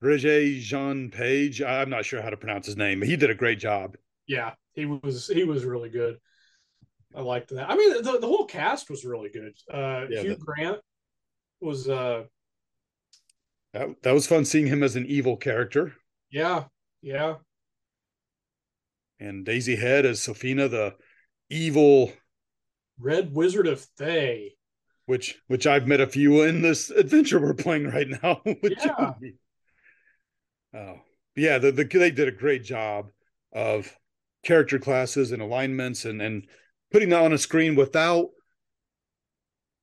Roger 0.00 0.42
Jean 0.58 1.10
Page. 1.10 1.62
I'm 1.62 1.90
not 1.90 2.04
sure 2.04 2.22
how 2.22 2.30
to 2.30 2.36
pronounce 2.36 2.66
his 2.66 2.76
name, 2.76 3.00
but 3.00 3.08
he 3.08 3.16
did 3.16 3.30
a 3.30 3.34
great 3.34 3.58
job. 3.58 3.96
yeah, 4.26 4.52
he 4.74 4.86
was 4.86 5.28
he 5.28 5.44
was 5.44 5.64
really 5.64 5.88
good. 5.90 6.18
I 7.14 7.22
liked 7.22 7.50
that. 7.50 7.68
I 7.70 7.76
mean, 7.76 8.02
the, 8.02 8.18
the 8.20 8.26
whole 8.26 8.46
cast 8.46 8.88
was 8.88 9.04
really 9.04 9.30
good. 9.30 9.54
Uh, 9.72 10.06
Yeah, 10.08 10.22
Hugh 10.22 10.36
Grant 10.36 10.78
was 11.60 11.88
uh, 11.88 12.24
That 13.72 14.02
that 14.02 14.12
was 14.12 14.26
fun 14.26 14.44
seeing 14.44 14.66
him 14.66 14.82
as 14.82 14.96
an 14.96 15.06
evil 15.06 15.36
character, 15.36 15.94
yeah, 16.30 16.64
yeah, 17.02 17.36
and 19.18 19.44
Daisy 19.44 19.76
Head 19.76 20.06
as 20.06 20.20
Sofina, 20.20 20.68
the 20.70 20.96
evil, 21.48 22.12
Red 22.98 23.34
Wizard 23.34 23.66
of 23.66 23.80
Thay. 23.98 24.54
which 25.06 25.40
which 25.48 25.66
I've 25.66 25.86
met 25.88 26.00
a 26.00 26.06
few 26.06 26.42
in 26.42 26.62
this 26.62 26.90
adventure 26.90 27.40
we're 27.40 27.54
playing 27.54 27.86
right 27.88 28.08
now. 28.22 28.42
Yeah. 28.62 29.12
Oh, 30.72 31.00
yeah, 31.34 31.58
the, 31.58 31.72
the 31.72 31.84
they 31.84 32.10
did 32.10 32.28
a 32.28 32.32
great 32.32 32.62
job 32.64 33.10
of 33.52 33.92
character 34.42 34.78
classes 34.78 35.32
and 35.32 35.42
alignments 35.42 36.04
and 36.04 36.20
and 36.22 36.46
putting 36.92 37.08
that 37.10 37.22
on 37.22 37.32
a 37.32 37.38
screen 37.38 37.74
without 37.76 38.30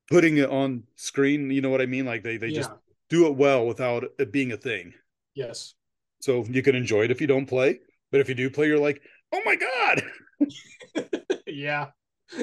putting 0.10 0.38
it 0.38 0.50
on 0.50 0.84
screen. 0.96 1.50
You 1.52 1.62
know 1.62 1.70
what 1.70 1.82
I 1.82 1.86
mean? 1.86 2.06
Like 2.06 2.24
they 2.24 2.38
they 2.38 2.48
yeah, 2.48 2.58
just 2.60 2.72
do 3.10 3.28
it 3.28 3.36
well 3.36 3.66
without 3.66 4.04
it 4.20 4.32
being 4.32 4.52
a 4.52 4.58
thing. 4.58 4.94
yes, 5.36 5.76
So 6.22 6.44
you 6.46 6.62
can 6.62 6.76
enjoy 6.76 7.04
it 7.04 7.12
if 7.12 7.22
you 7.22 7.28
don't 7.28 7.46
play, 7.46 7.80
but 8.12 8.20
if 8.22 8.28
you 8.30 8.36
do 8.36 8.50
play, 8.50 8.68
you're 8.68 8.80
like, 8.80 9.02
oh 9.32 9.42
my 9.46 9.56
god. 9.56 10.04
yeah, 11.48 11.88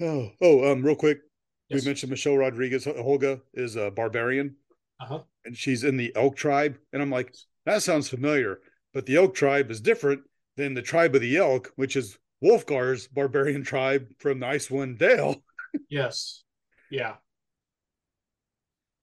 Oh, 0.00 0.30
oh, 0.40 0.70
um, 0.72 0.82
real 0.84 0.94
quick, 0.94 1.20
yes. 1.68 1.82
we 1.82 1.88
mentioned 1.88 2.10
Michelle 2.10 2.36
Rodriguez. 2.36 2.84
Holga 2.84 3.40
is 3.54 3.74
a 3.76 3.90
barbarian, 3.90 4.54
Uh-huh. 5.00 5.22
and 5.44 5.56
she's 5.56 5.82
in 5.84 5.96
the 5.96 6.12
Elk 6.14 6.36
tribe. 6.36 6.78
And 6.92 7.02
I'm 7.02 7.10
like, 7.10 7.34
that 7.66 7.82
sounds 7.82 8.08
familiar, 8.08 8.60
but 8.92 9.06
the 9.06 9.16
Elk 9.16 9.34
tribe 9.34 9.70
is 9.70 9.80
different 9.80 10.22
than 10.56 10.74
the 10.74 10.82
tribe 10.82 11.14
of 11.14 11.20
the 11.20 11.36
Elk, 11.36 11.72
which 11.76 11.96
is 11.96 12.18
Wulfgar's 12.42 13.06
barbarian 13.08 13.62
tribe 13.62 14.08
from 14.18 14.40
the 14.40 14.46
Icewind 14.46 14.98
Dale. 14.98 15.36
Yes. 15.90 16.44
Yeah. 16.90 17.16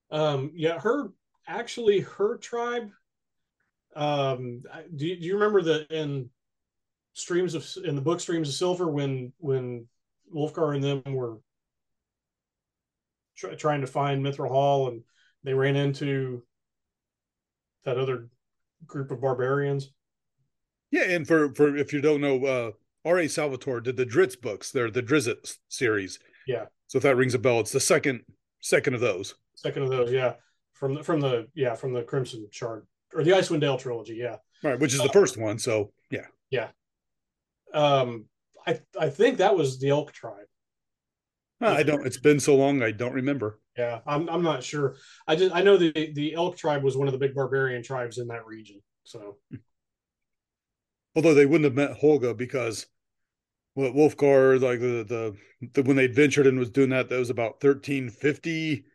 Um, 0.10 0.52
yeah, 0.56 0.80
her 0.80 1.12
actually 1.48 2.00
her 2.00 2.38
tribe. 2.38 2.90
Um, 3.96 4.64
do 4.96 5.06
you, 5.06 5.20
do 5.20 5.26
you 5.26 5.34
remember 5.36 5.62
the 5.62 5.86
in 5.96 6.30
streams 7.14 7.54
of 7.54 7.68
in 7.84 7.96
the 7.96 8.02
book 8.02 8.20
Streams 8.20 8.50
of 8.50 8.56
Silver 8.56 8.88
when 8.88 9.32
when 9.38 9.88
Wolfgar 10.34 10.74
and 10.74 10.84
them 10.84 11.04
were 11.14 11.38
try, 13.36 13.56
trying 13.56 13.82
to 13.82 13.88
find 13.88 14.24
Mithril 14.24 14.50
Hall, 14.50 14.90
and 14.90 15.04
they 15.44 15.54
ran 15.54 15.76
into 15.76 16.44
that 17.84 17.98
other 17.98 18.28
group 18.86 19.12
of 19.12 19.22
barbarians. 19.22 19.92
Yeah, 20.92 21.04
and 21.04 21.28
for 21.28 21.54
for 21.54 21.76
if 21.76 21.94
you 21.94 22.02
don't 22.02 22.22
know, 22.22 22.46
uh 22.46 22.72
R.A. 23.06 23.28
Salvatore 23.28 23.82
did 23.82 23.98
the 23.98 24.06
Drizzt 24.06 24.42
books. 24.42 24.72
They're 24.72 24.90
the 24.90 25.04
Drizzt 25.04 25.58
series. 25.70 26.20
Yeah. 26.48 26.66
So 26.88 26.98
if 26.98 27.04
that 27.04 27.16
rings 27.16 27.36
a 27.36 27.40
bell, 27.40 27.60
it's 27.60 27.72
the 27.72 27.80
second 27.80 28.22
second 28.62 28.96
of 28.96 29.02
those. 29.02 29.36
Second 29.56 29.84
of 29.84 29.90
those, 29.90 30.12
yeah, 30.12 30.34
from 30.74 30.96
the 30.96 31.04
from 31.04 31.20
the 31.20 31.48
yeah 31.54 31.76
from 31.76 31.94
the 31.94 32.04
Crimson 32.04 32.48
Shard 32.52 32.86
or 33.14 33.24
the 33.24 33.32
Icewind 33.32 33.62
Dale 33.62 33.78
trilogy, 33.78 34.16
yeah. 34.16 34.38
Right, 34.64 34.80
which 34.80 34.94
is 34.94 35.02
the 35.02 35.10
first 35.10 35.38
one. 35.38 35.60
So 35.60 35.92
yeah. 36.10 36.26
Yeah. 36.50 36.70
Um, 37.74 38.26
I 38.66 38.80
I 39.00 39.10
think 39.10 39.38
that 39.38 39.56
was 39.56 39.80
the 39.80 39.90
Elk 39.90 40.12
tribe. 40.12 40.48
I 41.62 41.84
don't. 41.84 42.06
It's 42.06 42.20
been 42.20 42.40
so 42.40 42.56
long. 42.56 42.84
I 42.84 42.92
don't 42.92 43.14
remember. 43.14 43.60
Yeah, 43.78 44.00
I'm 44.08 44.30
I'm 44.30 44.44
not 44.44 44.64
sure. 44.64 44.96
I 45.28 45.36
just 45.36 45.54
I 45.54 45.62
know 45.62 45.78
the 45.78 45.92
the 46.14 46.34
Elk 46.34 46.58
tribe 46.58 46.84
was 46.84 46.96
one 46.96 47.08
of 47.08 47.12
the 47.12 47.20
big 47.20 47.36
barbarian 47.36 47.84
tribes 47.84 48.18
in 48.18 48.28
that 48.28 48.46
region. 48.46 48.82
So, 49.04 49.38
although 51.16 51.34
they 51.34 51.46
wouldn't 51.46 51.66
have 51.66 51.76
met 51.76 52.00
Holga 52.00 52.36
because 52.36 52.88
what 53.76 53.94
Wulfgar 53.94 54.62
like 54.62 54.80
the, 54.80 55.04
the 55.04 55.36
the 55.74 55.84
when 55.84 55.96
they 55.96 56.08
ventured 56.08 56.48
and 56.48 56.58
was 56.58 56.70
doing 56.70 56.90
that 56.90 57.10
that 57.10 57.20
was 57.20 57.30
about 57.30 57.64
1350 57.64 58.86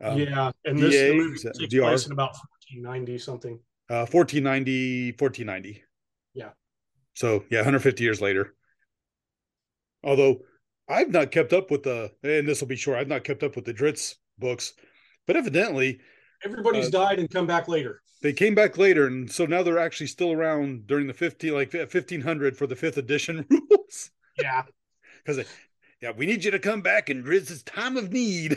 um, 0.00 0.18
yeah 0.18 0.50
and 0.64 0.78
this 0.78 0.94
DA, 0.94 1.52
takes 1.52 1.74
DR. 1.74 1.82
place 1.82 2.06
in 2.06 2.12
about 2.12 2.36
1490 2.70 3.18
something 3.18 3.58
uh 3.90 4.06
1490 4.06 5.12
1490 5.18 5.82
yeah 6.34 6.50
so 7.14 7.44
yeah 7.50 7.58
150 7.58 8.02
years 8.02 8.20
later 8.20 8.54
although 10.04 10.40
I've 10.88 11.10
not 11.10 11.32
kept 11.32 11.52
up 11.52 11.70
with 11.70 11.82
the 11.82 12.12
and 12.22 12.48
this 12.48 12.60
will 12.60 12.68
be 12.68 12.76
short 12.76 12.98
I've 12.98 13.08
not 13.08 13.24
kept 13.24 13.42
up 13.42 13.56
with 13.56 13.64
the 13.64 13.74
Drizzt 13.74 14.14
books 14.38 14.74
but 15.26 15.36
evidently 15.36 15.98
everybody's 16.44 16.88
uh, 16.88 16.90
died 16.90 17.18
and 17.18 17.30
come 17.30 17.46
back 17.46 17.68
later 17.68 18.02
they 18.22 18.32
came 18.32 18.54
back 18.54 18.78
later 18.78 19.06
and 19.06 19.30
so 19.30 19.46
now 19.46 19.62
they're 19.62 19.78
actually 19.78 20.06
still 20.06 20.32
around 20.32 20.86
during 20.86 21.06
the 21.06 21.14
50 21.14 21.50
like 21.50 21.72
1500 21.72 22.56
for 22.56 22.66
the 22.66 22.76
fifth 22.76 22.96
edition 22.96 23.44
rules 23.50 24.10
yeah. 24.40 24.62
Because, 25.24 25.44
yeah, 26.00 26.12
we 26.16 26.24
need 26.24 26.42
you 26.42 26.50
to 26.52 26.58
come 26.58 26.80
back 26.80 27.10
in 27.10 27.22
Drizzt's 27.22 27.62
time 27.64 27.98
of 27.98 28.10
need. 28.10 28.52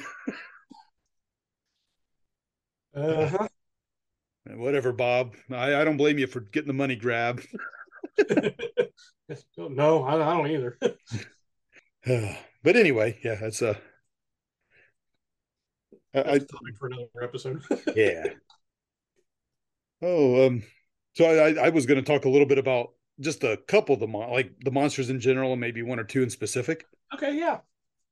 uh-huh. 2.96 3.48
Whatever, 4.52 4.94
Bob. 4.94 5.34
I, 5.52 5.76
I 5.76 5.84
don't 5.84 5.98
blame 5.98 6.18
you 6.18 6.28
for 6.28 6.40
getting 6.40 6.68
the 6.68 6.74
money 6.74 6.96
grab. 6.96 7.42
no, 9.58 10.04
I, 10.04 10.14
I 10.14 10.38
don't 10.38 10.50
either. 10.50 10.78
but 12.64 12.78
anyway, 12.78 13.20
yeah, 13.22 13.36
that's 13.36 13.62
a. 13.62 13.78
I, 16.14 16.40
topic 16.40 16.78
for 16.78 16.88
another 16.88 17.08
episode. 17.22 17.64
yeah. 17.96 18.26
Oh, 20.02 20.48
um, 20.48 20.64
so 21.14 21.26
I, 21.26 21.68
I 21.68 21.70
was 21.70 21.86
going 21.86 22.04
to 22.04 22.12
talk 22.12 22.26
a 22.26 22.30
little 22.30 22.48
bit 22.48 22.58
about 22.58 22.92
just 23.20 23.44
a 23.44 23.58
couple 23.68 23.94
of 23.94 24.00
the 24.00 24.08
mon- 24.08 24.32
like 24.32 24.54
the 24.62 24.72
monsters 24.72 25.10
in 25.10 25.20
general, 25.20 25.52
and 25.52 25.62
maybe 25.62 25.84
one 25.84 26.00
or 26.00 26.04
two 26.04 26.24
in 26.24 26.30
specific. 26.30 26.86
Okay, 27.14 27.38
yeah. 27.38 27.60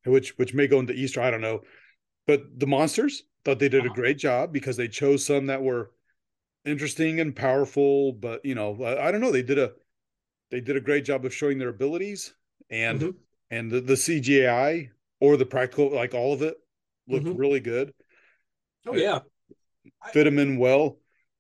Which 0.06 0.38
which 0.38 0.54
may 0.54 0.68
go 0.68 0.80
into 0.80 0.94
Easter, 0.94 1.22
I 1.22 1.32
don't 1.32 1.42
know. 1.42 1.62
But 2.28 2.60
the 2.60 2.68
monsters 2.68 3.24
thought 3.44 3.60
they 3.60 3.70
did 3.70 3.86
uh-huh. 3.86 3.94
a 3.94 3.96
great 3.96 4.18
job 4.18 4.54
because 4.54 4.78
they 4.78 4.88
chose 4.88 5.26
some 5.26 5.48
that 5.48 5.62
were 5.62 5.92
interesting 6.64 7.20
and 7.20 7.36
powerful. 7.36 8.14
But 8.14 8.46
you 8.46 8.56
know, 8.56 8.82
I, 8.84 9.08
I 9.08 9.12
don't 9.12 9.22
know. 9.22 9.32
They 9.32 9.44
did 9.44 9.58
a 9.58 9.72
they 10.52 10.62
did 10.62 10.78
a 10.78 10.82
great 10.82 11.06
job 11.06 11.26
of 11.26 11.34
showing 11.34 11.58
their 11.58 11.70
abilities 11.70 12.34
and 12.70 13.00
mm-hmm. 13.00 13.18
and 13.52 13.72
the, 13.72 13.82
the 13.82 13.94
CGI 13.94 14.90
or 15.20 15.38
the 15.38 15.46
practical, 15.46 15.94
like 15.94 16.14
all 16.14 16.34
of 16.34 16.42
it, 16.42 16.58
looked 17.10 17.26
mm-hmm. 17.26 17.38
really 17.38 17.60
good. 17.60 17.94
Oh 18.86 18.96
yeah, 18.96 19.20
fit 20.14 20.24
them 20.24 20.40
in 20.40 20.58
well 20.58 20.98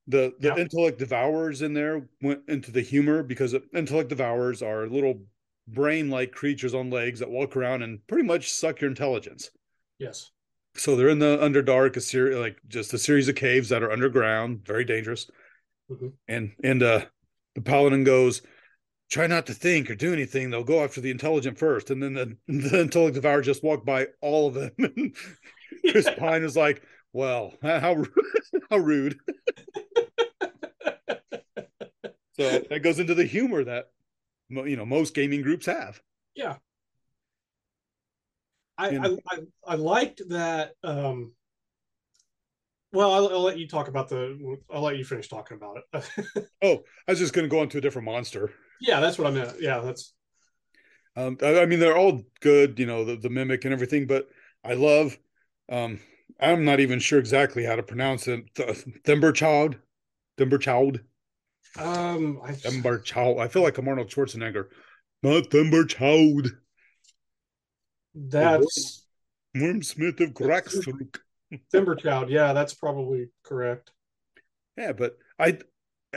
the 0.09 0.33
the 0.39 0.49
yeah. 0.49 0.57
intellect 0.57 0.97
devourers 0.97 1.61
in 1.61 1.73
there 1.73 2.07
went 2.21 2.41
into 2.47 2.71
the 2.71 2.81
humor 2.81 3.23
because 3.23 3.55
intellect 3.73 4.09
devourers 4.09 4.61
are 4.61 4.87
little 4.87 5.21
brain 5.67 6.09
like 6.09 6.31
creatures 6.31 6.73
on 6.73 6.89
legs 6.89 7.19
that 7.19 7.29
walk 7.29 7.55
around 7.55 7.83
and 7.83 8.05
pretty 8.07 8.23
much 8.23 8.51
suck 8.51 8.81
your 8.81 8.89
intelligence 8.89 9.51
yes 9.99 10.31
so 10.75 10.95
they're 10.95 11.09
in 11.09 11.19
the 11.19 11.37
underdark 11.37 11.95
a 11.95 12.01
series 12.01 12.37
like 12.37 12.57
just 12.67 12.93
a 12.93 12.97
series 12.97 13.27
of 13.27 13.35
caves 13.35 13.69
that 13.69 13.83
are 13.83 13.91
underground 13.91 14.65
very 14.65 14.83
dangerous 14.83 15.29
mm-hmm. 15.91 16.07
and 16.27 16.51
and 16.63 16.81
uh 16.81 17.01
the 17.53 17.61
paladin 17.61 18.03
goes 18.03 18.41
try 19.11 19.27
not 19.27 19.45
to 19.45 19.53
think 19.53 19.91
or 19.91 19.95
do 19.95 20.11
anything 20.11 20.49
they'll 20.49 20.63
go 20.63 20.83
after 20.83 21.01
the 21.01 21.11
intelligent 21.11 21.57
first 21.57 21.91
and 21.91 22.01
then 22.01 22.13
the, 22.13 22.37
the 22.47 22.81
intellect 22.81 23.13
devourer 23.13 23.41
just 23.41 23.63
walk 23.63 23.85
by 23.85 24.07
all 24.21 24.47
of 24.47 24.55
them 24.55 24.73
chris 25.91 26.09
pine 26.17 26.43
is 26.43 26.55
like 26.55 26.81
well 27.13 27.53
how 27.61 28.03
how 28.69 28.77
rude 28.77 29.17
so 32.33 32.63
that 32.69 32.81
goes 32.83 32.99
into 32.99 33.15
the 33.15 33.25
humor 33.25 33.63
that 33.63 33.89
you 34.49 34.75
know 34.75 34.85
most 34.85 35.13
gaming 35.13 35.41
groups 35.41 35.65
have. 35.65 36.01
Yeah. 36.35 36.55
I, 38.77 38.95
I, 38.95 39.17
I, 39.27 39.37
I 39.67 39.75
liked 39.75 40.21
that. 40.29 40.71
Um, 40.83 41.33
well, 42.93 43.11
I'll, 43.11 43.29
I'll, 43.29 43.41
let 43.41 43.59
you 43.59 43.67
talk 43.67 43.89
about 43.89 44.07
the. 44.07 44.57
I'll 44.73 44.81
let 44.81 44.97
you 44.97 45.03
finish 45.03 45.27
talking 45.27 45.57
about 45.57 45.77
it. 45.77 46.47
oh, 46.63 46.83
I 47.07 47.11
was 47.11 47.19
just 47.19 47.33
going 47.33 47.43
to 47.43 47.49
go 47.49 47.59
on 47.59 47.69
to 47.69 47.77
a 47.77 47.81
different 47.81 48.05
monster. 48.05 48.51
Yeah, 48.79 49.01
that's 49.01 49.19
what 49.19 49.27
I 49.27 49.31
meant. 49.31 49.55
Yeah, 49.59 49.79
that's. 49.79 50.13
Um, 51.15 51.37
I, 51.43 51.61
I 51.61 51.65
mean, 51.65 51.79
they're 51.79 51.97
all 51.97 52.23
good, 52.39 52.79
you 52.79 52.85
know, 52.85 53.03
the, 53.03 53.17
the 53.17 53.29
mimic 53.29 53.65
and 53.65 53.73
everything, 53.73 54.07
but 54.07 54.29
I 54.63 54.73
love. 54.73 55.17
Um, 55.69 55.99
I'm 56.39 56.65
not 56.65 56.79
even 56.79 56.99
sure 56.99 57.19
exactly 57.19 57.63
how 57.63 57.75
to 57.75 57.83
pronounce 57.83 58.27
it. 58.27 58.53
Thimberchild, 58.55 59.75
Thimberchild. 60.37 61.01
Um, 61.77 62.41
I, 62.43 62.53
Child. 63.03 63.39
I 63.39 63.47
feel 63.47 63.61
like 63.61 63.77
I'm 63.77 63.87
Arnold 63.87 64.09
Schwarzenegger. 64.09 64.65
Not 65.21 65.49
Thimberchild. 65.49 66.49
That's 68.15 69.05
Wyrmsmith 69.55 70.19
of 70.19 70.33
Timber 70.33 71.09
Thimberchild. 71.73 72.29
Yeah, 72.29 72.53
that's 72.53 72.73
probably 72.73 73.29
correct. 73.43 73.91
Yeah, 74.77 74.93
but 74.93 75.17
I 75.37 75.59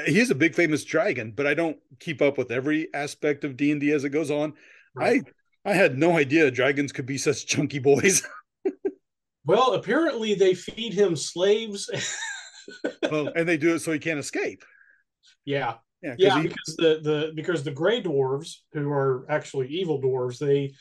he's 0.07 0.31
a 0.31 0.35
big 0.35 0.55
famous 0.55 0.85
dragon, 0.85 1.33
but 1.35 1.47
I 1.47 1.55
don't 1.55 1.77
keep 2.01 2.23
up 2.23 2.39
with 2.39 2.51
every 2.51 2.89
aspect 2.95 3.45
of 3.45 3.57
D 3.57 3.73
and 3.73 3.81
D 3.81 3.93
as 3.93 4.05
it 4.05 4.11
goes 4.11 4.31
on. 4.31 4.55
Right. 4.95 5.23
I 5.65 5.71
I 5.71 5.75
had 5.75 5.99
no 5.99 6.17
idea 6.17 6.51
dragons 6.51 6.93
could 6.93 7.07
be 7.07 7.19
such 7.19 7.47
chunky 7.47 7.79
boys. 7.79 8.23
well, 9.45 9.75
apparently 9.75 10.35
they 10.35 10.55
feed 10.55 10.95
him 10.95 11.17
slaves. 11.17 11.91
well, 13.11 13.29
and 13.35 13.49
they 13.49 13.57
do 13.57 13.75
it 13.75 13.81
so 13.81 13.93
he 13.93 13.99
can't 13.99 14.21
escape. 14.21 14.63
Yeah. 15.45 15.75
Yeah, 16.03 16.17
yeah 16.19 16.43
he, 16.43 16.49
because 16.49 16.77
the, 16.77 17.01
the 17.03 17.33
because 17.35 17.63
the 17.63 17.71
gray 17.71 18.03
dwarves, 18.03 18.57
who 18.73 18.91
are 18.91 19.25
actually 19.29 19.69
evil 19.69 20.03
dwarves, 20.03 20.39
they 20.39 20.75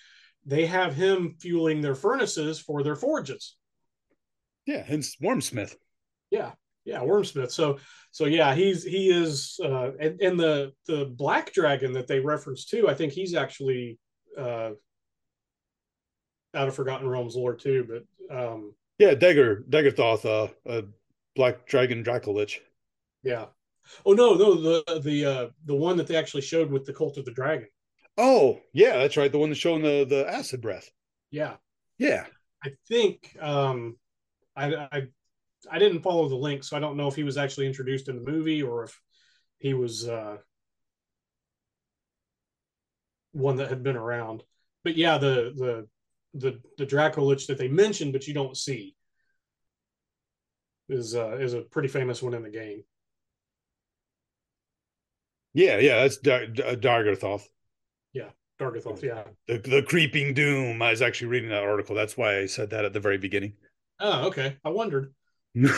they 0.45 0.66
have 0.66 0.95
him 0.95 1.36
fueling 1.39 1.82
their 1.82 1.93
furnaces 1.93 2.59
for 2.59 2.82
their 2.82 2.95
forges. 2.95 3.55
Yeah, 4.66 4.84
hence 4.84 5.16
Wyrmsmith. 5.22 5.76
Yeah, 6.32 6.53
yeah, 6.86 6.99
Wyrmsmith. 7.01 7.51
So 7.51 7.78
so 8.09 8.26
yeah, 8.26 8.55
he's 8.55 8.84
he 8.84 9.12
is 9.12 9.59
uh 9.64 9.91
and, 9.99 10.20
and 10.22 10.39
the 10.39 10.74
the 10.88 11.05
black 11.05 11.53
dragon 11.53 11.93
that 11.93 12.07
they 12.07 12.20
reference 12.20 12.66
too, 12.66 12.89
I 12.89 12.95
think 12.95 13.14
he's 13.14 13.36
actually 13.36 13.99
uh 14.36 14.72
out 16.53 16.68
of 16.68 16.76
Forgotten 16.76 17.07
Realms 17.07 17.36
lore 17.36 17.55
too, 17.55 17.86
but 17.88 18.03
um 18.32 18.74
yeah, 18.98 19.16
Dagger 19.16 19.66
Daurgothoth, 19.70 20.26
uh, 20.26 20.70
uh 20.70 20.82
Black 21.36 21.66
Dragon 21.66 22.04
Dracolich. 22.04 22.60
Yeah, 23.24 23.46
Oh 24.06 24.14
no, 24.14 24.34
no, 24.36 24.56
the 24.56 25.00
the 25.04 25.26
uh 25.26 25.50
the 25.66 25.76
one 25.76 25.98
that 25.98 26.08
they 26.08 26.16
actually 26.16 26.42
showed 26.42 26.72
with 26.72 26.86
the 26.86 26.94
cult 26.94 27.18
of 27.18 27.26
the 27.26 27.32
dragon. 27.32 27.68
Oh, 28.18 28.60
yeah, 28.74 28.98
that's 28.98 29.18
right. 29.18 29.32
The 29.32 29.38
one 29.40 29.50
that's 29.50 29.60
showing 29.60 29.82
the 29.82 30.06
the 30.06 30.28
acid 30.30 30.62
breath. 30.62 30.92
Yeah. 31.30 31.56
Yeah. 31.98 32.26
I 32.64 32.72
think 32.88 33.36
um 33.40 33.98
I 34.56 34.76
I 34.76 35.08
I 35.70 35.80
didn't 35.80 36.02
follow 36.02 36.28
the 36.28 36.36
link, 36.36 36.64
so 36.64 36.76
I 36.76 36.80
don't 36.80 36.98
know 36.98 37.08
if 37.08 37.16
he 37.16 37.24
was 37.24 37.38
actually 37.38 37.68
introduced 37.68 38.10
in 38.10 38.16
the 38.16 38.32
movie 38.32 38.64
or 38.64 38.84
if 38.86 39.00
he 39.60 39.74
was 39.74 40.08
uh 40.08 40.38
one 43.34 43.58
that 43.58 43.70
had 43.70 43.84
been 43.84 43.98
around. 43.98 44.44
But 44.84 44.98
yeah, 44.98 45.18
the 45.18 45.54
the 45.56 45.88
the 46.34 46.62
the 46.78 46.86
Dracolich 46.86 47.48
that 47.48 47.58
they 47.58 47.68
mentioned 47.68 48.14
but 48.14 48.28
you 48.28 48.34
don't 48.34 48.56
see 48.56 48.96
is 50.90 51.16
uh 51.16 51.38
is 51.38 51.54
a 51.54 51.62
pretty 51.62 51.88
famous 51.88 52.22
one 52.22 52.34
in 52.34 52.44
the 52.44 52.50
game. 52.50 52.84
Yeah, 55.54 55.80
yeah, 55.80 56.02
that's 56.02 56.18
Dar- 56.18 56.48
Daurgothoth. 56.48 57.44
Yeah, 58.14 58.30
Daurgothoth. 58.60 59.02
Yeah, 59.02 59.24
the 59.48 59.58
the 59.58 59.84
creeping 59.84 60.34
doom. 60.34 60.82
I 60.82 60.92
was 60.92 61.02
actually 61.02 61.28
reading 61.28 61.50
that 61.50 61.64
article. 61.64 61.96
That's 61.96 62.16
why 62.16 62.40
I 62.40 62.46
said 62.46 62.70
that 62.70 62.86
at 62.86 62.94
the 62.94 63.00
very 63.00 63.18
beginning. 63.18 63.54
Oh, 64.00 64.28
okay. 64.28 64.58
I 64.66 64.70
wondered. 64.70 65.14
but 65.54 65.72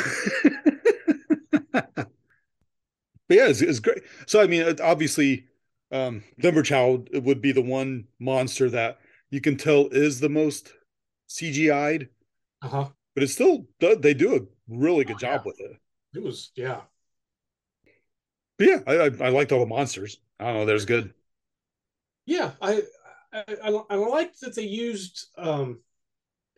yeah, 3.27 3.47
it's, 3.47 3.61
it's, 3.61 3.79
great. 3.79 4.03
So 4.27 4.41
I 4.41 4.47
mean, 4.47 4.79
obviously, 4.81 5.47
um, 5.91 6.23
Thimberchild 6.39 7.23
would 7.23 7.41
be 7.41 7.51
the 7.51 7.61
one 7.61 8.05
monster 8.19 8.69
that 8.69 8.99
you 9.33 9.41
can 9.41 9.57
tell 9.57 9.87
is 9.91 10.19
the 10.21 10.29
most 10.29 10.73
CGI'd. 11.29 12.09
Uh-huh. 12.61 12.89
but 13.13 13.23
it's 13.23 13.33
still 13.33 13.67
they 13.79 14.13
do 14.13 14.35
a 14.35 14.39
really 14.67 15.05
good 15.05 15.17
Oh, 15.17 15.19
job 15.19 15.41
yeah. 15.45 15.51
with 15.51 15.59
it. 15.59 15.77
It 16.15 16.23
was 16.23 16.51
yeah. 16.55 16.81
But 18.57 18.67
yeah, 18.67 18.79
I, 18.87 18.93
I 18.99 19.05
I 19.27 19.29
liked 19.29 19.51
all 19.51 19.59
the 19.59 19.65
monsters. 19.65 20.19
I 20.39 20.45
don't 20.45 20.53
know, 20.55 20.65
there's 20.65 20.85
good. 20.85 21.13
Yeah, 22.25 22.51
I 22.61 22.83
I, 23.31 23.43
I, 23.63 23.69
I 23.89 23.95
liked 23.95 24.41
that 24.41 24.55
they 24.55 24.63
used 24.63 25.27
um 25.37 25.81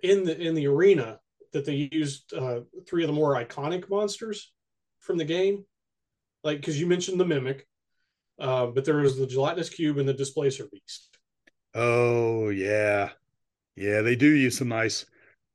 in 0.03 0.25
the 0.25 0.39
in 0.39 0.55
the 0.55 0.67
arena 0.67 1.19
that 1.53 1.65
they 1.65 1.89
used 1.91 2.33
uh 2.33 2.61
three 2.87 3.03
of 3.03 3.07
the 3.07 3.13
more 3.13 3.35
iconic 3.35 3.89
monsters 3.89 4.53
from 4.99 5.17
the 5.17 5.25
game. 5.25 5.65
Like 6.43 6.59
because 6.59 6.79
you 6.79 6.87
mentioned 6.87 7.19
the 7.19 7.25
mimic, 7.25 7.67
uh, 8.39 8.67
but 8.67 8.85
there 8.85 8.97
was 8.97 9.17
the 9.17 9.27
gelatinous 9.27 9.69
cube 9.69 9.97
and 9.97 10.07
the 10.07 10.13
displacer 10.13 10.67
beast. 10.71 11.14
Oh 11.75 12.49
yeah, 12.49 13.11
yeah, 13.75 14.01
they 14.01 14.15
do 14.15 14.27
use 14.29 14.57
some 14.57 14.69
nice. 14.69 15.05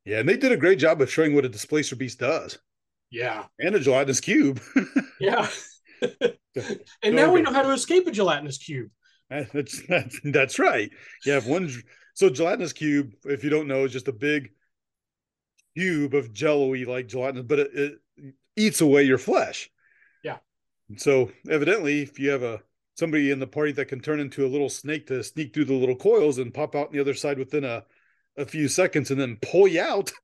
Yeah, 0.04 0.20
and 0.20 0.28
they 0.28 0.36
did 0.38 0.52
a 0.52 0.56
great 0.58 0.78
job 0.78 1.00
of 1.02 1.10
showing 1.12 1.34
what 1.34 1.44
a 1.46 1.50
displacer 1.50 1.96
beast 1.96 2.20
does 2.20 2.58
Yeah, 3.10 3.46
and 3.58 3.74
a 3.74 3.80
gelatinous 3.80 4.20
cube. 4.20 4.60
yeah. 5.18 5.48
and 7.02 7.14
No, 7.14 7.16
now 7.16 7.32
we 7.32 7.42
know 7.42 7.52
how 7.52 7.62
to 7.62 7.72
escape 7.72 8.06
a 8.06 8.10
gelatinous 8.10 8.58
cube. 8.58 8.90
that's, 9.28 9.82
that's 9.86 10.20
that's 10.24 10.58
right. 10.58 10.90
You 11.24 11.32
have 11.32 11.46
one. 11.46 11.70
So 12.14 12.28
gelatinous 12.30 12.72
cube, 12.72 13.12
if 13.24 13.44
you 13.44 13.50
don't 13.50 13.68
know, 13.68 13.84
is 13.84 13.92
just 13.92 14.08
a 14.08 14.12
big 14.12 14.50
cube 15.76 16.14
of 16.14 16.32
jello-y 16.32 16.84
like 16.86 17.06
gelatinous, 17.06 17.46
but 17.46 17.58
it, 17.60 17.70
it 17.74 18.34
eats 18.56 18.80
away 18.80 19.02
your 19.04 19.18
flesh. 19.18 19.70
Yeah. 20.22 20.38
So 20.96 21.30
evidently, 21.48 22.02
if 22.02 22.18
you 22.18 22.30
have 22.30 22.42
a 22.42 22.62
somebody 23.00 23.32
in 23.32 23.40
the 23.40 23.46
party 23.46 23.72
that 23.72 23.86
can 23.88 23.98
turn 24.00 24.20
into 24.20 24.46
a 24.46 24.48
little 24.48 24.68
snake 24.68 25.08
to 25.08 25.24
sneak 25.24 25.52
through 25.52 25.64
the 25.64 25.74
little 25.74 25.96
coils 25.96 26.38
and 26.38 26.54
pop 26.54 26.76
out 26.76 26.88
on 26.88 26.92
the 26.92 27.00
other 27.00 27.14
side 27.14 27.38
within 27.38 27.64
a 27.64 27.82
a 28.36 28.46
few 28.46 28.68
seconds 28.68 29.10
and 29.10 29.20
then 29.20 29.38
pull 29.42 29.66
you 29.66 29.82
out. 29.82 30.12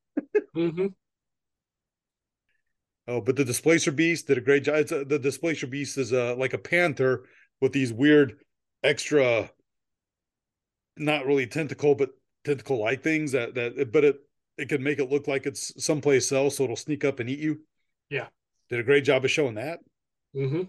Mm-hmm. 0.56 0.86
Oh, 3.06 3.20
but 3.20 3.36
the 3.36 3.44
displacer 3.44 3.92
beast 3.92 4.26
did 4.26 4.38
a 4.38 4.40
great 4.40 4.64
job. 4.64 4.76
It's 4.76 4.90
a, 4.90 5.04
the 5.04 5.18
displacer 5.18 5.66
beast 5.66 5.98
is 5.98 6.12
a, 6.12 6.32
like 6.32 6.54
a 6.54 6.58
panther 6.58 7.26
with 7.60 7.72
these 7.72 7.92
weird 7.92 8.38
extra, 8.82 9.50
not 10.96 11.26
really 11.26 11.46
tentacle, 11.46 11.94
but 11.94 12.12
tentacle 12.44 12.78
like 12.78 13.02
things 13.02 13.32
that 13.32 13.54
that. 13.54 13.92
But 13.92 14.04
it 14.04 14.16
it 14.56 14.68
can 14.70 14.82
make 14.82 14.98
it 14.98 15.10
look 15.10 15.28
like 15.28 15.44
it's 15.44 15.72
someplace 15.84 16.32
else, 16.32 16.56
so 16.56 16.64
it'll 16.64 16.76
sneak 16.76 17.04
up 17.04 17.20
and 17.20 17.28
eat 17.28 17.40
you. 17.40 17.60
Yeah. 18.08 18.28
did 18.70 18.80
a 18.80 18.84
great 18.84 19.04
job 19.04 19.26
of 19.26 19.30
showing 19.30 19.56
that. 19.56 19.80
Mm-hmm. 20.34 20.62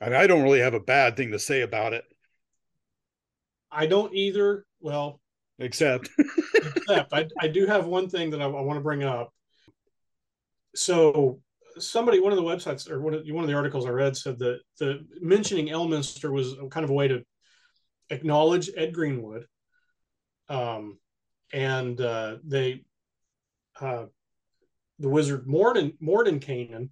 I 0.00 0.14
I 0.14 0.26
don't 0.26 0.42
really 0.42 0.60
have 0.60 0.74
a 0.74 0.80
bad 0.80 1.16
thing 1.16 1.32
to 1.32 1.38
say 1.38 1.62
about 1.62 1.92
it, 1.92 2.04
I 3.70 3.86
don't 3.86 4.14
either. 4.14 4.64
Well, 4.80 5.20
except 5.58 6.10
except 6.54 7.12
I, 7.12 7.26
I 7.40 7.48
do 7.48 7.66
have 7.66 7.86
one 7.86 8.08
thing 8.08 8.30
that 8.30 8.42
I, 8.42 8.44
I 8.44 8.60
want 8.60 8.78
to 8.78 8.82
bring 8.82 9.04
up. 9.04 9.32
So 10.74 11.40
somebody, 11.78 12.20
one 12.20 12.32
of 12.32 12.38
the 12.38 12.44
websites 12.44 12.90
or 12.90 13.00
one 13.00 13.14
of, 13.14 13.22
one 13.28 13.44
of 13.44 13.48
the 13.48 13.56
articles 13.56 13.86
I 13.86 13.90
read 13.90 14.16
said 14.16 14.38
that 14.38 14.60
the 14.78 15.06
mentioning 15.20 15.68
Elminster 15.68 16.30
was 16.30 16.54
kind 16.70 16.84
of 16.84 16.90
a 16.90 16.94
way 16.94 17.08
to 17.08 17.22
acknowledge 18.10 18.70
Ed 18.76 18.92
Greenwood. 18.92 19.46
Um, 20.48 20.98
and 21.52 22.00
uh, 22.00 22.36
they, 22.44 22.84
uh, 23.80 24.06
the 24.98 25.08
wizard 25.08 25.46
Morden 25.46 25.92
Mordenkainen 26.02 26.90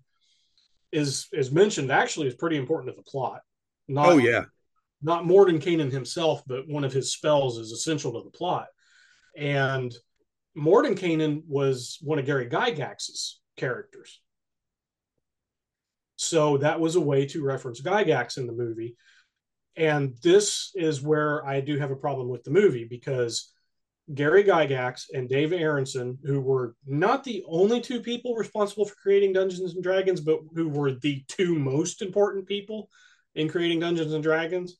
is 0.95 1.27
is 1.33 1.51
mentioned 1.51 1.91
actually 1.91 2.29
is 2.29 2.35
pretty 2.35 2.57
important 2.57 2.95
to 2.95 2.97
the 2.97 3.11
plot. 3.11 3.41
Not, 3.89 4.09
oh 4.09 4.17
yeah, 4.17 4.45
not 5.03 5.27
Morden 5.27 5.59
Mordenkainen 5.59 5.91
himself, 5.91 6.43
but 6.47 6.69
one 6.69 6.85
of 6.85 6.93
his 6.93 7.13
spells 7.13 7.59
is 7.59 7.73
essential 7.73 8.13
to 8.13 8.23
the 8.25 8.37
plot. 8.37 8.69
And 9.37 9.93
Morden 10.55 10.95
Mordenkainen 10.95 11.43
was 11.47 11.99
one 12.01 12.19
of 12.19 12.27
Gary 12.27 12.47
Gygax's 12.47 13.41
characters. 13.57 14.21
So 16.17 16.59
that 16.59 16.79
was 16.79 16.95
a 16.95 17.01
way 17.01 17.27
to 17.27 17.45
reference 17.45 17.83
Gygax 17.83 18.39
in 18.39 18.47
the 18.47 18.53
movie. 18.53 18.97
And 19.77 20.17
this 20.23 20.71
is 20.77 21.03
where 21.03 21.45
I 21.45 21.61
do 21.61 21.77
have 21.79 21.91
a 21.91 21.97
problem 21.97 22.29
with 22.29 22.45
the 22.45 22.53
movie 22.53 22.87
because 22.89 23.53
Gary 24.13 24.45
Gygax 24.45 25.05
and 25.15 25.29
Dave 25.29 25.51
Arneson, 25.51 26.19
who 26.25 26.41
were 26.41 26.77
not 26.87 27.25
the 27.25 27.43
only 27.49 27.81
two 27.81 28.01
people 28.01 28.35
responsible 28.35 28.85
for 28.85 28.95
creating 28.97 29.33
Dungeons 29.33 29.75
and 29.75 29.83
Dragons, 29.83 30.21
but 30.21 30.41
who 30.55 30.69
were 30.69 30.93
the 30.93 31.25
two 31.29 31.59
most 31.59 32.03
important 32.03 32.47
people 32.47 32.91
in 33.35 33.49
creating 33.49 33.81
Dungeons 33.81 34.13
and 34.13 34.23
Dragons, 34.23 34.77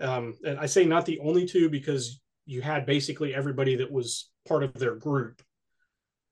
um, 0.00 0.34
and 0.44 0.58
I 0.58 0.66
say 0.66 0.84
not 0.84 1.06
the 1.06 1.18
only 1.20 1.46
two 1.46 1.68
because 1.68 2.20
you 2.46 2.62
had 2.62 2.86
basically 2.86 3.34
everybody 3.34 3.76
that 3.76 3.90
was 3.90 4.30
part 4.46 4.62
of 4.62 4.72
their 4.74 4.94
group 4.94 5.42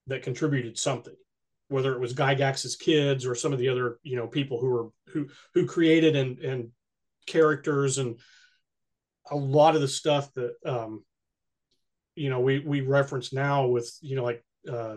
that 0.06 0.22
contributed 0.22 0.78
something, 0.78 1.16
whether 1.68 1.92
it 1.92 2.00
was 2.00 2.14
Gygax's 2.14 2.76
kids 2.76 3.26
or 3.26 3.34
some 3.34 3.52
of 3.52 3.58
the 3.58 3.68
other 3.68 3.98
you 4.02 4.16
know 4.16 4.28
people 4.28 4.60
who 4.60 4.70
were 4.70 4.88
who 5.08 5.28
who 5.52 5.66
created 5.66 6.14
and 6.14 6.38
and 6.38 6.68
characters 7.26 7.98
and 7.98 8.20
a 9.30 9.36
lot 9.36 9.74
of 9.74 9.80
the 9.80 9.88
stuff 9.88 10.32
that 10.34 10.54
um, 10.64 11.04
you 12.16 12.30
know 12.30 12.40
we 12.40 12.58
we 12.58 12.80
reference 12.80 13.32
now 13.32 13.66
with 13.66 13.96
you 14.00 14.16
know 14.16 14.24
like 14.24 14.44
uh, 14.70 14.96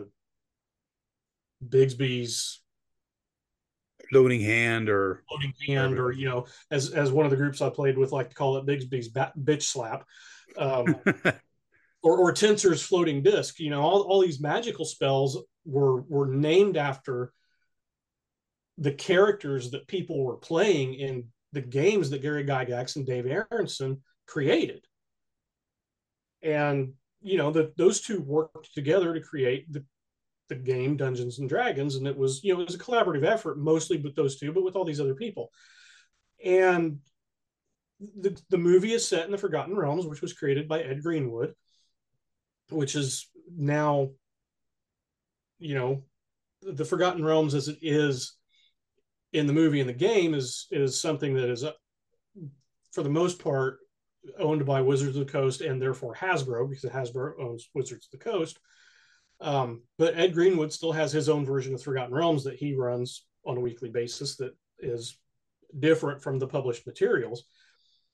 Bigsby's 1.67 2.61
floating 4.09 4.41
hand 4.41 4.89
or 4.89 5.23
loading 5.31 5.53
hand, 5.67 5.99
or 5.99 6.11
you 6.11 6.27
know, 6.27 6.45
as 6.71 6.91
as 6.91 7.11
one 7.11 7.25
of 7.25 7.31
the 7.31 7.37
groups 7.37 7.61
I 7.61 7.69
played 7.69 7.97
with 7.97 8.11
like 8.11 8.29
to 8.29 8.35
call 8.35 8.57
it 8.57 8.65
Bigsby's 8.65 9.09
bat, 9.09 9.33
bitch 9.37 9.63
slap, 9.63 10.05
um, 10.57 10.95
or 12.03 12.17
or 12.17 12.31
Tenser's 12.31 12.81
floating 12.81 13.21
disc. 13.21 13.59
You 13.59 13.69
know, 13.69 13.81
all, 13.81 14.01
all 14.01 14.21
these 14.21 14.41
magical 14.41 14.85
spells 14.85 15.37
were 15.65 16.01
were 16.01 16.27
named 16.27 16.77
after 16.77 17.33
the 18.77 18.93
characters 18.93 19.71
that 19.71 19.87
people 19.87 20.23
were 20.23 20.37
playing 20.37 20.93
in 20.93 21.25
the 21.51 21.61
games 21.61 22.09
that 22.09 22.21
Gary 22.21 22.45
Gygax 22.45 22.95
and 22.95 23.05
Dave 23.05 23.25
Arneson 23.25 23.99
created, 24.25 24.85
and 26.41 26.93
you 27.21 27.37
know 27.37 27.51
that 27.51 27.77
those 27.77 28.01
two 28.01 28.21
worked 28.21 28.73
together 28.73 29.13
to 29.13 29.21
create 29.21 29.71
the 29.71 29.83
the 30.49 30.55
game 30.55 30.97
Dungeons 30.97 31.39
and 31.39 31.47
Dragons, 31.47 31.95
and 31.95 32.07
it 32.07 32.17
was 32.17 32.43
you 32.43 32.53
know 32.53 32.61
it 32.61 32.67
was 32.67 32.75
a 32.75 32.79
collaborative 32.79 33.25
effort 33.25 33.57
mostly 33.57 33.97
with 33.97 34.15
those 34.15 34.37
two, 34.37 34.51
but 34.51 34.63
with 34.63 34.75
all 34.75 34.85
these 34.85 34.99
other 34.99 35.15
people. 35.15 35.51
And 36.43 36.99
the 37.99 38.39
the 38.49 38.57
movie 38.57 38.93
is 38.93 39.07
set 39.07 39.25
in 39.25 39.31
the 39.31 39.37
Forgotten 39.37 39.75
Realms, 39.75 40.05
which 40.05 40.21
was 40.21 40.33
created 40.33 40.67
by 40.67 40.81
Ed 40.81 41.03
Greenwood, 41.03 41.53
which 42.69 42.95
is 42.95 43.27
now, 43.55 44.09
you 45.59 45.75
know, 45.75 46.03
the 46.61 46.85
Forgotten 46.85 47.23
Realms 47.23 47.53
as 47.53 47.67
it 47.67 47.77
is 47.81 48.35
in 49.31 49.45
the 49.45 49.53
movie 49.53 49.79
and 49.79 49.89
the 49.89 49.93
game 49.93 50.33
is 50.33 50.67
is 50.71 50.99
something 50.99 51.35
that 51.35 51.49
is, 51.49 51.63
uh, 51.63 51.73
for 52.91 53.03
the 53.03 53.09
most 53.09 53.39
part, 53.39 53.79
owned 54.37 54.65
by 54.65 54.81
Wizards 54.81 55.15
of 55.15 55.25
the 55.25 55.31
Coast 55.31 55.61
and 55.61 55.81
therefore 55.81 56.15
Hasbro 56.15 56.69
because 56.69 56.89
Hasbro 56.89 57.33
owns 57.39 57.69
Wizards 57.73 58.07
of 58.07 58.19
the 58.19 58.23
Coast. 58.23 58.59
Um, 59.41 59.83
but 59.97 60.17
Ed 60.17 60.33
Greenwood 60.33 60.73
still 60.73 60.91
has 60.91 61.11
his 61.11 61.29
own 61.29 61.45
version 61.45 61.73
of 61.73 61.81
Forgotten 61.81 62.13
Realms 62.13 62.43
that 62.43 62.57
he 62.57 62.75
runs 62.75 63.25
on 63.45 63.57
a 63.57 63.61
weekly 63.61 63.89
basis 63.89 64.35
that 64.37 64.53
is 64.79 65.17
different 65.77 66.21
from 66.21 66.39
the 66.39 66.47
published 66.47 66.85
materials. 66.85 67.43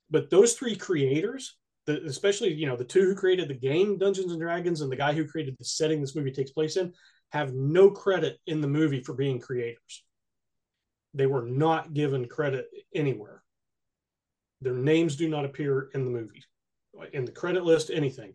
But 0.09 0.29
those 0.29 0.53
three 0.53 0.75
creators, 0.75 1.57
the, 1.85 2.03
especially 2.05 2.53
you 2.53 2.67
know 2.67 2.75
the 2.75 2.83
two 2.83 3.01
who 3.01 3.15
created 3.15 3.47
the 3.47 3.55
game 3.55 3.97
Dungeons 3.97 4.31
and 4.31 4.41
Dragons 4.41 4.81
and 4.81 4.91
the 4.91 4.95
guy 4.95 5.13
who 5.13 5.27
created 5.27 5.55
the 5.57 5.65
setting 5.65 6.01
this 6.01 6.15
movie 6.15 6.31
takes 6.31 6.51
place 6.51 6.77
in, 6.77 6.93
have 7.31 7.53
no 7.53 7.89
credit 7.89 8.39
in 8.45 8.61
the 8.61 8.67
movie 8.67 9.01
for 9.01 9.13
being 9.13 9.39
creators. 9.39 10.03
They 11.13 11.25
were 11.25 11.45
not 11.45 11.93
given 11.93 12.27
credit 12.27 12.67
anywhere. 12.93 13.41
Their 14.61 14.73
names 14.73 15.15
do 15.15 15.29
not 15.29 15.45
appear 15.45 15.89
in 15.93 16.05
the 16.05 16.11
movie, 16.11 16.43
in 17.13 17.25
the 17.25 17.31
credit 17.31 17.63
list, 17.63 17.91
anything. 17.93 18.33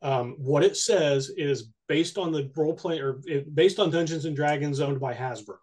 Um, 0.00 0.36
what 0.38 0.62
it 0.62 0.76
says 0.76 1.30
is 1.36 1.70
based 1.88 2.18
on 2.18 2.32
the 2.32 2.50
role 2.56 2.74
play 2.74 3.00
or 3.00 3.20
it, 3.24 3.52
based 3.54 3.78
on 3.78 3.90
Dungeons 3.90 4.24
and 4.24 4.36
Dragons 4.36 4.80
owned 4.80 5.00
by 5.00 5.14
Hasbro. 5.14 5.56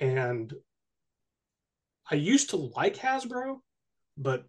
And 0.00 0.52
I 2.10 2.16
used 2.16 2.50
to 2.50 2.56
like 2.56 2.96
Hasbro, 2.96 3.58
but 4.18 4.44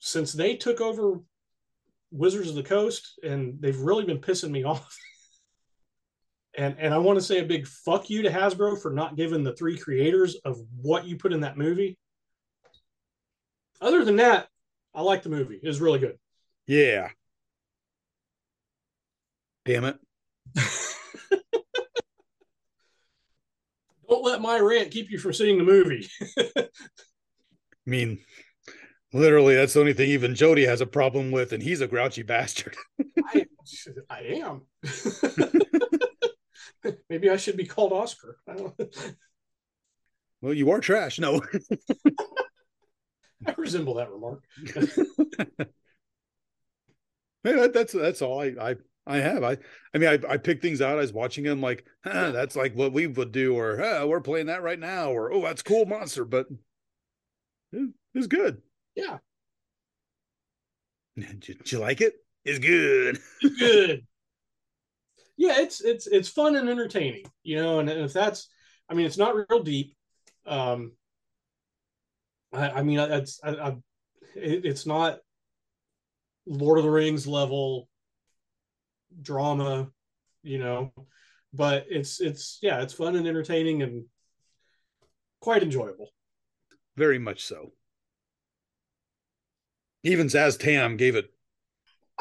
since 0.00 0.32
they 0.32 0.56
took 0.56 0.80
over 0.80 1.20
Wizards 2.10 2.50
of 2.50 2.54
the 2.56 2.62
Coast 2.62 3.18
and 3.22 3.60
they've 3.60 3.78
really 3.78 4.04
been 4.04 4.20
pissing 4.20 4.50
me 4.50 4.64
off. 4.64 4.96
and 6.56 6.76
and 6.78 6.92
I 6.92 6.98
want 6.98 7.18
to 7.18 7.24
say 7.24 7.38
a 7.38 7.44
big 7.44 7.66
fuck 7.66 8.10
you 8.10 8.22
to 8.22 8.30
Hasbro 8.30 8.80
for 8.80 8.90
not 8.90 9.16
giving 9.16 9.44
the 9.44 9.56
three 9.56 9.78
creators 9.78 10.36
of 10.44 10.58
what 10.80 11.06
you 11.06 11.16
put 11.16 11.32
in 11.32 11.40
that 11.40 11.56
movie. 11.56 11.98
Other 13.84 14.04
than 14.04 14.16
that, 14.16 14.48
I 14.94 15.02
like 15.02 15.22
the 15.22 15.28
movie. 15.28 15.60
It 15.62 15.66
was 15.66 15.80
really 15.80 15.98
good. 15.98 16.18
yeah. 16.66 17.10
Damn 19.66 19.84
it. 19.84 19.98
Don't 24.08 24.24
let 24.24 24.42
my 24.42 24.58
rant 24.58 24.90
keep 24.90 25.10
you 25.10 25.18
from 25.18 25.32
seeing 25.32 25.56
the 25.56 25.64
movie. 25.64 26.06
I 26.56 26.68
mean, 27.86 28.18
Literally, 29.14 29.54
that's 29.54 29.74
the 29.74 29.80
only 29.80 29.92
thing 29.92 30.10
even 30.10 30.34
Jody 30.34 30.64
has 30.64 30.80
a 30.80 30.86
problem 30.86 31.30
with, 31.30 31.52
and 31.52 31.62
he's 31.62 31.80
a 31.80 31.86
grouchy 31.86 32.24
bastard. 32.24 32.74
I, 33.32 33.46
I 34.10 34.20
am. 34.42 34.62
Maybe 37.08 37.30
I 37.30 37.36
should 37.36 37.56
be 37.56 37.64
called 37.64 37.92
Oscar. 37.92 38.38
Well, 40.42 40.52
you 40.52 40.68
are 40.72 40.80
trash. 40.80 41.20
No. 41.20 41.40
I 43.46 43.54
resemble 43.56 43.94
that 43.94 44.10
remark. 44.10 44.42
yeah, 47.44 47.68
that's 47.72 47.92
that's 47.92 48.22
all 48.22 48.40
I 48.40 48.54
I 48.60 48.76
I 49.06 49.18
have. 49.18 49.44
I 49.44 49.58
I 49.94 49.98
mean 49.98 50.08
I 50.08 50.32
I 50.32 50.36
pick 50.36 50.62
things 50.62 50.80
out. 50.80 50.98
I 50.98 51.02
was 51.02 51.12
watching 51.12 51.44
them 51.44 51.60
like 51.60 51.84
huh, 52.04 52.32
that's 52.32 52.56
like 52.56 52.74
what 52.74 52.92
we 52.92 53.06
would 53.06 53.32
do, 53.32 53.56
or 53.56 53.78
huh, 53.78 54.06
we're 54.08 54.20
playing 54.20 54.46
that 54.46 54.62
right 54.62 54.78
now, 54.78 55.10
or 55.10 55.32
oh 55.32 55.42
that's 55.42 55.62
cool 55.62 55.86
monster, 55.86 56.24
but 56.24 56.46
it, 57.72 57.90
it's 58.14 58.26
good. 58.26 58.62
Yeah. 58.94 59.18
Did 61.16 61.48
you, 61.48 61.54
did 61.54 61.72
you 61.72 61.78
like 61.78 62.00
it? 62.00 62.14
It's 62.44 62.58
good. 62.58 63.18
It's 63.40 63.58
good. 63.58 64.06
yeah, 65.36 65.60
it's 65.60 65.80
it's 65.80 66.06
it's 66.06 66.28
fun 66.28 66.56
and 66.56 66.68
entertaining, 66.68 67.24
you 67.42 67.56
know. 67.56 67.78
And 67.78 67.88
if 67.88 68.12
that's, 68.12 68.48
I 68.88 68.94
mean, 68.94 69.06
it's 69.06 69.18
not 69.18 69.34
real 69.34 69.62
deep. 69.62 69.96
Um, 70.46 70.92
I, 72.54 72.70
I 72.70 72.82
mean, 72.82 72.98
it's 72.98 73.40
I, 73.42 73.50
I, 73.50 73.68
it, 74.36 74.64
it's 74.64 74.86
not 74.86 75.18
Lord 76.46 76.78
of 76.78 76.84
the 76.84 76.90
Rings 76.90 77.26
level 77.26 77.88
drama, 79.20 79.90
you 80.42 80.58
know, 80.58 80.92
but 81.52 81.86
it's 81.90 82.20
it's 82.20 82.58
yeah, 82.62 82.82
it's 82.82 82.94
fun 82.94 83.16
and 83.16 83.26
entertaining 83.26 83.82
and 83.82 84.04
quite 85.40 85.62
enjoyable. 85.62 86.10
Very 86.96 87.18
much 87.18 87.44
so. 87.44 87.72
Even 90.02 90.26
Szass 90.28 90.58
Tam 90.58 90.96
gave 90.96 91.16
it 91.16 91.30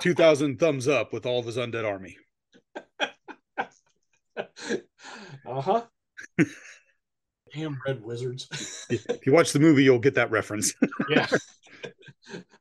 2000 0.01 0.59
thumbs 0.59 0.87
up 0.87 1.13
with 1.13 1.25
all 1.25 1.39
of 1.39 1.45
his 1.45 1.57
undead 1.57 1.85
army. 1.85 2.17
uh-huh. 5.45 5.83
Damn 7.53 7.79
red 7.85 8.03
wizards. 8.03 8.47
if 8.89 9.25
you 9.25 9.31
watch 9.31 9.51
the 9.51 9.59
movie, 9.59 9.83
you'll 9.83 9.99
get 9.99 10.15
that 10.15 10.31
reference. 10.31 10.73
yeah. 11.09 11.27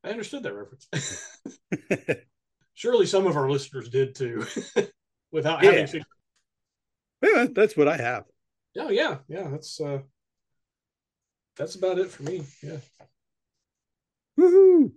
I 0.04 0.10
understood 0.10 0.42
that 0.42 0.54
reference. 0.54 1.38
Surely 2.74 3.06
some 3.06 3.26
of 3.26 3.36
our 3.36 3.50
listeners 3.50 3.88
did 3.88 4.14
too, 4.14 4.44
without 5.30 5.62
Yeah. 5.62 5.70
having 5.70 5.86
seen. 5.86 6.04
yeah, 7.22 7.46
that's 7.50 7.76
what 7.76 7.88
I 7.88 7.96
have. 7.96 8.24
Oh 8.78 8.90
yeah, 8.90 9.18
yeah. 9.28 9.48
That's 9.48 9.80
uh, 9.80 10.00
that's 11.56 11.74
about 11.76 11.98
it 11.98 12.10
for 12.10 12.22
me. 12.24 12.44
Yeah. 12.62 12.78
Woohoo! 14.38 14.92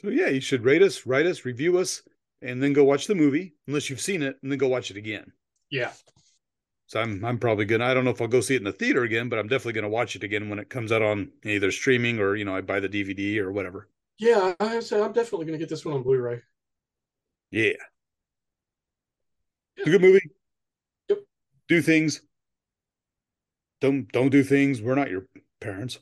So 0.00 0.08
yeah, 0.08 0.28
you 0.28 0.40
should 0.40 0.64
rate 0.64 0.82
us, 0.82 1.06
write 1.06 1.26
us, 1.26 1.44
review 1.44 1.78
us, 1.78 2.02
and 2.42 2.62
then 2.62 2.72
go 2.72 2.84
watch 2.84 3.06
the 3.06 3.14
movie, 3.14 3.54
unless 3.66 3.88
you've 3.90 4.00
seen 4.00 4.22
it, 4.22 4.36
and 4.42 4.50
then 4.50 4.58
go 4.58 4.68
watch 4.68 4.90
it 4.90 4.96
again. 4.96 5.32
Yeah. 5.70 5.92
So 6.92 7.00
I'm 7.00 7.24
I'm 7.24 7.38
probably 7.38 7.64
gonna 7.64 7.86
I 7.86 7.94
don't 7.94 8.04
know 8.04 8.10
if 8.10 8.20
I'll 8.20 8.28
go 8.28 8.42
see 8.42 8.54
it 8.54 8.58
in 8.58 8.64
the 8.64 8.72
theater 8.72 9.02
again, 9.02 9.30
but 9.30 9.38
I'm 9.38 9.48
definitely 9.48 9.72
gonna 9.72 9.88
watch 9.88 10.14
it 10.14 10.24
again 10.24 10.50
when 10.50 10.58
it 10.58 10.68
comes 10.68 10.92
out 10.92 11.00
on 11.00 11.32
either 11.42 11.70
streaming 11.70 12.20
or 12.20 12.36
you 12.36 12.44
know 12.44 12.54
I 12.54 12.60
buy 12.60 12.80
the 12.80 12.88
DVD 12.90 13.38
or 13.38 13.50
whatever. 13.50 13.88
Yeah, 14.18 14.52
I 14.60 14.80
said 14.80 15.00
I'm 15.00 15.14
definitely 15.14 15.46
gonna 15.46 15.56
get 15.56 15.70
this 15.70 15.86
one 15.86 15.94
on 15.94 16.02
Blu-ray. 16.02 16.42
Yeah, 17.50 17.72
it's 19.78 19.86
a 19.86 19.90
good 19.90 20.02
movie. 20.02 20.32
Yep. 21.08 21.20
Do 21.66 21.80
things. 21.80 22.20
Don't 23.80 24.12
don't 24.12 24.28
do 24.28 24.44
things. 24.44 24.82
We're 24.82 24.94
not 24.94 25.08
your 25.08 25.28
parents. 25.62 25.98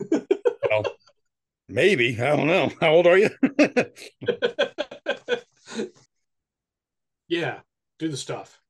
well, 0.10 0.86
maybe 1.68 2.20
I 2.20 2.34
don't 2.34 2.48
know. 2.48 2.72
How 2.80 2.94
old 2.94 3.06
are 3.06 3.16
you? 3.16 3.30
yeah, 7.28 7.60
do 8.00 8.08
the 8.08 8.16
stuff. 8.16 8.60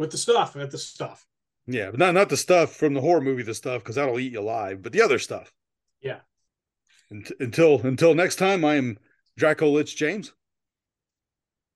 With 0.00 0.10
the 0.10 0.16
stuff, 0.16 0.56
at 0.56 0.70
the 0.70 0.78
stuff. 0.78 1.26
yeah, 1.66 1.90
but 1.90 1.98
not 2.00 2.14
not 2.14 2.30
the 2.30 2.36
stuff 2.38 2.74
from 2.74 2.94
the 2.94 3.02
horror 3.02 3.20
movie. 3.20 3.42
The 3.42 3.52
stuff 3.52 3.82
because 3.82 3.96
that'll 3.96 4.18
eat 4.18 4.32
you 4.32 4.40
alive. 4.40 4.80
But 4.80 4.92
the 4.92 5.02
other 5.02 5.18
stuff. 5.18 5.52
Yeah. 6.00 6.20
Unt- 7.10 7.32
Until 7.38 7.82
until 7.82 8.14
next 8.14 8.36
time, 8.36 8.64
I 8.64 8.76
am 8.76 8.98
Draco 9.36 9.68
Lich 9.68 9.94
James, 9.96 10.32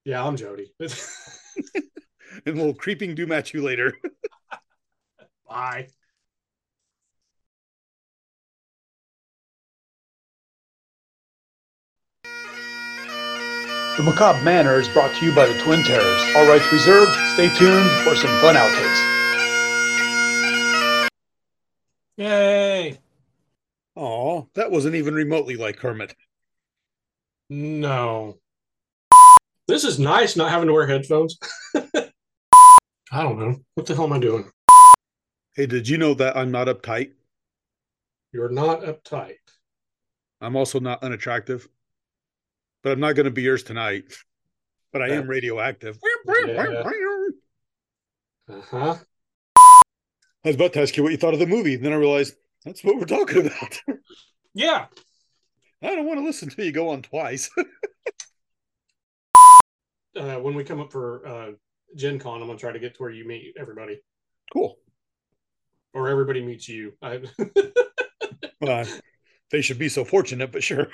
Yeah, 0.06 0.26
I'm 0.26 0.36
Jody. 0.38 0.72
and 2.46 2.56
we'll 2.56 2.72
creeping 2.72 3.14
do 3.14 3.26
match 3.26 3.52
you 3.52 3.62
later. 3.62 3.92
Bye. 5.46 5.88
The 13.96 14.02
Macabre 14.02 14.42
Manor 14.42 14.80
is 14.80 14.88
brought 14.88 15.14
to 15.14 15.24
you 15.24 15.32
by 15.32 15.46
the 15.46 15.56
Twin 15.60 15.84
Terrors. 15.84 16.22
All 16.34 16.48
rights 16.48 16.72
reserved. 16.72 17.12
Stay 17.34 17.48
tuned 17.54 17.88
for 18.02 18.16
some 18.16 18.40
fun 18.40 18.56
outtakes. 18.56 19.00
Yay. 22.16 22.98
Aw, 23.94 24.42
that 24.54 24.72
wasn't 24.72 24.96
even 24.96 25.14
remotely 25.14 25.54
like 25.54 25.76
Kermit. 25.76 26.16
No. 27.48 28.38
This 29.68 29.84
is 29.84 30.00
nice 30.00 30.34
not 30.34 30.50
having 30.50 30.66
to 30.66 30.72
wear 30.72 30.88
headphones. 30.88 31.38
I 31.76 33.22
don't 33.22 33.38
know. 33.38 33.54
What 33.74 33.86
the 33.86 33.94
hell 33.94 34.06
am 34.06 34.12
I 34.14 34.18
doing? 34.18 34.50
Hey, 35.54 35.66
did 35.66 35.88
you 35.88 35.98
know 35.98 36.14
that 36.14 36.36
I'm 36.36 36.50
not 36.50 36.66
uptight? 36.66 37.12
You're 38.32 38.50
not 38.50 38.80
uptight. 38.82 39.36
I'm 40.40 40.56
also 40.56 40.80
not 40.80 41.04
unattractive. 41.04 41.68
But 42.84 42.92
I'm 42.92 43.00
not 43.00 43.14
going 43.14 43.24
to 43.24 43.32
be 43.32 43.42
yours 43.42 43.64
tonight. 43.64 44.04
But 44.92 45.02
I 45.02 45.08
am 45.08 45.26
radioactive. 45.26 45.98
Yeah. 46.46 46.82
Uh 48.48 48.60
huh. 48.70 48.96
I 49.56 50.48
was 50.48 50.56
about 50.56 50.74
to 50.74 50.82
ask 50.82 50.96
you 50.96 51.02
what 51.02 51.10
you 51.10 51.18
thought 51.18 51.32
of 51.32 51.40
the 51.40 51.46
movie. 51.46 51.76
Then 51.76 51.92
I 51.92 51.96
realized 51.96 52.34
that's 52.64 52.84
what 52.84 52.96
we're 52.96 53.06
talking 53.06 53.46
about. 53.46 53.80
Yeah. 54.56 54.86
I 55.82 55.96
don't 55.96 56.06
want 56.06 56.20
to 56.20 56.24
listen 56.24 56.48
to 56.48 56.64
you 56.64 56.70
go 56.70 56.90
on 56.90 57.02
twice. 57.02 57.50
Uh, 60.16 60.36
when 60.36 60.54
we 60.54 60.62
come 60.62 60.80
up 60.80 60.92
for 60.92 61.26
uh, 61.26 61.50
Gen 61.96 62.20
Con, 62.20 62.40
I'm 62.40 62.46
going 62.46 62.56
to 62.56 62.60
try 62.60 62.70
to 62.70 62.78
get 62.78 62.94
to 62.94 63.02
where 63.02 63.10
you 63.10 63.26
meet 63.26 63.56
everybody 63.58 63.98
cool. 64.52 64.78
or 65.92 66.08
everybody 66.08 66.40
meets 66.40 66.68
you. 66.68 66.92
I... 67.02 67.22
Uh, 68.64 68.84
they 69.50 69.60
should 69.60 69.78
be 69.78 69.88
so 69.88 70.04
fortunate, 70.04 70.52
but 70.52 70.62
sure. 70.62 70.86